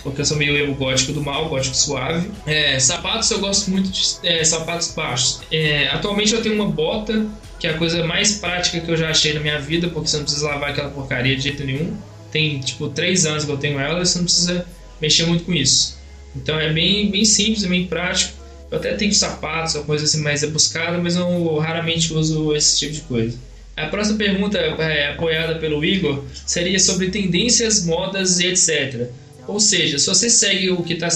porque 0.04 0.22
eu 0.22 0.26
sou 0.26 0.38
meio 0.38 0.56
emo 0.58 0.76
gótico 0.76 1.13
do 1.13 1.22
mal, 1.22 1.48
gótico 1.48 1.76
suave. 1.76 2.30
É, 2.46 2.80
sapatos 2.80 3.30
eu 3.32 3.40
gosto 3.40 3.72
muito 3.72 3.90
de 3.90 4.02
é, 4.24 4.44
sapatos 4.44 4.94
baixos. 4.94 5.42
É, 5.52 5.88
atualmente 5.88 6.34
eu 6.34 6.42
tenho 6.42 6.56
uma 6.56 6.70
bota, 6.70 7.26
que 7.60 7.68
é 7.68 7.72
a 7.72 7.78
coisa 7.78 8.06
mais 8.06 8.34
prática 8.34 8.80
que 8.80 8.90
eu 8.90 8.98
já 8.98 9.10
achei 9.10 9.34
na 9.34 9.40
minha 9.40 9.60
vida, 9.60 9.88
porque 9.90 10.10
você 10.10 10.18
não 10.18 10.24
precisa 10.24 10.48
lavar 10.48 10.72
aquela 10.72 10.90
porcaria 10.90 11.36
de 11.36 11.44
jeito 11.44 11.63
nenhum. 11.63 11.96
Tem 12.32 12.60
tipo 12.60 12.90
três 12.90 13.26
anos 13.26 13.46
que 13.46 13.52
eu 13.52 13.58
tenho 13.58 13.80
ela 13.80 14.02
e 14.02 14.06
você 14.06 14.18
não 14.18 14.26
precisa 14.26 14.66
mexer 15.02 15.26
muito 15.26 15.46
com 15.46 15.54
isso. 15.54 15.98
Então 16.36 16.60
é 16.60 16.72
bem, 16.72 17.10
bem 17.10 17.26
simples, 17.26 17.66
bem 17.66 17.88
prático. 17.88 18.37
Eu 18.69 18.77
até 18.77 18.93
tenho 18.93 19.13
sapatos 19.13 19.75
ou 19.75 19.84
coisa 19.84 20.03
assim 20.06 20.21
mais 20.21 20.41
rebuscada, 20.41 20.97
mas 20.97 21.15
eu 21.15 21.58
raramente 21.58 22.13
uso 22.13 22.53
esse 22.56 22.80
tipo 22.80 22.93
de 22.93 23.01
coisa. 23.01 23.38
A 23.75 23.86
próxima 23.88 24.17
pergunta, 24.17 24.58
é, 24.58 25.12
apoiada 25.12 25.56
pelo 25.60 25.86
Igor, 25.86 26.23
seria 26.45 26.80
sobre 26.80 27.10
tendências, 27.10 27.86
modas 27.86 28.39
e 28.39 28.47
etc. 28.47 29.08
Ou 29.47 29.60
seja, 29.60 29.99
se 29.99 30.08
você 30.08 30.30
segue 30.30 30.71
o 30.71 30.84
que 30.84 30.93
está 30.93 31.08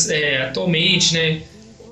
atualmente, 0.47 1.13
né? 1.13 1.41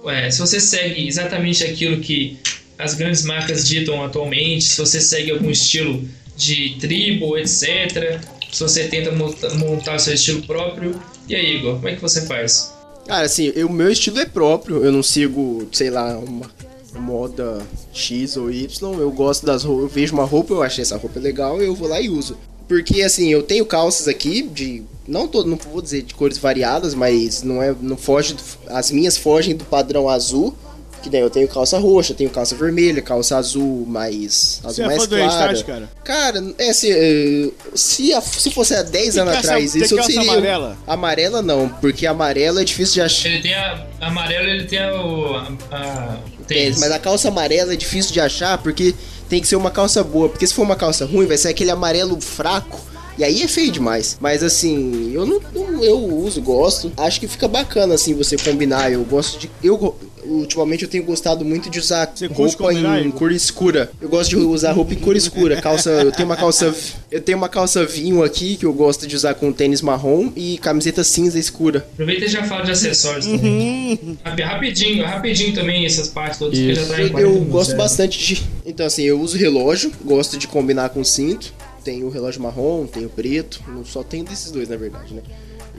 é, 0.07 0.29
se 0.31 0.39
você 0.39 0.59
segue 0.59 1.07
exatamente 1.07 1.63
aquilo 1.63 1.99
que 1.99 2.37
as 2.77 2.93
grandes 2.93 3.23
marcas 3.23 3.67
ditam 3.67 4.01
atualmente, 4.03 4.63
se 4.63 4.77
você 4.77 5.01
segue 5.01 5.31
algum 5.31 5.49
estilo 5.49 6.07
de 6.37 6.77
tribo, 6.79 7.37
etc. 7.37 8.21
Se 8.51 8.61
você 8.61 8.87
tenta 8.87 9.11
monta- 9.11 9.53
montar 9.55 9.95
o 9.95 9.99
seu 9.99 10.13
estilo 10.13 10.43
próprio. 10.43 10.99
E 11.27 11.35
aí, 11.35 11.57
Igor, 11.57 11.75
como 11.75 11.89
é 11.89 11.95
que 11.95 12.01
você 12.01 12.25
faz? 12.25 12.73
Cara, 13.09 13.25
assim, 13.25 13.49
o 13.63 13.69
meu 13.69 13.89
estilo 13.91 14.19
é 14.19 14.25
próprio, 14.25 14.83
eu 14.85 14.91
não 14.91 15.01
sigo, 15.01 15.67
sei 15.71 15.89
lá, 15.89 16.15
uma 16.15 16.45
moda 16.93 17.59
X 17.91 18.37
ou 18.37 18.51
Y, 18.51 18.99
eu 18.99 19.09
gosto 19.11 19.47
das 19.47 19.63
roupas, 19.63 19.83
eu 19.85 19.89
vejo 19.89 20.13
uma 20.13 20.25
roupa, 20.25 20.53
eu 20.53 20.61
achei 20.61 20.83
essa 20.83 20.95
roupa 20.95 21.19
legal, 21.19 21.59
eu 21.59 21.73
vou 21.73 21.87
lá 21.87 21.99
e 21.99 22.07
uso. 22.07 22.37
Porque 22.67 23.01
assim, 23.01 23.29
eu 23.29 23.41
tenho 23.41 23.65
calças 23.65 24.07
aqui 24.07 24.43
de 24.43 24.83
não 25.07 25.27
todo, 25.27 25.49
não 25.49 25.57
vou 25.57 25.81
dizer 25.81 26.03
de 26.03 26.13
cores 26.13 26.37
variadas, 26.37 26.93
mas 26.93 27.41
não 27.41 27.63
é 27.63 27.73
não 27.81 27.97
foge 27.97 28.35
do- 28.35 28.43
as 28.67 28.91
minhas 28.91 29.17
fogem 29.17 29.55
do 29.55 29.65
padrão 29.65 30.07
azul. 30.07 30.53
Que 31.01 31.09
daí 31.09 31.21
eu 31.21 31.29
tenho 31.29 31.47
calça 31.47 31.77
roxa, 31.79 32.13
tenho 32.13 32.29
calça 32.29 32.55
vermelha, 32.55 33.01
calça 33.01 33.37
azul 33.37 33.85
mais 33.87 34.59
azul 34.63 34.73
Você 34.75 34.81
é 34.81 34.85
mais 34.85 35.01
fã 35.03 35.07
do 35.07 35.15
clara. 35.15 35.51
Restart, 35.51 35.65
cara? 35.65 35.89
Cara, 36.03 36.53
é 36.57 36.69
assim, 36.69 36.89
eh, 36.91 37.49
se, 37.73 38.13
a- 38.13 38.21
se 38.21 38.51
fosse 38.51 38.75
há 38.75 38.81
10 38.83 39.13
Tem 39.13 39.21
anos 39.21 39.33
calça- 39.35 39.47
atrás 39.49 39.71
tem 39.71 39.81
isso 39.81 39.93
eu 39.93 39.97
calça 39.97 40.11
seria 40.11 40.31
amarela? 40.31 40.77
Amarela 40.85 41.41
não, 41.41 41.69
porque 41.69 42.05
amarela 42.05 42.61
é 42.61 42.65
difícil 42.65 42.95
de 42.95 43.01
achar. 43.01 43.29
Ele 43.29 43.41
tem 43.41 43.53
a, 43.53 43.85
amarela, 44.01 44.47
ele 44.49 44.65
tem 44.65 44.79
o, 44.91 45.35
a, 45.35 45.47
a, 45.71 46.17
Tênis, 46.47 46.47
tênis. 46.47 46.79
mas 46.79 46.91
a 46.91 46.99
calça 46.99 47.27
amarela 47.29 47.73
é 47.73 47.75
difícil 47.75 48.11
de 48.11 48.19
achar 48.19 48.57
porque 48.57 48.93
tem 49.29 49.39
que 49.39 49.47
ser 49.47 49.55
uma 49.55 49.71
calça 49.71 50.03
boa. 50.03 50.27
Porque 50.27 50.45
se 50.45 50.53
for 50.53 50.63
uma 50.63 50.75
calça 50.75 51.05
ruim, 51.05 51.25
vai 51.27 51.37
ser 51.37 51.47
aquele 51.49 51.71
amarelo 51.71 52.19
fraco. 52.19 52.88
E 53.19 53.23
aí 53.23 53.43
é 53.43 53.47
feio 53.47 53.69
demais. 53.71 54.17
Mas 54.21 54.41
assim, 54.41 55.11
eu 55.13 55.25
não, 55.25 55.41
não- 55.53 55.83
eu 55.83 55.99
uso, 55.99 56.41
gosto. 56.41 56.91
Acho 56.95 57.19
que 57.19 57.27
fica 57.27 57.47
bacana 57.47 57.93
assim 57.95 58.13
você 58.13 58.37
combinar. 58.37 58.91
Eu 58.91 59.03
gosto 59.03 59.37
de. 59.37 59.51
Eu 59.61 59.93
ultimamente 60.25 60.83
eu 60.83 60.89
tenho 60.89 61.03
gostado 61.03 61.43
muito 61.43 61.69
de 61.69 61.79
usar 61.79 62.11
Você 62.13 62.27
roupa 62.27 62.73
em 62.73 62.77
Igor? 63.07 63.11
cor 63.13 63.31
escura. 63.31 63.91
Eu 64.01 64.07
gosto 64.09 64.29
de 64.29 64.35
usar 64.37 64.71
roupa 64.73 64.93
em 64.93 64.97
cor 64.97 65.15
escura. 65.15 65.61
Calça, 65.61 65.89
eu 65.89 66.11
tenho 66.11 66.27
uma 66.27 66.35
calça, 66.37 66.73
eu 67.11 67.21
tenho 67.21 67.37
uma 67.37 67.49
calça 67.49 67.85
vinho 67.85 68.23
aqui 68.23 68.55
que 68.57 68.65
eu 68.65 68.73
gosto 68.73 69.07
de 69.07 69.15
usar 69.15 69.33
com 69.33 69.51
tênis 69.51 69.81
marrom 69.81 70.31
e 70.35 70.57
camiseta 70.59 71.03
cinza 71.03 71.37
escura. 71.39 71.85
Aproveita 71.93 72.25
e 72.25 72.27
já 72.29 72.43
fala 72.43 72.63
de 72.63 72.71
acessórios 72.71 73.25
também. 73.25 74.17
Rapi- 74.23 74.41
Rapidinho, 74.43 75.05
rapidinho 75.05 75.53
também 75.53 75.85
essas 75.85 76.07
partes 76.09 76.37
todas, 76.39 76.57
Isso. 76.57 76.81
já 76.81 76.87
tá 76.87 77.01
em 77.01 77.05
Eu, 77.05 77.09
40 77.11 77.19
eu 77.21 77.29
minutos, 77.31 77.51
gosto 77.51 77.73
é. 77.73 77.75
bastante 77.75 78.19
de. 78.19 78.43
Então, 78.65 78.85
assim, 78.85 79.03
eu 79.03 79.19
uso 79.19 79.37
relógio, 79.37 79.91
gosto 80.05 80.37
de 80.37 80.47
combinar 80.47 80.89
com 80.89 81.03
cinto. 81.03 81.53
Tem 81.83 82.03
o 82.03 82.09
relógio 82.09 82.41
marrom, 82.41 82.85
tem 82.85 83.05
o 83.05 83.09
preto. 83.09 83.61
Só 83.85 84.03
tem 84.03 84.23
desses 84.23 84.51
dois, 84.51 84.67
na 84.69 84.75
verdade, 84.75 85.13
né? 85.13 85.21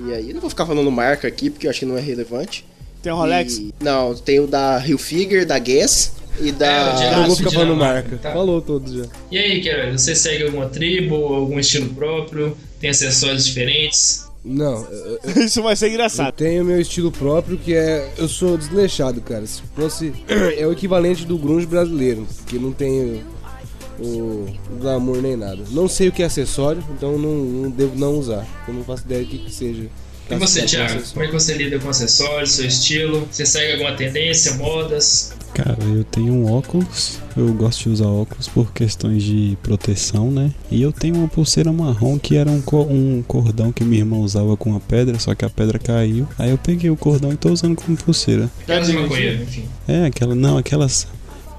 E 0.06 0.12
aí, 0.14 0.32
não 0.32 0.40
vou 0.40 0.48
ficar 0.50 0.64
falando 0.66 0.90
marca 0.90 1.28
aqui, 1.28 1.50
porque 1.50 1.66
eu 1.66 1.70
acho 1.70 1.80
que 1.80 1.86
não 1.86 1.96
é 1.98 2.00
relevante. 2.00 2.64
Tem 3.02 3.12
um 3.12 3.16
Rolex? 3.16 3.58
E- 3.58 3.74
não, 3.80 4.14
tem 4.14 4.40
o 4.40 4.46
da 4.46 4.82
Hilfiger, 4.86 5.46
da 5.46 5.58
Guess 5.58 6.12
e 6.40 6.48
É, 6.48 6.50
o 6.50 6.54
da. 6.54 6.92
de- 6.92 7.04
Eu 7.04 7.16
não 7.18 7.26
vou 7.26 7.36
ficar 7.36 7.50
falando 7.50 7.76
marca. 7.76 8.16
tá. 8.18 8.32
Falou 8.32 8.60
todos 8.62 8.92
já. 8.92 9.04
E 9.30 9.38
aí, 9.38 9.60
Queiroz, 9.60 10.00
você 10.02 10.14
segue 10.14 10.44
alguma 10.44 10.66
tribo, 10.68 11.14
algum 11.16 11.58
estilo 11.58 11.88
próprio? 11.94 12.56
Tem 12.80 12.90
acessórios 12.90 13.44
diferentes? 13.46 14.24
Não, 14.42 14.84
eu, 14.90 15.18
eu 15.36 15.42
Isso 15.44 15.62
vai 15.62 15.76
ser 15.76 15.86
eu 15.86 15.90
engraçado. 15.90 16.32
tenho 16.34 16.64
meu 16.64 16.80
estilo 16.80 17.12
próprio 17.12 17.58
que 17.58 17.74
é. 17.74 18.10
Eu 18.16 18.26
sou 18.28 18.56
desleixado, 18.56 19.20
cara. 19.20 19.46
Se 19.46 19.60
fosse. 19.74 20.12
É 20.58 20.66
o 20.66 20.72
equivalente 20.72 21.26
do 21.26 21.36
grunge 21.36 21.66
brasileiro, 21.66 22.26
que 22.46 22.58
não 22.58 22.72
tem 22.72 23.22
o, 24.00 24.46
glamour 24.80 25.20
nem 25.22 25.36
nada. 25.36 25.58
Não 25.70 25.88
sei 25.88 26.08
o 26.08 26.12
que 26.12 26.22
é 26.22 26.26
acessório, 26.26 26.82
então 26.96 27.18
não, 27.18 27.34
não 27.36 27.70
devo 27.70 27.96
não 27.98 28.18
usar. 28.18 28.46
Eu 28.66 28.74
não 28.74 28.84
faço 28.84 29.04
ideia 29.04 29.22
do 29.24 29.28
que, 29.28 29.38
que 29.38 29.52
seja. 29.52 29.84
E 30.30 30.34
você, 30.36 30.62
Thiago? 30.64 30.84
acessório. 30.84 31.12
Como 31.12 31.24
é 31.24 31.26
que 31.26 31.32
você 31.34 31.54
lida 31.54 31.78
com 31.80 31.88
acessórios, 31.88 32.52
seu 32.52 32.64
estilo? 32.66 33.26
Você 33.32 33.44
segue 33.44 33.72
alguma 33.72 33.92
tendência, 33.96 34.54
modas? 34.54 35.32
Cara, 35.52 35.76
eu 35.92 36.04
tenho 36.04 36.32
um 36.32 36.52
óculos, 36.52 37.18
eu 37.36 37.52
gosto 37.52 37.82
de 37.82 37.88
usar 37.88 38.06
óculos 38.06 38.46
por 38.46 38.72
questões 38.72 39.24
de 39.24 39.58
proteção, 39.60 40.30
né? 40.30 40.52
E 40.70 40.80
eu 40.80 40.92
tenho 40.92 41.16
uma 41.16 41.26
pulseira 41.26 41.72
marrom 41.72 42.16
que 42.16 42.36
era 42.36 42.48
um, 42.48 42.60
co- 42.60 42.82
um 42.88 43.24
cordão 43.26 43.72
que 43.72 43.82
minha 43.82 44.02
irmã 44.02 44.18
usava 44.18 44.56
com 44.56 44.76
a 44.76 44.78
pedra, 44.78 45.18
só 45.18 45.34
que 45.34 45.44
a 45.44 45.50
pedra 45.50 45.80
caiu. 45.80 46.28
Aí 46.38 46.50
eu 46.50 46.58
peguei 46.58 46.88
o 46.90 46.96
cordão 46.96 47.32
e 47.32 47.36
tô 47.36 47.50
usando 47.50 47.74
como 47.74 47.96
pulseira. 47.96 48.48
Aquelas 48.62 48.86
de 48.86 48.92
maconheiro, 48.92 49.42
enfim. 49.42 49.64
É, 49.88 50.06
aquela, 50.06 50.36
não, 50.36 50.56
aquelas 50.56 51.08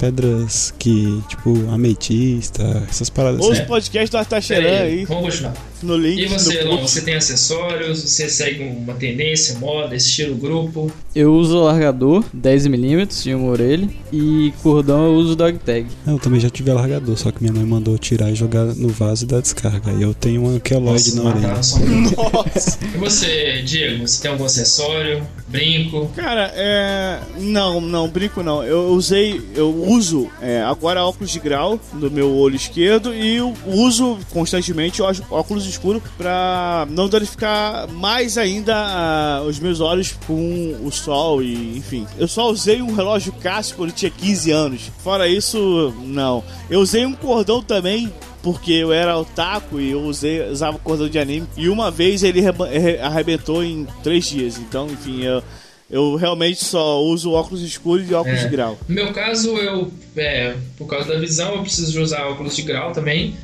pedras 0.02 0.74
que, 0.80 1.22
tipo, 1.30 1.54
ametista, 1.72 2.64
essas 2.90 3.08
paradas 3.08 3.40
Ouça 3.40 3.54
assim. 3.54 3.62
o 3.62 3.68
podcast 3.68 4.10
do 4.10 4.18
Artaxerã 4.18 4.62
Pera 4.64 4.84
aí, 4.86 5.06
Vamos 5.06 5.26
continuar. 5.26 5.71
No 5.84 5.98
link. 5.98 6.22
E 6.22 6.28
você, 6.28 6.60
Elon? 6.60 6.82
Você 6.82 7.02
tem 7.02 7.16
acessórios? 7.16 8.02
Você 8.02 8.30
segue 8.30 8.64
uma 8.64 8.94
tendência, 8.94 9.58
moda, 9.60 9.96
estilo, 9.96 10.36
grupo? 10.36 10.92
Eu 11.16 11.34
uso 11.34 11.60
largador 11.60 12.24
10mm 12.36 13.24
de 13.24 13.34
uma 13.36 13.50
orelha 13.52 13.90
e 14.12 14.54
cordão 14.62 15.06
eu 15.06 15.14
uso 15.14 15.36
dog 15.36 15.58
tag. 15.60 15.88
Eu 16.08 16.20
também 16.20 16.40
já 16.40 16.50
tive 16.50 16.72
alargador, 16.72 17.18
só 17.18 17.32
que 17.32 17.42
minha 17.42 17.54
mãe 17.54 17.66
mandou 17.66 17.98
tirar 17.98 18.32
e 18.32 18.36
jogar 18.36 18.66
no 18.66 18.90
vaso 18.90 19.26
e 19.26 19.28
dar 19.28 19.42
descarga. 19.42 19.92
Aí 19.92 20.02
eu 20.02 20.14
tenho 20.14 20.44
uma 20.44 20.60
queloide 20.60 21.16
na 21.16 21.24
orelha. 21.24 21.54
um. 21.54 22.96
E 22.96 22.98
você, 22.98 23.62
Diego? 23.64 24.08
Você 24.08 24.22
tem 24.22 24.32
algum 24.32 24.46
acessório? 24.46 25.26
Brinco? 25.48 26.10
Cara, 26.16 26.52
é. 26.56 27.20
Não, 27.40 27.82
não, 27.82 28.08
brinco 28.08 28.42
não. 28.44 28.64
Eu 28.64 28.90
usei, 28.90 29.42
eu 29.56 29.70
uso 29.70 30.30
é, 30.42 30.62
agora 30.62 31.04
óculos 31.04 31.32
de 31.32 31.40
grau 31.40 31.80
no 31.94 32.10
meu 32.10 32.32
olho 32.32 32.56
esquerdo 32.56 33.14
e 33.14 33.38
eu 33.38 33.54
uso 33.66 34.18
constantemente 34.32 35.02
óculos 35.02 35.71
escuros 35.72 36.02
pra 36.18 36.88
não 36.90 37.08
danificar 37.10 37.88
mais 37.90 38.38
ainda 38.38 38.76
ah, 38.76 39.44
os 39.48 39.60
meus 39.60 39.80
olhos 39.80 40.14
com 40.28 40.76
o 40.84 40.92
sol 40.92 41.42
e 41.42 41.78
enfim. 41.78 42.06
Eu 42.18 42.28
só 42.28 42.50
usei 42.50 42.82
um 42.82 42.94
relógio 42.94 43.32
Casio 43.34 43.76
quando 43.76 43.92
tinha 43.92 44.12
15 44.12 44.52
anos. 44.52 44.82
Fora 45.04 45.28
isso, 45.28 45.94
não. 46.06 46.44
Eu 46.70 46.80
usei 46.80 47.06
um 47.06 47.14
cordão 47.14 47.62
também 47.62 48.12
porque 48.44 48.74
eu 48.74 48.92
era 48.92 49.18
otaku 49.18 49.80
e 49.80 49.92
eu 49.92 50.02
usei, 50.02 50.42
usava 50.50 50.80
cordão 50.80 51.08
de 51.08 51.20
anime. 51.20 51.48
E 51.56 51.70
uma 51.70 51.92
vez 51.92 52.24
ele 52.24 52.42
arrebentou 53.02 53.64
em 53.64 53.86
três 54.04 54.26
dias. 54.26 54.58
Então, 54.58 54.88
enfim, 54.88 55.22
eu, 55.24 55.44
eu 55.90 56.16
realmente 56.16 56.64
só 56.66 57.02
uso 57.04 57.32
óculos 57.34 57.62
escuros 57.62 58.10
e 58.10 58.14
óculos 58.14 58.40
É. 58.40 58.44
de 58.46 58.50
grau. 58.50 58.80
No 58.88 58.96
meu 58.96 59.14
caso, 59.14 59.50
eu, 59.58 59.92
é, 60.18 60.56
por 60.78 60.88
causa 60.88 61.10
da 61.14 61.20
visão, 61.20 61.54
eu 61.56 61.62
preciso 61.62 62.02
usar 62.02 62.26
óculos 62.28 62.56
de 62.56 62.64
grau 62.64 62.92
também. 62.94 63.36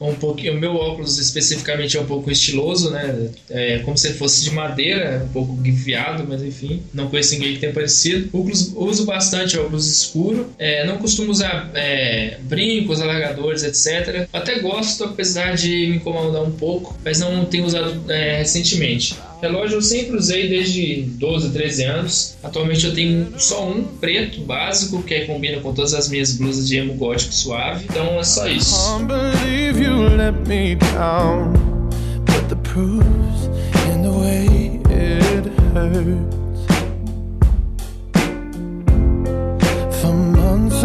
Um 0.00 0.14
pouquinho, 0.14 0.54
o 0.54 0.60
meu 0.60 0.76
óculos 0.76 1.18
especificamente 1.18 1.96
é 1.96 2.00
um 2.00 2.06
pouco 2.06 2.30
estiloso, 2.30 2.90
né? 2.90 3.30
É 3.48 3.78
como 3.78 3.96
se 3.96 4.12
fosse 4.14 4.44
de 4.44 4.50
madeira, 4.50 5.22
um 5.24 5.28
pouco 5.28 5.54
guifiado, 5.54 6.24
mas 6.28 6.42
enfim, 6.42 6.82
não 6.92 7.08
conheço 7.08 7.32
ninguém 7.32 7.54
que 7.54 7.60
tenha 7.60 7.72
parecido. 7.72 8.28
Óculos, 8.32 8.72
uso 8.74 9.06
bastante 9.06 9.58
óculos 9.58 9.86
escuro. 9.86 10.50
É, 10.58 10.86
não 10.86 10.98
costumo 10.98 11.30
usar 11.30 11.70
é, 11.74 12.38
brincos, 12.42 13.00
alargadores, 13.00 13.62
etc. 13.62 14.28
Até 14.32 14.58
gosto, 14.58 15.04
apesar 15.04 15.54
de 15.56 15.68
me 15.68 15.96
incomodar 15.96 16.42
um 16.42 16.52
pouco, 16.52 16.96
mas 17.04 17.18
não 17.18 17.44
tenho 17.46 17.64
usado 17.64 18.10
é, 18.10 18.38
recentemente. 18.38 19.16
Relógio 19.40 19.76
eu 19.76 19.82
sempre 19.82 20.16
usei 20.16 20.48
desde 20.48 21.02
12, 21.02 21.50
13 21.50 21.84
anos. 21.84 22.36
Atualmente 22.42 22.86
eu 22.86 22.94
tenho 22.94 23.32
só 23.38 23.68
um 23.68 23.84
preto 23.84 24.40
básico, 24.40 25.02
que 25.02 25.14
é, 25.14 25.24
combina 25.26 25.60
com 25.60 25.74
todas 25.74 25.94
as 25.94 26.08
minhas 26.08 26.32
blusas 26.32 26.68
de 26.68 26.76
emo 26.76 26.94
gótico 26.94 27.32
suave. 27.32 27.84
Então 27.84 28.18
é 28.18 28.24
só 28.24 28.48
isso. 28.48 28.74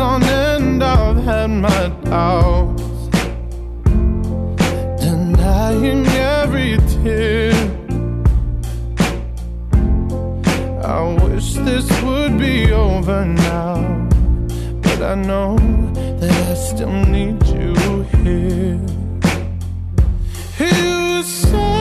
on 0.01 0.23
end, 0.23 0.83
I've 0.83 1.23
had 1.23 1.49
my 1.49 1.89
doubts. 2.03 2.81
Denying 4.99 6.05
every 6.07 6.77
tear. 6.89 7.50
I 10.91 11.04
wish 11.23 11.54
this 11.54 11.89
would 12.01 12.38
be 12.38 12.69
over 12.73 13.23
now. 13.23 14.10
But 14.82 15.01
I 15.01 15.15
know 15.15 15.56
that 16.19 16.50
I 16.50 16.54
still 16.54 16.92
need 17.06 17.42
you 17.48 18.04
here. 18.23 18.77
You 20.60 21.23
say 21.23 21.81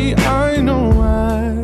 sadly, 0.00 0.14
I 0.16 0.60
know 0.60 0.90
why. 0.90 1.62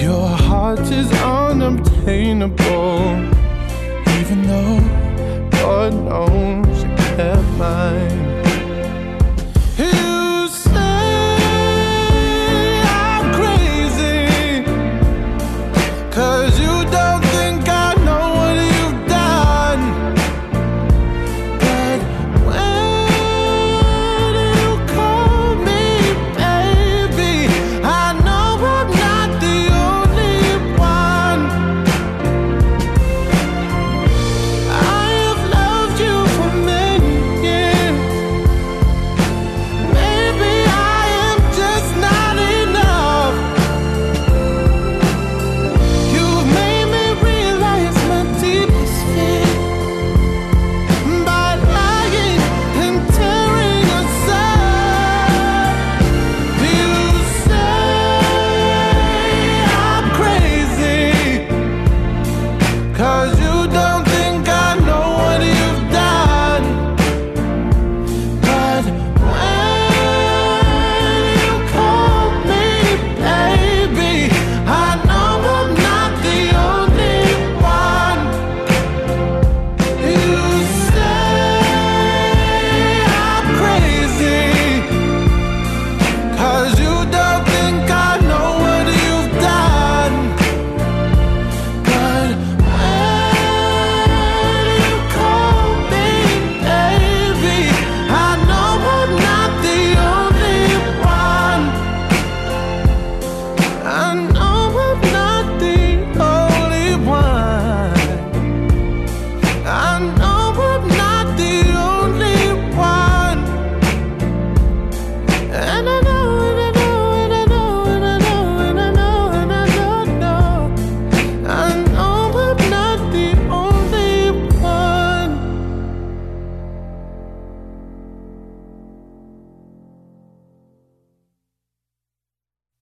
Your 0.00 0.28
heart 0.28 0.80
is 0.80 1.10
unobtainable, 1.22 3.29